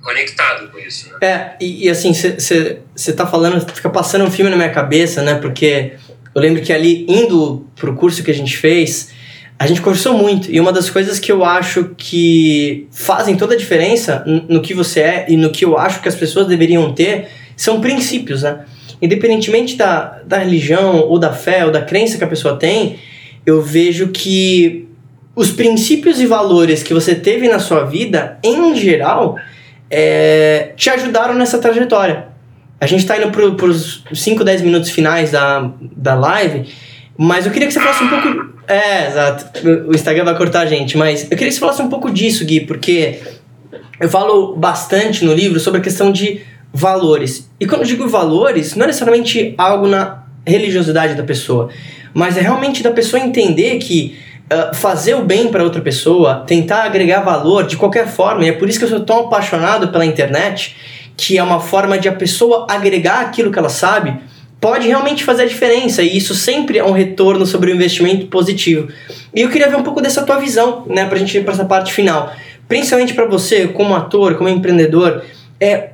conectado 0.04 0.70
com 0.70 0.78
isso, 0.78 1.10
né? 1.12 1.18
É, 1.22 1.52
e, 1.60 1.86
e 1.86 1.90
assim, 1.90 2.14
você 2.14 3.14
tá 3.16 3.26
falando, 3.26 3.60
fica 3.74 3.90
passando 3.90 4.26
um 4.26 4.32
filme 4.32 4.52
na 4.52 4.58
minha 4.58 4.70
cabeça, 4.70 5.22
né? 5.22 5.36
Porque 5.36 5.94
eu 6.36 6.42
lembro 6.42 6.62
que 6.62 6.74
ali, 6.74 7.06
indo 7.08 7.66
pro 7.76 7.96
curso 7.96 8.24
que 8.24 8.30
a 8.30 8.34
gente 8.34 8.58
fez, 8.58 9.12
a 9.58 9.66
gente 9.66 9.82
conversou 9.82 10.14
muito. 10.14 10.52
E 10.52 10.60
uma 10.60 10.74
das 10.74 10.90
coisas 10.90 11.20
que 11.20 11.32
eu 11.32 11.46
acho 11.46 11.96
que 11.96 12.88
fazem 12.92 13.38
toda 13.38 13.54
a 13.54 13.58
diferença 13.58 14.24
no 14.50 14.62
que 14.62 14.74
você 14.74 15.00
é 15.00 15.26
e 15.30 15.38
no 15.38 15.52
que 15.52 15.64
eu 15.64 15.78
acho 15.78 16.02
que 16.02 16.10
as 16.10 16.16
pessoas 16.16 16.48
deveriam 16.48 16.92
ter 16.94 17.30
são 17.56 17.80
princípios, 17.80 18.44
né? 18.44 18.66
Independentemente 19.02 19.76
da, 19.76 20.22
da 20.26 20.38
religião, 20.38 21.02
ou 21.02 21.18
da 21.18 21.32
fé, 21.32 21.66
ou 21.66 21.72
da 21.72 21.82
crença 21.82 22.18
que 22.18 22.24
a 22.24 22.28
pessoa 22.28 22.58
tem, 22.58 23.00
eu 23.46 23.62
vejo 23.62 24.08
que 24.08 24.88
os 25.36 25.52
princípios 25.52 26.20
e 26.20 26.26
valores 26.26 26.84
que 26.84 26.94
você 26.94 27.16
teve 27.16 27.48
na 27.48 27.60
sua 27.60 27.84
vida, 27.86 28.38
em 28.44 28.76
geral, 28.76 29.38
é, 29.96 30.74
te 30.76 30.90
ajudaram 30.90 31.36
nessa 31.36 31.60
trajetória. 31.60 32.26
A 32.82 32.88
gente 32.88 33.02
está 33.02 33.16
indo 33.16 33.30
para 33.30 33.66
os 33.68 34.04
5, 34.12 34.44
10 34.44 34.64
minutos 34.64 34.90
finais 34.90 35.30
da, 35.30 35.72
da 35.80 36.16
live, 36.16 36.68
mas 37.16 37.46
eu 37.46 37.52
queria 37.52 37.68
que 37.68 37.74
você 37.76 37.80
falasse 37.80 38.04
um 38.04 38.10
pouco. 38.10 38.54
É, 38.68 39.08
exato. 39.08 39.68
O 39.88 39.94
Instagram 39.94 40.26
vai 40.26 40.36
cortar 40.36 40.62
a 40.62 40.66
gente, 40.66 40.98
mas 40.98 41.24
eu 41.24 41.38
queria 41.38 41.48
que 41.48 41.54
você 41.54 41.60
falasse 41.60 41.82
um 41.82 41.90
pouco 41.90 42.10
disso, 42.10 42.44
Gui, 42.44 42.62
porque 42.62 43.20
eu 44.00 44.10
falo 44.10 44.56
bastante 44.56 45.24
no 45.24 45.34
livro 45.34 45.60
sobre 45.60 45.80
a 45.80 45.84
questão 45.84 46.12
de 46.12 46.42
valores. 46.74 47.48
E 47.60 47.68
quando 47.68 47.82
eu 47.82 47.88
digo 47.88 48.08
valores, 48.10 48.76
não 48.76 48.86
é 48.86 48.88
necessariamente 48.88 49.54
algo 49.60 49.88
na 49.88 50.24
religiosidade 50.46 51.14
da 51.14 51.24
pessoa, 51.24 51.70
mas 52.16 52.36
é 52.36 52.42
realmente 52.42 52.82
da 52.82 52.90
pessoa 52.90 53.22
entender 53.22 53.78
que 53.78 54.18
uh, 54.54 54.76
fazer 54.76 55.16
o 55.16 55.24
bem 55.24 55.50
para 55.50 55.64
outra 55.64 55.82
pessoa, 55.82 56.44
tentar 56.46 56.84
agregar 56.84 57.22
valor 57.22 57.66
de 57.66 57.78
qualquer 57.78 58.08
forma, 58.08 58.46
e 58.46 58.50
é 58.50 58.52
por 58.52 58.70
isso 58.70 58.80
que 58.80 58.86
eu 58.86 58.90
sou 58.90 59.00
tão 59.02 59.22
apaixonado 59.22 59.88
pela 59.90 60.06
internet, 60.06 60.76
que 61.16 61.38
é 61.38 61.44
uma 61.44 61.60
forma 61.60 61.98
de 61.98 62.08
a 62.08 62.14
pessoa 62.14 62.68
agregar 62.70 63.22
aquilo 63.22 63.52
que 63.52 63.60
ela 63.60 63.70
sabe, 63.70 64.16
pode 64.60 64.88
realmente 64.88 65.24
fazer 65.24 65.44
a 65.44 65.46
diferença, 65.46 66.02
e 66.02 66.16
isso 66.16 66.34
sempre 66.34 66.78
é 66.78 66.84
um 66.84 66.92
retorno 66.92 67.46
sobre 67.46 67.72
o 67.72 67.76
investimento 67.76 68.28
positivo. 68.28 68.88
E 69.36 69.42
eu 69.42 69.50
queria 69.50 69.70
ver 69.70 69.76
um 69.76 69.84
pouco 69.84 70.02
dessa 70.02 70.24
tua 70.24 70.38
visão, 70.38 70.86
né, 70.88 71.06
pra 71.06 71.18
gente 71.18 71.38
ir 71.38 71.44
para 71.44 71.54
essa 71.54 71.66
parte 71.66 71.92
final. 71.92 72.32
Principalmente 72.68 73.14
para 73.14 73.26
você, 73.26 73.68
como 73.68 73.94
ator, 73.94 74.36
como 74.36 74.48
empreendedor, 74.48 75.22
é 75.60 75.90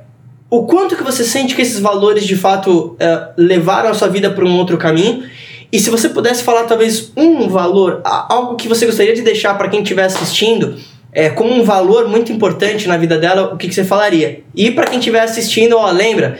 o 0.48 0.64
quanto 0.66 0.96
que 0.96 1.02
você 1.02 1.24
sente 1.24 1.54
que 1.54 1.62
esses 1.62 1.78
valores 1.78 2.24
de 2.24 2.36
fato 2.36 2.96
uh, 2.96 3.32
levaram 3.36 3.90
a 3.90 3.94
sua 3.94 4.08
vida 4.08 4.30
para 4.30 4.44
um 4.44 4.56
outro 4.56 4.76
caminho 4.76 5.24
E 5.72 5.78
se 5.78 5.90
você 5.90 6.08
pudesse 6.08 6.42
falar 6.42 6.64
talvez 6.64 7.12
um 7.16 7.48
valor, 7.48 8.00
algo 8.04 8.56
que 8.56 8.68
você 8.68 8.86
gostaria 8.86 9.14
de 9.14 9.22
deixar 9.22 9.54
para 9.56 9.68
quem 9.68 9.82
estiver 9.82 10.04
assistindo, 10.04 10.76
é, 11.12 11.30
como 11.30 11.52
um 11.52 11.62
valor 11.62 12.08
muito 12.08 12.32
importante 12.32 12.88
na 12.88 12.96
vida 12.96 13.18
dela, 13.18 13.52
o 13.52 13.56
que, 13.56 13.68
que 13.68 13.74
você 13.74 13.84
falaria? 13.84 14.42
E 14.54 14.70
para 14.70 14.86
quem 14.86 14.98
estiver 14.98 15.20
assistindo, 15.20 15.76
ó, 15.76 15.90
lembra, 15.90 16.38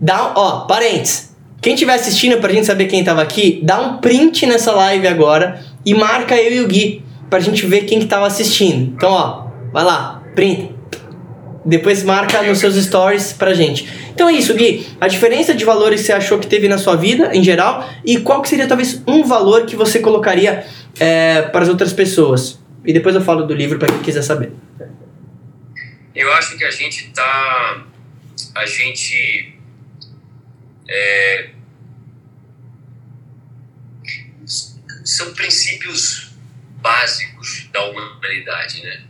dá, 0.00 0.32
ó, 0.36 0.60
parentes. 0.66 1.34
Quem 1.60 1.74
estiver 1.74 1.94
assistindo 1.94 2.38
pra 2.38 2.52
gente 2.52 2.66
saber 2.66 2.86
quem 2.86 3.02
tava 3.02 3.22
aqui, 3.22 3.60
dá 3.62 3.80
um 3.80 3.96
print 3.96 4.46
nessa 4.46 4.72
live 4.72 5.08
agora 5.08 5.60
e 5.84 5.94
marca 5.94 6.36
eu 6.36 6.52
e 6.52 6.60
o 6.60 6.68
Gui 6.68 7.02
pra 7.28 7.40
gente 7.40 7.66
ver 7.66 7.82
quem 7.82 7.98
que 7.98 8.14
assistindo. 8.14 8.92
Então, 8.94 9.10
ó, 9.10 9.46
vai 9.72 9.84
lá, 9.84 10.22
print. 10.34 10.75
Depois 11.66 12.04
marca 12.04 12.40
nos 12.42 12.58
seus 12.58 12.76
stories 12.76 13.32
pra 13.32 13.52
gente. 13.52 13.88
Então 14.14 14.28
é 14.28 14.32
isso, 14.32 14.54
Gui. 14.54 14.86
A 15.00 15.08
diferença 15.08 15.52
de 15.52 15.64
valores 15.64 16.00
que 16.00 16.06
você 16.06 16.12
achou 16.12 16.38
que 16.38 16.46
teve 16.46 16.68
na 16.68 16.78
sua 16.78 16.94
vida, 16.94 17.34
em 17.34 17.42
geral, 17.42 17.90
e 18.04 18.20
qual 18.20 18.40
que 18.40 18.48
seria 18.48 18.68
talvez 18.68 19.02
um 19.06 19.24
valor 19.24 19.66
que 19.66 19.74
você 19.74 19.98
colocaria 19.98 20.64
é, 21.00 21.42
para 21.42 21.62
as 21.62 21.68
outras 21.68 21.92
pessoas? 21.92 22.60
E 22.84 22.92
depois 22.92 23.16
eu 23.16 23.20
falo 23.20 23.44
do 23.44 23.52
livro 23.52 23.80
para 23.80 23.88
quem 23.88 24.00
quiser 24.00 24.22
saber. 24.22 24.52
Eu 26.14 26.32
acho 26.34 26.56
que 26.56 26.64
a 26.64 26.70
gente 26.70 27.10
tá. 27.10 27.84
A 28.54 28.64
gente. 28.64 29.58
É, 30.88 31.50
são 35.04 35.34
princípios 35.34 36.30
básicos 36.80 37.68
da 37.72 37.84
humanidade, 37.84 38.82
né? 38.82 39.02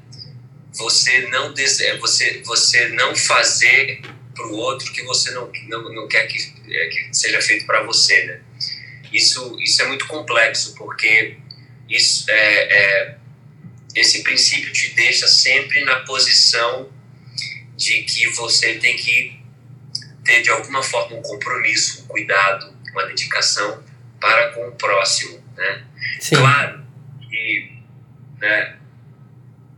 Você 0.76 1.28
não 1.28 1.52
deseja, 1.52 1.98
você 1.98 2.42
você 2.44 2.88
não 2.88 3.14
fazer 3.14 4.00
para 4.34 4.46
o 4.46 4.56
outro 4.56 4.92
que 4.92 5.02
você 5.02 5.30
não, 5.30 5.50
não, 5.68 5.94
não 5.94 6.08
quer 6.08 6.26
que, 6.26 6.38
é, 6.68 6.88
que 6.88 7.16
seja 7.16 7.40
feito 7.40 7.66
para 7.66 7.82
você, 7.82 8.24
né? 8.24 8.40
Isso 9.12 9.58
isso 9.60 9.82
é 9.82 9.86
muito 9.86 10.06
complexo 10.06 10.74
porque 10.74 11.36
isso 11.88 12.30
é, 12.30 12.34
é 12.34 13.16
esse 13.94 14.22
princípio 14.22 14.72
te 14.72 14.94
deixa 14.94 15.26
sempre 15.26 15.82
na 15.84 16.00
posição 16.00 16.90
de 17.76 18.02
que 18.02 18.28
você 18.30 18.74
tem 18.74 18.96
que 18.96 19.40
ter 20.24 20.42
de 20.42 20.50
alguma 20.50 20.82
forma 20.82 21.16
um 21.16 21.22
compromisso, 21.22 22.02
um 22.02 22.06
cuidado, 22.06 22.74
uma 22.92 23.06
dedicação 23.06 23.82
para 24.20 24.52
com 24.52 24.68
o 24.68 24.72
próximo, 24.72 25.42
né? 25.56 25.84
Sim. 26.20 26.36
Claro 26.36 26.84
que, 27.28 27.72
né, 28.38 28.76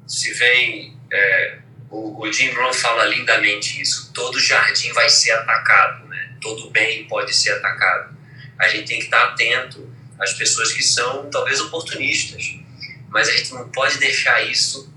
se 0.09 0.33
vem 0.33 0.99
é, 1.13 1.59
o, 1.91 2.23
o, 2.23 2.33
Jim 2.33 2.51
Rohn 2.51 2.73
fala 2.73 3.05
lindamente 3.05 3.81
isso. 3.81 4.11
Todo 4.13 4.41
jardim 4.41 4.93
vai 4.93 5.09
ser 5.09 5.33
atacado, 5.33 6.07
né? 6.09 6.33
Todo 6.41 6.71
bem 6.71 7.07
pode 7.07 7.35
ser 7.35 7.51
atacado. 7.51 8.17
A 8.59 8.69
gente 8.69 8.89
tem 8.89 8.99
que 8.99 9.05
estar 9.05 9.23
atento 9.25 9.89
às 10.19 10.33
pessoas 10.33 10.73
que 10.73 10.83
são 10.83 11.31
talvez 11.31 11.61
oportunistas, 11.61 12.59
mas 13.11 13.29
a 13.29 13.37
gente 13.37 13.53
não 13.53 13.69
pode 13.69 13.99
deixar 13.99 14.43
isso 14.43 14.97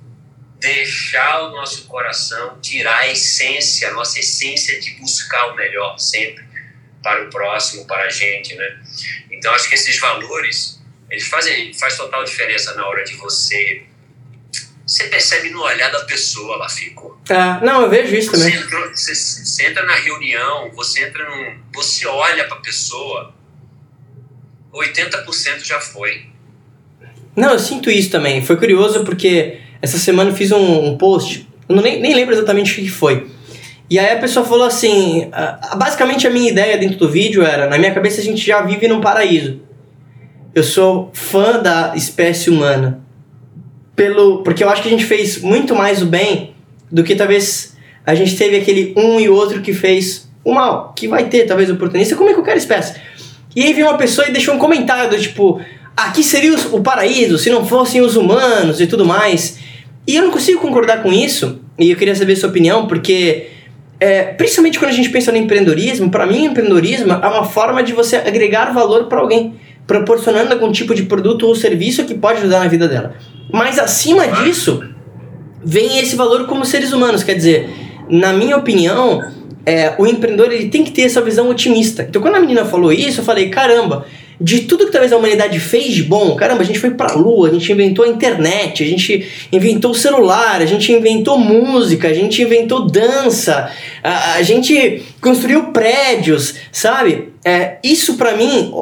deixar 0.62 1.42
o 1.42 1.50
nosso 1.50 1.88
coração 1.88 2.60
tirar 2.62 3.00
a 3.00 3.08
essência, 3.08 3.90
a 3.90 3.94
nossa 3.94 4.20
essência 4.20 4.80
de 4.80 4.92
buscar 4.92 5.48
o 5.48 5.56
melhor 5.56 5.98
sempre 5.98 6.46
para 7.02 7.24
o 7.24 7.30
próximo, 7.32 7.88
para 7.88 8.04
a 8.04 8.10
gente, 8.10 8.54
né? 8.54 8.80
Então 9.32 9.52
acho 9.56 9.68
que 9.68 9.74
esses 9.74 10.00
valores 10.00 10.80
eles 11.10 11.28
fazem 11.28 11.74
faz 11.74 11.98
total 11.98 12.24
diferença 12.24 12.76
na 12.76 12.86
hora 12.86 13.04
de 13.04 13.16
você 13.16 13.84
você 14.92 15.06
percebe 15.06 15.52
no 15.52 15.64
olhar 15.64 15.90
da 15.90 16.02
pessoa 16.02 16.58
lá 16.58 16.68
ficou. 16.68 17.18
Ah, 17.30 17.62
não, 17.64 17.84
eu 17.84 17.90
vejo 17.90 18.14
isso 18.14 18.30
você 18.30 18.44
também. 18.44 18.60
Entrou, 18.60 18.90
você, 18.90 19.16
você, 19.16 19.68
entra 19.68 19.86
na 19.86 19.96
reunião, 19.96 20.70
você 20.76 21.06
entra 21.06 21.24
num, 21.30 21.60
você 21.74 22.06
olha 22.06 22.44
para 22.44 22.58
a 22.58 22.60
pessoa, 22.60 23.34
80% 24.74 25.64
já 25.64 25.80
foi. 25.80 26.26
Não, 27.34 27.54
eu 27.54 27.60
sinto 27.60 27.90
isso 27.90 28.12
também. 28.12 28.44
Foi 28.44 28.58
curioso 28.58 29.06
porque 29.06 29.62
essa 29.82 29.98
semana 29.98 30.32
eu 30.32 30.36
fiz 30.36 30.52
um, 30.52 30.88
um 30.88 30.98
post, 30.98 31.48
eu 31.70 31.76
não, 31.78 31.82
nem, 31.82 32.02
nem 32.02 32.14
lembro 32.14 32.36
exatamente 32.36 32.74
o 32.74 32.76
que 32.76 32.90
foi. 32.90 33.32
E 33.90 33.98
aí 33.98 34.12
a 34.12 34.20
pessoa 34.20 34.46
falou 34.46 34.66
assim: 34.66 35.24
uh, 35.28 35.78
basicamente 35.78 36.28
a 36.28 36.30
minha 36.30 36.52
ideia 36.52 36.78
dentro 36.78 36.98
do 36.98 37.10
vídeo 37.10 37.44
era: 37.44 37.66
na 37.70 37.78
minha 37.78 37.94
cabeça 37.94 38.20
a 38.20 38.24
gente 38.26 38.46
já 38.46 38.62
vive 38.62 38.90
num 38.90 39.00
paraíso. 39.00 39.62
Eu 40.54 40.64
sou 40.64 41.12
fã 41.14 41.62
da 41.62 41.96
espécie 41.96 42.50
humana. 42.50 43.10
Pelo, 44.02 44.42
porque 44.42 44.64
eu 44.64 44.70
acho 44.72 44.82
que 44.82 44.88
a 44.88 44.92
gente 44.92 45.06
fez 45.06 45.44
muito 45.44 45.76
mais 45.76 46.02
o 46.02 46.08
bem 46.08 46.56
do 46.92 47.04
que 47.04 47.14
talvez 47.14 47.78
a 48.04 48.16
gente 48.16 48.36
teve 48.36 48.58
aquele 48.58 48.96
um 48.98 49.20
e 49.20 49.30
outro 49.30 49.62
que 49.62 49.74
fez 49.74 50.28
o 50.44 50.56
mal. 50.56 50.92
Que 50.96 51.08
vai 51.08 51.26
ter, 51.26 51.46
talvez, 51.46 51.70
oportunista, 51.70 52.16
como 52.16 52.28
é 52.28 52.34
qualquer 52.34 52.58
espécie. 52.58 53.00
E 53.56 53.62
aí 53.62 53.74
veio 53.74 53.86
uma 53.86 54.00
pessoa 54.00 54.28
e 54.28 54.32
deixou 54.32 54.56
um 54.56 54.58
comentário 54.58 55.08
do 55.08 55.22
tipo: 55.22 55.62
aqui 55.96 56.24
seria 56.24 56.56
o 56.72 56.82
paraíso 56.82 57.38
se 57.38 57.52
não 57.52 57.64
fossem 57.64 58.02
os 58.02 58.16
humanos 58.16 58.82
e 58.82 58.88
tudo 58.88 59.06
mais. 59.06 59.60
E 60.08 60.16
eu 60.16 60.24
não 60.24 60.32
consigo 60.32 60.60
concordar 60.60 61.04
com 61.04 61.14
isso, 61.14 61.60
e 61.78 61.92
eu 61.92 61.96
queria 61.96 62.16
saber 62.16 62.34
a 62.34 62.38
sua 62.38 62.50
opinião, 62.50 62.88
porque 62.88 63.50
é, 64.00 64.24
principalmente 64.24 64.80
quando 64.80 64.90
a 64.90 64.96
gente 64.96 65.12
pensa 65.12 65.32
no 65.32 65.38
empreendedorismo, 65.38 66.10
para 66.10 66.26
mim, 66.26 66.46
empreendedorismo 66.46 67.14
é 67.14 67.28
uma 67.28 67.44
forma 67.44 67.84
de 67.84 67.94
você 67.94 68.16
agregar 68.16 68.74
valor 68.74 69.04
para 69.04 69.20
alguém, 69.20 69.54
proporcionando 69.86 70.52
algum 70.52 70.72
tipo 70.72 70.96
de 70.96 71.04
produto 71.04 71.46
ou 71.46 71.54
serviço 71.54 72.04
que 72.04 72.16
pode 72.16 72.40
ajudar 72.40 72.62
na 72.62 72.68
vida 72.68 72.88
dela. 72.88 73.14
Mas 73.52 73.78
acima 73.78 74.28
disso, 74.28 74.84
vem 75.64 76.00
esse 76.00 76.16
valor 76.16 76.46
como 76.46 76.66
seres 76.66 76.94
humanos, 76.94 77.24
quer 77.24 77.36
dizer, 77.36 77.70
na 78.10 78.34
minha 78.34 78.58
opinião, 78.58 79.22
é, 79.66 79.94
o 79.98 80.08
empreendedor 80.08 80.52
ele 80.52 80.70
tem 80.70 80.84
que 80.84 80.92
ter 80.92 81.04
essa 81.04 81.22
visão 81.22 81.50
otimista. 81.50 82.04
Então, 82.04 82.22
quando 82.22 82.36
a 82.36 82.40
menina 82.40 82.66
falou 82.66 82.92
isso, 82.92 83.22
eu 83.22 83.24
falei: 83.24 83.50
caramba, 83.50 84.06
de 84.40 84.62
tudo 84.62 84.86
que 84.86 84.92
talvez 84.92 85.14
a 85.14 85.18
humanidade 85.18 85.60
fez 85.60 85.94
de 85.94 86.04
bom, 86.04 86.36
caramba, 86.36 86.62
a 86.62 86.66
gente 86.66 86.80
foi 86.80 86.92
pra 86.92 87.14
lua, 87.14 87.50
a 87.50 87.54
gente 87.54 87.72
inventou 87.72 88.04
a 88.04 88.08
internet, 88.08 88.84
a 88.84 88.88
gente 88.88 89.28
inventou 89.52 89.92
o 89.92 89.96
celular, 89.96 90.62
a 90.62 90.66
gente 90.66 90.92
inventou 90.92 91.38
música, 91.38 92.08
a 92.08 92.14
gente 92.14 92.42
inventou 92.42 92.88
dança, 92.88 93.70
a, 94.04 94.34
a 94.34 94.42
gente 94.42 95.04
construiu 95.22 95.66
prédios, 95.66 96.56
sabe? 96.72 97.30
É, 97.46 97.78
isso 97.84 98.16
para 98.16 98.36
mim 98.36 98.74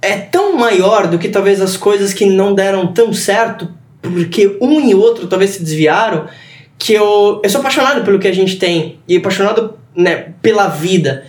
é 0.00 0.16
tão 0.16 0.56
maior 0.56 1.06
do 1.06 1.18
que 1.18 1.28
talvez 1.28 1.60
as 1.60 1.76
coisas 1.76 2.14
que 2.14 2.24
não 2.24 2.54
deram 2.54 2.86
tão 2.86 3.12
certo, 3.12 3.68
porque 4.00 4.56
um 4.60 4.80
e 4.80 4.94
outro 4.94 5.26
talvez 5.26 5.50
se 5.50 5.62
desviaram, 5.62 6.26
que 6.78 6.92
eu, 6.92 7.40
eu 7.42 7.50
sou 7.50 7.60
apaixonado 7.60 8.04
pelo 8.04 8.18
que 8.18 8.28
a 8.28 8.34
gente 8.34 8.56
tem 8.56 8.98
e 9.08 9.16
apaixonado 9.16 9.78
né, 9.94 10.32
pela 10.40 10.68
vida. 10.68 11.24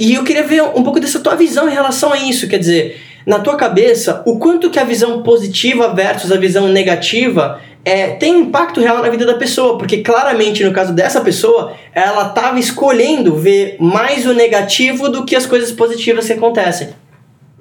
E 0.00 0.14
eu 0.14 0.24
queria 0.24 0.44
ver 0.44 0.62
um 0.62 0.82
pouco 0.82 1.00
dessa 1.00 1.20
tua 1.20 1.34
visão 1.34 1.68
em 1.68 1.72
relação 1.72 2.12
a 2.12 2.18
isso, 2.18 2.48
quer 2.48 2.58
dizer, 2.58 3.00
na 3.26 3.40
tua 3.40 3.56
cabeça, 3.56 4.22
o 4.24 4.38
quanto 4.38 4.70
que 4.70 4.78
a 4.78 4.84
visão 4.84 5.22
positiva 5.22 5.92
versus 5.92 6.32
a 6.32 6.36
visão 6.36 6.68
negativa 6.68 7.60
é, 7.84 8.08
tem 8.08 8.40
impacto 8.40 8.80
real 8.80 9.02
na 9.02 9.08
vida 9.08 9.26
da 9.26 9.34
pessoa, 9.34 9.76
porque 9.76 9.98
claramente 9.98 10.64
no 10.64 10.72
caso 10.72 10.92
dessa 10.92 11.20
pessoa, 11.20 11.74
ela 11.94 12.28
estava 12.28 12.58
escolhendo 12.58 13.36
ver 13.36 13.76
mais 13.78 14.24
o 14.24 14.32
negativo 14.32 15.08
do 15.08 15.24
que 15.24 15.36
as 15.36 15.46
coisas 15.46 15.72
positivas 15.72 16.26
que 16.26 16.32
acontecem. 16.32 16.88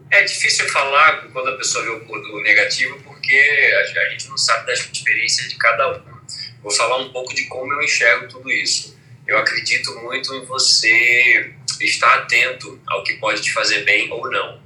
É 0.09 0.23
difícil 0.23 0.67
falar 0.69 1.27
quando 1.33 1.49
a 1.49 1.57
pessoa 1.57 1.83
vê 1.83 1.89
o, 1.89 2.41
negativo, 2.41 2.97
porque 3.03 3.35
a 3.35 4.09
gente 4.09 4.29
não 4.29 4.37
sabe 4.37 4.67
das 4.67 4.79
experiências 4.79 5.49
de 5.49 5.57
cada 5.57 5.97
um. 5.97 6.01
Vou 6.61 6.71
falar 6.71 6.97
um 6.97 7.11
pouco 7.11 7.33
de 7.33 7.43
como 7.45 7.73
eu 7.73 7.81
enxergo 7.81 8.27
tudo 8.27 8.49
isso. 8.49 8.97
Eu 9.27 9.37
acredito 9.37 9.93
muito 9.99 10.33
em 10.33 10.45
você 10.45 11.53
estar 11.81 12.19
atento 12.19 12.79
ao 12.87 13.03
que 13.03 13.15
pode 13.15 13.41
te 13.41 13.51
fazer 13.51 13.83
bem 13.83 14.11
ou 14.11 14.29
não. 14.31 14.61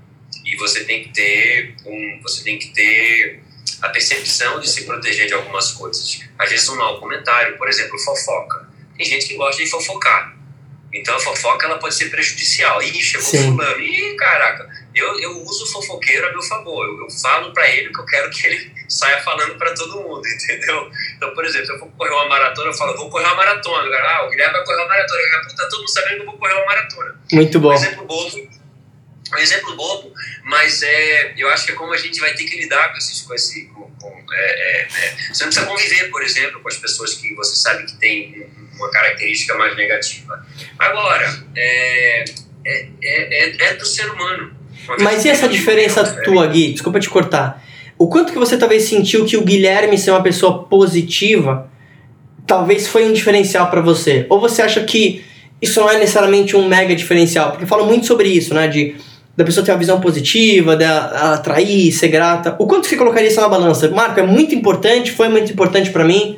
E 0.45 0.55
você 0.57 0.83
tem 0.83 1.03
que 1.03 1.09
ter 1.09 1.75
um, 1.85 2.19
você 2.21 2.43
tem 2.43 2.59
que 2.59 2.69
ter 2.69 3.41
a 3.81 3.89
percepção 3.89 4.59
de 4.59 4.69
se 4.69 4.85
proteger 4.85 5.27
de 5.27 5.33
algumas 5.33 5.71
coisas. 5.71 6.21
Às 6.37 6.49
vezes 6.49 6.69
um 6.69 6.75
mau 6.75 6.99
comentário, 6.99 7.57
por 7.57 7.67
exemplo, 7.67 7.97
fofoca. 7.97 8.69
Tem 8.95 9.05
gente 9.05 9.27
que 9.27 9.35
gosta 9.35 9.63
de 9.63 9.69
fofocar. 9.69 10.37
Então 10.93 11.15
a 11.15 11.19
fofoca 11.19 11.65
ela 11.65 11.79
pode 11.79 11.95
ser 11.95 12.09
prejudicial. 12.09 12.81
Ih, 12.83 13.01
chegou 13.01 13.25
Sim. 13.25 13.55
fulano. 13.55 13.81
Ih, 13.81 14.15
caraca. 14.15 14.69
Eu, 14.93 15.19
eu 15.19 15.41
uso 15.43 15.63
o 15.63 15.67
fofoqueiro 15.67 16.27
a 16.27 16.31
meu 16.31 16.41
favor. 16.41 16.85
Eu, 16.85 16.99
eu 17.01 17.09
falo 17.09 17.53
para 17.53 17.69
ele 17.69 17.93
que 17.93 17.99
eu 17.99 18.05
quero 18.05 18.29
que 18.29 18.47
ele 18.47 18.71
saia 18.89 19.21
falando 19.21 19.57
para 19.57 19.73
todo 19.73 20.01
mundo, 20.01 20.21
entendeu? 20.27 20.91
Então, 21.15 21.33
por 21.33 21.45
exemplo, 21.45 21.65
se 21.67 21.73
eu 21.73 21.79
for 21.79 21.89
correr 21.91 22.11
uma 22.11 22.27
maratona, 22.27 22.69
eu 22.69 22.73
falo, 22.73 22.97
vou 22.97 23.09
correr 23.09 23.25
uma 23.25 23.35
maratona. 23.35 23.97
Ah, 23.97 24.25
o 24.25 24.29
Guilherme 24.29 24.53
vai 24.53 24.65
correr 24.65 24.77
uma 24.77 24.87
maratona. 24.87 25.21
Tá 25.55 25.69
todo 25.69 25.79
mundo 25.79 25.89
sabendo 25.89 26.15
que 26.15 26.21
eu 26.21 26.25
vou 26.25 26.37
correr 26.37 26.53
uma 26.53 26.65
maratona. 26.65 27.15
Muito 27.31 27.59
bom. 27.59 27.69
Um 27.69 27.73
exemplo 27.73 28.05
bobo, 28.05 28.49
um 29.33 29.37
exemplo 29.37 29.75
bobo, 29.75 30.13
mas 30.43 30.83
é, 30.83 31.33
eu 31.37 31.49
acho 31.49 31.65
que 31.65 31.71
é 31.71 31.75
como 31.75 31.93
a 31.93 31.97
gente 31.97 32.19
vai 32.19 32.33
ter 32.33 32.43
que 32.43 32.57
lidar 32.57 32.91
com, 32.91 32.97
esses, 32.97 33.21
com 33.21 33.33
esse. 33.33 33.65
Com, 33.67 33.89
com, 33.95 34.25
é, 34.33 34.35
é, 34.35 34.81
é. 34.81 35.15
você 35.33 35.43
não 35.43 35.51
precisa 35.51 35.65
conviver, 35.65 36.09
por 36.09 36.21
exemplo, 36.21 36.59
com 36.59 36.67
as 36.67 36.77
pessoas 36.77 37.13
que 37.13 37.33
você 37.35 37.55
sabe 37.55 37.85
que 37.85 37.95
tem 37.97 38.49
uma 38.75 38.91
característica 38.91 39.55
mais 39.55 39.75
negativa. 39.75 40.45
Agora, 40.77 41.45
é, 41.55 42.25
é, 42.65 42.89
é, 43.03 43.63
é 43.67 43.73
do 43.75 43.85
ser 43.85 44.09
humano. 44.09 44.60
Mas 44.99 45.25
e 45.25 45.29
essa 45.29 45.47
diferença 45.47 46.03
tua, 46.23 46.47
Gui? 46.47 46.73
Desculpa 46.73 46.99
te 46.99 47.09
cortar. 47.09 47.63
O 47.97 48.07
quanto 48.07 48.33
que 48.33 48.39
você 48.39 48.57
talvez 48.57 48.83
sentiu 48.83 49.25
que 49.25 49.37
o 49.37 49.43
Guilherme 49.43 49.97
ser 49.97 50.11
uma 50.11 50.23
pessoa 50.23 50.63
positiva 50.63 51.69
talvez 52.47 52.87
foi 52.87 53.05
um 53.05 53.13
diferencial 53.13 53.69
para 53.69 53.81
você? 53.81 54.25
Ou 54.29 54.39
você 54.39 54.61
acha 54.61 54.83
que 54.83 55.23
isso 55.61 55.79
não 55.79 55.89
é 55.89 55.97
necessariamente 55.97 56.55
um 56.55 56.67
mega 56.67 56.95
diferencial? 56.95 57.51
Porque 57.51 57.65
falo 57.65 57.85
muito 57.85 58.05
sobre 58.05 58.27
isso, 58.27 58.53
né? 58.53 58.67
De 58.67 58.95
da 59.35 59.45
pessoa 59.45 59.65
ter 59.65 59.71
uma 59.71 59.77
visão 59.77 60.01
positiva, 60.01 60.75
dela 60.75 61.33
atrair, 61.33 61.91
ser 61.91 62.09
grata. 62.09 62.55
O 62.59 62.67
quanto 62.67 62.87
você 62.87 62.97
colocaria 62.97 63.29
isso 63.29 63.39
na 63.39 63.47
balança? 63.47 63.89
Marco, 63.89 64.19
é 64.19 64.23
muito 64.23 64.53
importante, 64.53 65.11
foi 65.11 65.29
muito 65.29 65.51
importante 65.51 65.89
para 65.89 66.03
mim? 66.03 66.37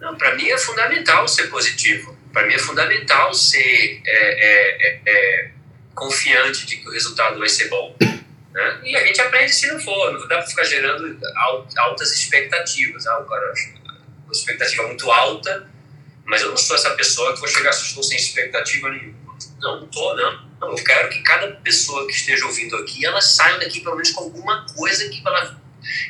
Não, 0.00 0.16
para 0.16 0.34
mim 0.34 0.48
é 0.48 0.56
fundamental 0.56 1.28
ser 1.28 1.48
positivo. 1.48 2.16
Para 2.32 2.46
mim 2.46 2.54
é 2.54 2.58
fundamental 2.58 3.34
ser 3.34 4.00
é, 4.06 4.10
é, 4.10 4.76
é, 4.80 5.00
é, 5.06 5.50
confiante 5.96 6.66
de 6.66 6.76
que 6.76 6.88
o 6.88 6.92
resultado 6.92 7.38
vai 7.38 7.48
ser 7.48 7.68
bom. 7.68 7.96
Né? 8.52 8.80
E 8.84 8.96
a 8.96 9.04
gente 9.04 9.20
aprende 9.20 9.52
se 9.52 9.66
não 9.72 9.80
for. 9.80 10.12
Não 10.12 10.20
dá 10.28 10.36
para 10.36 10.46
ficar 10.46 10.62
gerando 10.64 11.18
altas 11.76 12.12
expectativas. 12.12 13.06
Ah, 13.06 13.18
o 13.18 13.24
cara, 13.24 13.52
uma 14.24 14.32
expectativa 14.32 14.86
muito 14.86 15.10
alta, 15.10 15.68
mas 16.24 16.42
eu 16.42 16.50
não 16.50 16.56
sou 16.56 16.76
essa 16.76 16.90
pessoa 16.90 17.32
que 17.34 17.40
vou 17.40 17.48
chegar 17.48 17.72
se 17.72 17.86
estou 17.86 18.02
sem 18.02 18.16
expectativa 18.16 18.90
nenhuma. 18.90 19.16
Não, 19.58 19.80
não 19.80 19.86
tô, 19.88 20.14
não. 20.14 20.48
não. 20.60 20.76
Eu 20.76 20.84
quero 20.84 21.08
que 21.08 21.22
cada 21.22 21.48
pessoa 21.56 22.06
que 22.06 22.12
esteja 22.12 22.44
ouvindo 22.44 22.76
aqui, 22.76 23.04
ela 23.04 23.20
saia 23.20 23.58
daqui 23.58 23.80
pelo 23.80 23.96
menos 23.96 24.10
com 24.10 24.24
alguma 24.24 24.66
coisa 24.74 25.08
que, 25.08 25.22
ela, 25.26 25.60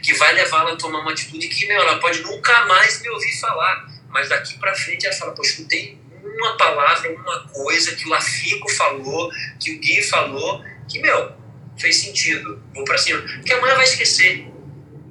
que 0.02 0.12
vai 0.14 0.32
levá-la 0.34 0.72
a 0.72 0.76
tomar 0.76 1.00
uma 1.00 1.12
atitude 1.12 1.46
que, 1.48 1.66
meu, 1.66 1.80
ela 1.80 1.98
pode 1.98 2.22
nunca 2.22 2.64
mais 2.66 3.00
me 3.00 3.08
ouvir 3.08 3.40
falar. 3.40 3.88
Mas 4.08 4.28
daqui 4.28 4.58
para 4.58 4.74
frente 4.74 5.06
ela 5.06 5.14
fala, 5.14 5.32
pô, 5.32 5.42
escutei 5.42 5.98
uma 6.34 6.56
palavra, 6.56 7.10
uma 7.12 7.48
coisa 7.48 7.94
que 7.94 8.06
o 8.06 8.10
Lafico 8.10 8.70
falou, 8.72 9.30
que 9.60 9.72
o 9.72 9.78
Gui 9.80 10.02
falou, 10.02 10.64
que, 10.88 10.98
meu, 10.98 11.32
fez 11.78 11.96
sentido. 11.96 12.62
Vou 12.74 12.84
para 12.84 12.98
cima. 12.98 13.20
Porque 13.22 13.52
amanhã 13.52 13.74
vai 13.74 13.84
esquecer. 13.84 14.46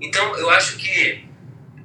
Então, 0.02 0.38
eu 0.38 0.50
acho 0.50 0.78
que 0.78 1.26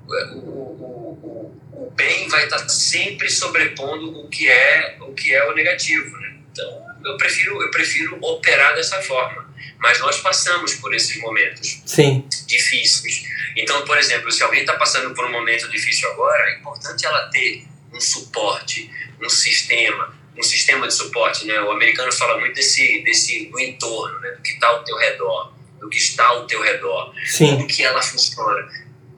o, 0.06 0.12
o, 0.12 1.10
o, 1.22 1.86
o 1.86 1.90
bem 1.92 2.28
vai 2.28 2.44
estar 2.44 2.68
sempre 2.68 3.30
sobrepondo 3.30 4.20
o 4.20 4.28
que 4.28 4.48
é 4.48 4.98
o, 5.00 5.12
que 5.12 5.32
é 5.34 5.44
o 5.48 5.54
negativo, 5.54 6.16
né? 6.18 6.36
Então, 6.52 6.86
eu 7.04 7.16
prefiro, 7.16 7.62
eu 7.62 7.70
prefiro 7.70 8.18
operar 8.20 8.74
dessa 8.74 9.00
forma. 9.02 9.48
Mas 9.78 9.98
nós 10.00 10.20
passamos 10.20 10.74
por 10.74 10.94
esses 10.94 11.18
momentos 11.20 11.82
Sim. 11.86 12.26
difíceis. 12.46 13.24
Então, 13.56 13.84
por 13.84 13.96
exemplo, 13.96 14.30
se 14.30 14.42
alguém 14.42 14.60
está 14.60 14.74
passando 14.74 15.14
por 15.14 15.24
um 15.24 15.32
momento 15.32 15.68
difícil 15.70 16.10
agora, 16.10 16.50
é 16.50 16.58
importante 16.58 17.06
ela 17.06 17.28
ter 17.30 17.66
um 18.00 18.02
suporte, 18.02 18.90
um 19.22 19.28
sistema, 19.28 20.16
um 20.36 20.42
sistema 20.42 20.88
de 20.88 20.94
suporte. 20.94 21.44
Né? 21.46 21.60
O 21.60 21.70
americano 21.70 22.10
fala 22.10 22.40
muito 22.40 22.54
desse, 22.54 23.02
desse 23.02 23.44
do 23.46 23.60
entorno, 23.60 24.18
né? 24.20 24.30
do 24.30 24.42
que 24.42 24.52
está 24.52 24.68
ao 24.68 24.82
teu 24.82 24.96
redor, 24.96 25.52
do 25.78 25.88
que 25.90 25.98
está 25.98 26.26
ao 26.26 26.46
teu 26.46 26.62
redor, 26.62 27.14
Sim. 27.26 27.56
como 27.56 27.66
que 27.66 27.82
ela 27.82 28.00
funciona. 28.00 28.68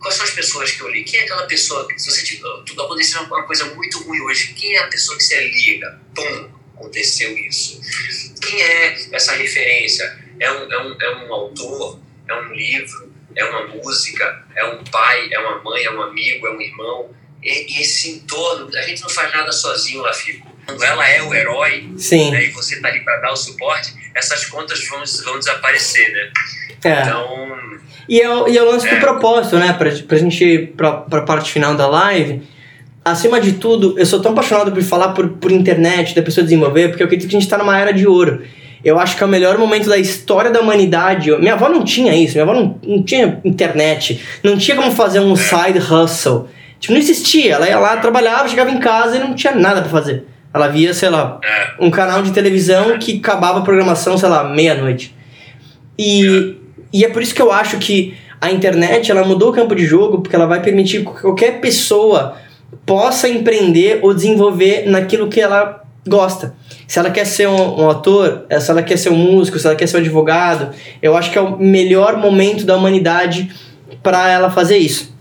Quais 0.00 0.16
são 0.16 0.24
as 0.24 0.32
pessoas 0.32 0.72
que 0.72 0.80
eu 0.80 0.88
li? 0.88 1.04
Quem 1.04 1.20
é 1.20 1.22
aquela 1.22 1.46
pessoa 1.46 1.86
que, 1.86 1.96
se 1.96 2.10
você 2.10 2.24
tiver, 2.24 2.42
tudo 2.66 2.82
aconteceu 2.82 3.22
uma 3.22 3.44
coisa 3.44 3.66
muito 3.66 4.02
ruim 4.02 4.20
hoje, 4.22 4.52
quem 4.54 4.74
é 4.74 4.80
a 4.80 4.88
pessoa 4.88 5.16
que 5.16 5.22
você 5.22 5.48
liga? 5.48 6.00
Pum! 6.12 6.62
aconteceu 6.82 7.36
isso? 7.38 7.80
Quem 8.40 8.60
é 8.60 8.96
essa 9.12 9.34
referência? 9.34 10.18
É 10.40 10.50
um, 10.50 10.72
é 10.72 10.78
um, 10.82 10.96
é 11.00 11.16
um 11.16 11.32
autor? 11.32 12.00
É 12.28 12.34
um 12.34 12.52
livro? 12.52 13.12
É 13.36 13.44
uma 13.44 13.68
música? 13.68 14.44
É 14.56 14.64
um 14.64 14.82
pai? 14.84 15.32
É 15.32 15.38
uma 15.38 15.62
mãe? 15.62 15.84
É 15.84 15.90
um 15.90 16.02
amigo? 16.02 16.46
É 16.46 16.50
um 16.50 16.60
irmão? 16.60 17.14
E, 17.42 17.80
esse 17.80 18.10
entorno, 18.10 18.68
a 18.76 18.82
gente 18.82 19.02
não 19.02 19.08
faz 19.08 19.32
nada 19.32 19.50
sozinho, 19.52 20.02
Lafico. 20.02 20.50
Quando 20.66 20.82
ela 20.84 21.08
é 21.08 21.22
o 21.22 21.34
herói 21.34 21.88
né, 21.90 22.44
e 22.44 22.50
você 22.50 22.80
tá 22.80 22.88
ali 22.88 23.00
para 23.00 23.16
dar 23.18 23.32
o 23.32 23.36
suporte, 23.36 23.92
essas 24.14 24.44
contas 24.46 24.86
vão, 24.86 25.02
vão 25.24 25.38
desaparecer, 25.38 26.12
né? 26.12 26.30
É. 26.84 27.02
Então. 27.02 27.52
E 28.08 28.20
é, 28.20 28.28
o, 28.28 28.48
e 28.48 28.56
é 28.56 28.62
o 28.62 28.70
lance 28.70 28.86
é. 28.86 28.94
do 28.94 29.00
propósito, 29.00 29.58
né? 29.58 29.72
Pra, 29.72 29.90
pra 29.90 30.18
gente 30.18 30.44
ir 30.44 30.72
pra, 30.76 30.92
pra 30.92 31.22
parte 31.22 31.50
final 31.50 31.74
da 31.74 31.88
live 31.88 32.42
acima 33.04 33.40
de 33.40 33.52
tudo, 33.52 33.98
eu 33.98 34.06
sou 34.06 34.20
tão 34.20 34.32
apaixonado 34.32 34.72
por 34.72 34.82
falar 34.82 35.08
por, 35.08 35.28
por 35.28 35.50
internet, 35.50 36.14
da 36.14 36.22
pessoa 36.22 36.44
desenvolver, 36.44 36.88
porque 36.88 37.02
eu 37.02 37.06
acredito 37.06 37.28
que 37.28 37.36
a 37.36 37.38
gente 37.38 37.46
está 37.46 37.58
numa 37.58 37.78
era 37.78 37.92
de 37.92 38.06
ouro. 38.06 38.42
Eu 38.84 38.98
acho 38.98 39.16
que 39.16 39.22
é 39.22 39.26
o 39.26 39.28
melhor 39.28 39.58
momento 39.58 39.88
da 39.88 39.96
história 39.96 40.50
da 40.50 40.60
humanidade. 40.60 41.30
Minha 41.38 41.54
avó 41.54 41.68
não 41.68 41.84
tinha 41.84 42.14
isso, 42.16 42.32
minha 42.32 42.42
avó 42.42 42.52
não, 42.52 42.80
não 42.82 43.02
tinha 43.02 43.40
internet, 43.44 44.20
não 44.42 44.58
tinha 44.58 44.76
como 44.76 44.90
fazer 44.90 45.20
um 45.20 45.36
side 45.36 45.78
hustle. 45.78 46.48
Tipo, 46.82 46.94
não 46.94 47.00
existia. 47.00 47.54
Ela 47.54 47.68
ia 47.68 47.78
lá, 47.78 47.96
trabalhava, 47.98 48.48
chegava 48.48 48.70
em 48.70 48.80
casa 48.80 49.16
e 49.16 49.20
não 49.20 49.34
tinha 49.34 49.54
nada 49.54 49.80
para 49.80 49.90
fazer. 49.90 50.24
Ela 50.52 50.66
via, 50.66 50.92
sei 50.92 51.08
lá, 51.08 51.40
um 51.78 51.90
canal 51.90 52.22
de 52.22 52.32
televisão 52.32 52.98
que 52.98 53.18
acabava 53.18 53.60
a 53.60 53.62
programação, 53.62 54.18
sei 54.18 54.28
lá, 54.28 54.44
meia-noite. 54.44 55.14
E, 55.96 56.56
e 56.92 57.04
é 57.04 57.08
por 57.08 57.22
isso 57.22 57.34
que 57.34 57.40
eu 57.40 57.52
acho 57.52 57.78
que 57.78 58.14
a 58.40 58.50
internet 58.50 59.10
ela 59.10 59.24
mudou 59.24 59.50
o 59.50 59.52
campo 59.52 59.76
de 59.76 59.86
jogo, 59.86 60.20
porque 60.20 60.34
ela 60.34 60.46
vai 60.46 60.60
permitir 60.60 61.04
que 61.04 61.20
qualquer 61.22 61.60
pessoa 61.60 62.36
possa 62.84 63.28
empreender 63.28 64.00
ou 64.02 64.12
desenvolver 64.12 64.90
naquilo 64.90 65.28
que 65.28 65.40
ela 65.40 65.84
gosta. 66.06 66.52
Se 66.88 66.98
ela 66.98 67.10
quer 67.10 67.24
ser 67.24 67.46
um, 67.46 67.80
um, 67.80 67.88
ator, 67.88 68.44
se 68.60 68.70
ela 68.70 68.82
quer 68.82 68.96
ser 68.96 69.10
um 69.10 69.16
músico, 69.16 69.56
se 69.56 69.66
ela 69.66 69.76
quer 69.76 69.86
ser 69.86 69.98
um 69.98 70.00
advogado, 70.00 70.74
eu 71.00 71.16
acho 71.16 71.30
que 71.30 71.38
é 71.38 71.40
o 71.40 71.56
melhor 71.56 72.16
momento 72.16 72.66
da 72.66 72.76
humanidade 72.76 73.52
para 74.02 74.28
ela 74.28 74.50
fazer 74.50 74.78
isso. 74.78 75.11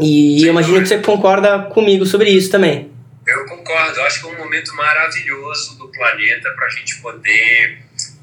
E 0.00 0.42
eu 0.44 0.50
imagino 0.50 0.80
que 0.80 0.88
você 0.88 0.98
concorda 0.98 1.58
comigo 1.64 2.06
sobre 2.06 2.30
isso 2.30 2.50
também. 2.50 2.90
Eu 3.26 3.44
concordo. 3.46 3.98
Eu 3.98 4.04
acho 4.04 4.20
que 4.20 4.26
é 4.26 4.30
um 4.30 4.38
momento 4.38 4.74
maravilhoso 4.74 5.76
do 5.78 5.88
planeta 5.88 6.50
para 6.52 6.66
a 6.66 6.70
gente 6.70 6.96
poder 7.00 7.78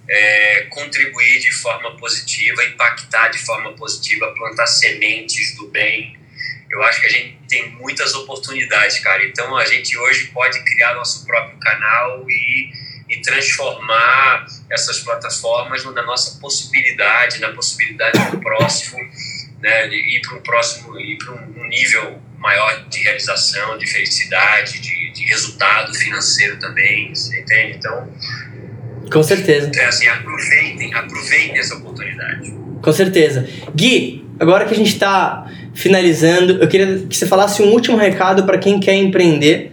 é, 0.10 0.62
contribuir 0.70 1.40
de 1.40 1.52
forma 1.52 1.96
positiva, 1.98 2.64
impactar 2.64 3.30
de 3.30 3.40
forma 3.40 3.74
positiva, 3.74 4.34
plantar 4.36 4.68
sementes 4.68 5.56
do 5.56 5.68
bem 5.68 6.16
eu 6.76 6.84
acho 6.84 7.00
que 7.00 7.06
a 7.06 7.10
gente 7.10 7.38
tem 7.48 7.70
muitas 7.72 8.14
oportunidades, 8.16 9.00
cara. 9.00 9.26
Então 9.26 9.56
a 9.56 9.66
gente 9.66 9.98
hoje 9.98 10.28
pode 10.34 10.62
criar 10.66 10.94
nosso 10.96 11.26
próprio 11.26 11.58
canal 11.60 12.26
e, 12.30 12.72
e 13.10 13.22
transformar 13.22 14.46
essas 14.70 15.00
plataformas 15.00 15.86
na 15.86 16.04
nossa 16.04 16.40
possibilidade, 16.40 17.40
na 17.40 17.54
possibilidade 17.54 18.20
do 18.32 18.40
próximo, 18.40 19.00
né, 19.66 19.88
ir 19.88 20.22
para 20.22 20.38
um 20.38 20.42
próximo, 20.42 21.00
ir 21.00 21.18
para 21.18 21.34
um 21.34 21.68
nível 21.68 22.22
maior 22.38 22.86
de 22.88 23.00
realização, 23.00 23.78
de 23.80 23.88
felicidade, 23.88 24.80
de, 24.80 25.12
de 25.12 25.26
resultado 25.26 25.92
financeiro 25.96 26.60
também, 26.60 27.14
você 27.14 27.40
entende? 27.40 27.78
Então, 27.78 28.08
com 29.12 29.24
certeza. 29.24 29.72
É 29.76 29.86
assim, 29.86 30.08
aproveitem, 30.08 30.94
aproveitem 30.94 31.58
essa 31.58 31.76
oportunidade. 31.76 32.54
Com 32.82 32.94
certeza. 32.94 33.50
Gui, 33.76 34.24
agora 34.40 34.66
que 34.66 34.74
a 34.74 34.78
gente 34.78 34.94
está 34.94 35.52
finalizando, 35.74 36.62
eu 36.62 36.68
queria 36.68 37.00
que 37.08 37.18
você 37.18 37.26
falasse 37.26 37.64
um 37.64 37.72
último 37.72 37.98
recado 37.98 38.46
para 38.46 38.60
quem 38.60 38.80
quer 38.80 38.94
empreender. 38.94 39.72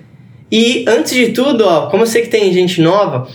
E 0.51 0.84
antes 0.88 1.12
de 1.14 1.32
tudo, 1.32 1.66
ó, 1.66 1.90
como 1.90 2.03
eu 2.03 2.07
sei 2.07 2.22
que 2.22 2.28
tem 2.28 2.53
gente 2.53 2.80
nova, 2.80 3.28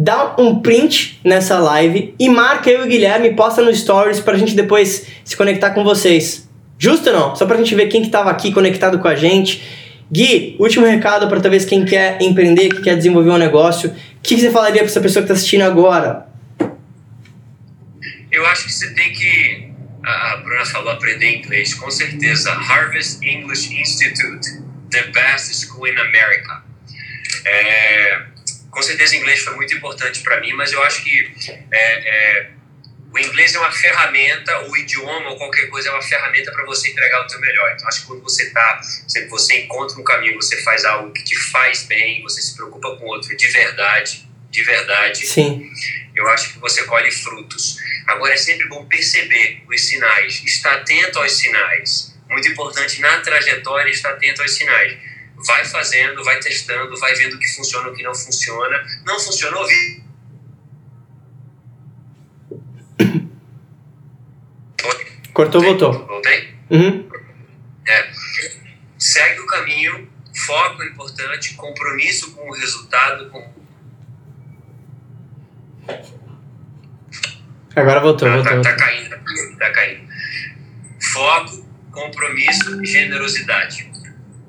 dá 0.00 0.34
um 0.38 0.60
print 0.60 1.20
nessa 1.22 1.58
live 1.58 2.14
e 2.18 2.26
marca 2.30 2.70
eu 2.70 2.80
e 2.80 2.86
o 2.86 2.88
Guilherme, 2.88 3.34
posta 3.34 3.60
no 3.60 3.74
stories 3.74 4.18
pra 4.18 4.38
gente 4.38 4.54
depois 4.54 5.06
se 5.22 5.36
conectar 5.36 5.72
com 5.72 5.84
vocês. 5.84 6.48
Justo 6.78 7.10
ou 7.10 7.14
não? 7.14 7.36
Só 7.36 7.44
pra 7.44 7.58
gente 7.58 7.74
ver 7.74 7.88
quem 7.88 8.00
que 8.00 8.08
tava 8.08 8.30
aqui 8.30 8.50
conectado 8.50 8.98
com 8.98 9.06
a 9.06 9.14
gente. 9.14 9.62
Gui, 10.10 10.56
último 10.58 10.86
recado 10.86 11.28
para 11.28 11.38
talvez 11.38 11.66
quem 11.66 11.84
quer 11.84 12.16
empreender, 12.22 12.70
que 12.70 12.80
quer 12.80 12.96
desenvolver 12.96 13.28
um 13.28 13.36
negócio. 13.36 13.90
O 13.90 13.94
que, 14.22 14.36
que 14.36 14.40
você 14.40 14.50
falaria 14.50 14.78
para 14.78 14.86
essa 14.86 15.02
pessoa 15.02 15.22
que 15.22 15.30
está 15.30 15.34
assistindo 15.34 15.62
agora? 15.62 16.26
Eu 18.32 18.46
acho 18.46 18.64
que 18.64 18.72
você 18.72 18.94
tem 18.94 19.12
que 19.12 19.70
a 20.02 20.36
Bruna 20.38 20.64
falou 20.64 20.92
aprender 20.92 21.36
inglês, 21.36 21.74
com 21.74 21.90
certeza. 21.90 22.50
Harvest 22.52 23.22
English 23.22 23.70
Institute, 23.78 24.62
the 24.90 25.02
best 25.12 25.54
school 25.54 25.86
in 25.86 25.98
America. 25.98 26.62
É, 27.44 28.30
com 28.70 28.82
certeza, 28.82 29.16
inglês 29.16 29.40
foi 29.40 29.54
muito 29.56 29.74
importante 29.74 30.20
para 30.20 30.40
mim, 30.40 30.52
mas 30.52 30.72
eu 30.72 30.82
acho 30.82 31.02
que 31.02 31.32
é, 31.70 32.38
é, 32.40 32.50
o 33.12 33.18
inglês 33.18 33.54
é 33.54 33.58
uma 33.58 33.72
ferramenta, 33.72 34.68
o 34.68 34.76
idioma 34.76 35.30
ou 35.30 35.36
qualquer 35.36 35.68
coisa 35.68 35.88
é 35.88 35.92
uma 35.92 36.02
ferramenta 36.02 36.52
para 36.52 36.64
você 36.64 36.90
entregar 36.90 37.22
o 37.22 37.26
teu 37.26 37.40
melhor. 37.40 37.72
Então, 37.74 37.88
acho 37.88 38.02
que 38.02 38.06
quando 38.06 38.22
você 38.22 38.50
tá, 38.50 38.80
você 39.28 39.60
encontra 39.60 39.98
um 39.98 40.04
caminho, 40.04 40.36
você 40.36 40.62
faz 40.62 40.84
algo 40.84 41.12
que 41.12 41.24
te 41.24 41.36
faz 41.36 41.84
bem, 41.84 42.22
você 42.22 42.40
se 42.40 42.54
preocupa 42.54 42.96
com 42.96 43.04
o 43.04 43.08
outro 43.08 43.36
de 43.36 43.48
verdade, 43.48 44.28
de 44.50 44.62
verdade. 44.62 45.26
Sim. 45.26 45.70
Eu 46.14 46.28
acho 46.28 46.52
que 46.52 46.58
você 46.60 46.84
colhe 46.84 47.10
frutos. 47.10 47.78
Agora 48.06 48.34
é 48.34 48.36
sempre 48.36 48.68
bom 48.68 48.86
perceber 48.86 49.62
os 49.68 49.80
sinais, 49.88 50.42
estar 50.44 50.74
atento 50.74 51.18
aos 51.18 51.32
sinais. 51.32 52.14
Muito 52.28 52.48
importante 52.48 53.00
na 53.00 53.20
trajetória 53.20 53.90
estar 53.90 54.10
atento 54.10 54.42
aos 54.42 54.52
sinais. 54.52 54.96
Vai 55.46 55.64
fazendo, 55.64 56.22
vai 56.22 56.38
testando, 56.38 56.96
vai 56.98 57.14
vendo 57.14 57.34
o 57.34 57.38
que 57.38 57.48
funciona, 57.48 57.88
o 57.88 57.94
que 57.94 58.02
não 58.02 58.14
funciona. 58.14 58.84
Não 59.06 59.18
funcionou, 59.18 59.66
vi. 59.66 60.02
Cortou, 65.32 65.62
voltou. 65.62 66.06
Voltei? 66.06 66.54
Uhum. 66.70 67.08
É. 67.86 68.10
Segue 68.98 69.40
o 69.40 69.46
caminho, 69.46 70.10
foco 70.34 70.82
importante, 70.82 71.54
compromisso 71.54 72.32
com 72.32 72.48
o 72.48 72.52
resultado, 72.52 73.30
com 73.30 73.60
Agora 77.74 78.00
voltou, 78.00 78.28
tá, 78.28 78.34
voltou. 78.36 78.62
Tá, 78.62 78.70
tá 78.70 78.76
caindo, 78.76 79.56
tá 79.58 79.70
caindo. 79.72 80.08
Foco, 81.00 81.66
compromisso, 81.92 82.84
generosidade. 82.84 83.90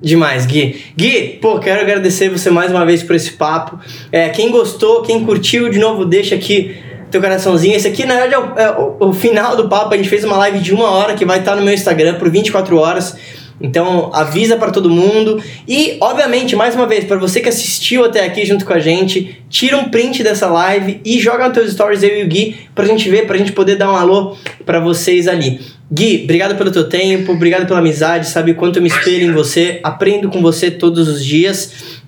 Demais, 0.01 0.47
Gui. 0.47 0.83
Gui, 0.97 1.37
pô, 1.41 1.59
quero 1.59 1.81
agradecer 1.81 2.29
você 2.29 2.49
mais 2.49 2.71
uma 2.71 2.85
vez 2.85 3.03
por 3.03 3.15
esse 3.15 3.33
papo. 3.33 3.79
É, 4.11 4.29
quem 4.29 4.49
gostou, 4.49 5.03
quem 5.03 5.23
curtiu, 5.23 5.69
de 5.69 5.77
novo, 5.77 6.05
deixa 6.05 6.33
aqui 6.33 6.75
teu 7.11 7.21
coraçãozinho. 7.21 7.75
Esse 7.75 7.87
aqui, 7.87 8.05
na 8.05 8.15
verdade, 8.15 8.33
é 8.33 8.39
o, 8.39 8.59
é 8.59 8.71
o, 8.79 9.09
o 9.09 9.13
final 9.13 9.55
do 9.55 9.69
papo. 9.69 9.93
A 9.93 9.97
gente 9.97 10.09
fez 10.09 10.23
uma 10.23 10.37
live 10.37 10.59
de 10.59 10.73
uma 10.73 10.89
hora 10.89 11.13
que 11.13 11.25
vai 11.25 11.39
estar 11.39 11.55
no 11.55 11.61
meu 11.61 11.73
Instagram 11.73 12.15
por 12.15 12.29
24 12.31 12.75
horas. 12.77 13.15
Então 13.61 14.09
avisa 14.13 14.57
para 14.57 14.71
todo 14.71 14.89
mundo 14.89 15.41
e, 15.67 15.97
obviamente, 16.01 16.55
mais 16.55 16.75
uma 16.75 16.87
vez, 16.87 17.03
para 17.03 17.17
você 17.17 17.39
que 17.39 17.49
assistiu 17.49 18.03
até 18.03 18.25
aqui 18.25 18.45
junto 18.45 18.65
com 18.65 18.73
a 18.73 18.79
gente, 18.79 19.43
tira 19.49 19.77
um 19.77 19.89
print 19.89 20.23
dessa 20.23 20.47
live 20.47 20.99
e 21.05 21.19
joga 21.19 21.47
nos 21.47 21.53
teus 21.53 21.71
stories 21.73 22.01
eu 22.03 22.19
e 22.19 22.23
o 22.23 22.27
Gui 22.27 22.57
pra 22.73 22.85
gente 22.85 23.09
ver, 23.09 23.27
pra 23.27 23.37
gente 23.37 23.51
poder 23.51 23.75
dar 23.75 23.91
um 23.91 23.95
alô 23.95 24.35
para 24.65 24.79
vocês 24.79 25.27
ali. 25.27 25.59
Gui, 25.91 26.21
obrigado 26.23 26.57
pelo 26.57 26.71
teu 26.71 26.89
tempo, 26.89 27.33
obrigado 27.33 27.67
pela 27.67 27.79
amizade, 27.79 28.27
sabe 28.27 28.53
quanto 28.53 28.77
eu 28.77 28.81
me 28.81 28.87
espelho 28.87 29.29
em 29.29 29.33
você, 29.33 29.79
aprendo 29.83 30.29
com 30.29 30.41
você 30.41 30.71
todos 30.71 31.07
os 31.07 31.23
dias. 31.23 32.01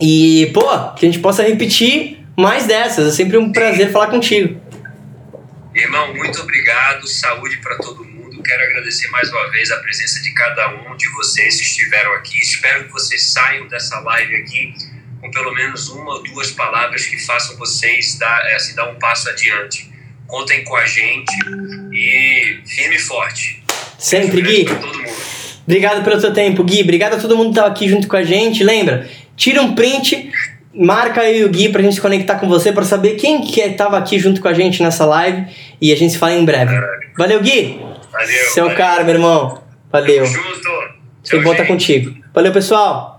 E, 0.00 0.50
pô, 0.52 0.62
que 0.96 1.06
a 1.06 1.10
gente 1.10 1.20
possa 1.20 1.42
repetir 1.42 2.18
mais 2.36 2.66
dessas. 2.66 3.08
É 3.08 3.10
sempre 3.10 3.38
um 3.38 3.50
prazer 3.50 3.90
falar 3.90 4.08
contigo. 4.08 4.60
Irmão, 5.74 6.14
muito 6.14 6.40
obrigado. 6.40 7.06
Saúde 7.08 7.58
para 7.58 7.76
todo 7.78 8.04
mundo 8.04 8.13
quero 8.44 8.62
agradecer 8.62 9.08
mais 9.08 9.30
uma 9.30 9.50
vez 9.50 9.70
a 9.72 9.78
presença 9.78 10.22
de 10.22 10.30
cada 10.32 10.68
um 10.68 10.96
de 10.96 11.08
vocês 11.14 11.56
que 11.56 11.62
estiveram 11.62 12.12
aqui. 12.12 12.38
Espero 12.38 12.84
que 12.84 12.92
vocês 12.92 13.32
saiam 13.32 13.66
dessa 13.68 13.98
live 14.00 14.36
aqui 14.36 14.74
com 15.20 15.30
pelo 15.30 15.54
menos 15.54 15.88
uma 15.88 16.16
ou 16.16 16.22
duas 16.22 16.50
palavras 16.50 17.06
que 17.06 17.18
façam 17.18 17.56
vocês 17.56 18.18
dar, 18.18 18.44
é, 18.50 18.56
assim, 18.56 18.76
dar 18.76 18.90
um 18.90 18.96
passo 18.96 19.30
adiante. 19.30 19.90
Contem 20.26 20.62
com 20.62 20.76
a 20.76 20.84
gente 20.84 21.32
e 21.92 22.60
firme 22.66 22.96
e 22.96 22.98
forte. 22.98 23.64
Sempre, 23.98 24.42
Gui. 24.42 24.66
Obrigado 25.66 26.04
pelo 26.04 26.20
seu 26.20 26.32
tempo, 26.32 26.62
Gui. 26.62 26.82
Obrigado 26.82 27.14
a 27.14 27.18
todo 27.18 27.36
mundo 27.36 27.46
que 27.46 27.52
estava 27.52 27.68
aqui 27.68 27.88
junto 27.88 28.06
com 28.06 28.16
a 28.16 28.22
gente. 28.22 28.62
Lembra, 28.62 29.08
tira 29.34 29.62
um 29.62 29.74
print, 29.74 30.30
marca 30.74 31.24
eu 31.24 31.38
e 31.38 31.44
o 31.44 31.48
Gui 31.48 31.70
pra 31.70 31.80
gente 31.80 31.98
conectar 31.98 32.34
com 32.34 32.46
você, 32.46 32.70
para 32.70 32.84
saber 32.84 33.14
quem 33.14 33.40
que 33.40 33.58
estava 33.60 33.96
aqui 33.96 34.18
junto 34.18 34.42
com 34.42 34.48
a 34.48 34.52
gente 34.52 34.82
nessa 34.82 35.06
live 35.06 35.46
e 35.80 35.90
a 35.92 35.96
gente 35.96 36.12
se 36.12 36.18
fala 36.18 36.34
em 36.34 36.44
breve. 36.44 36.78
Valeu, 37.16 37.40
Gui! 37.40 37.93
Valeu. 38.14 38.44
Seu 38.46 38.64
valeu. 38.64 38.78
cara, 38.78 39.04
meu 39.04 39.14
irmão. 39.14 39.62
Valeu. 39.90 40.24
Junto. 40.24 40.70
Foi 41.28 41.42
bom 41.42 41.52
estar 41.52 41.66
contigo. 41.66 42.16
Valeu, 42.32 42.52
pessoal. 42.52 43.13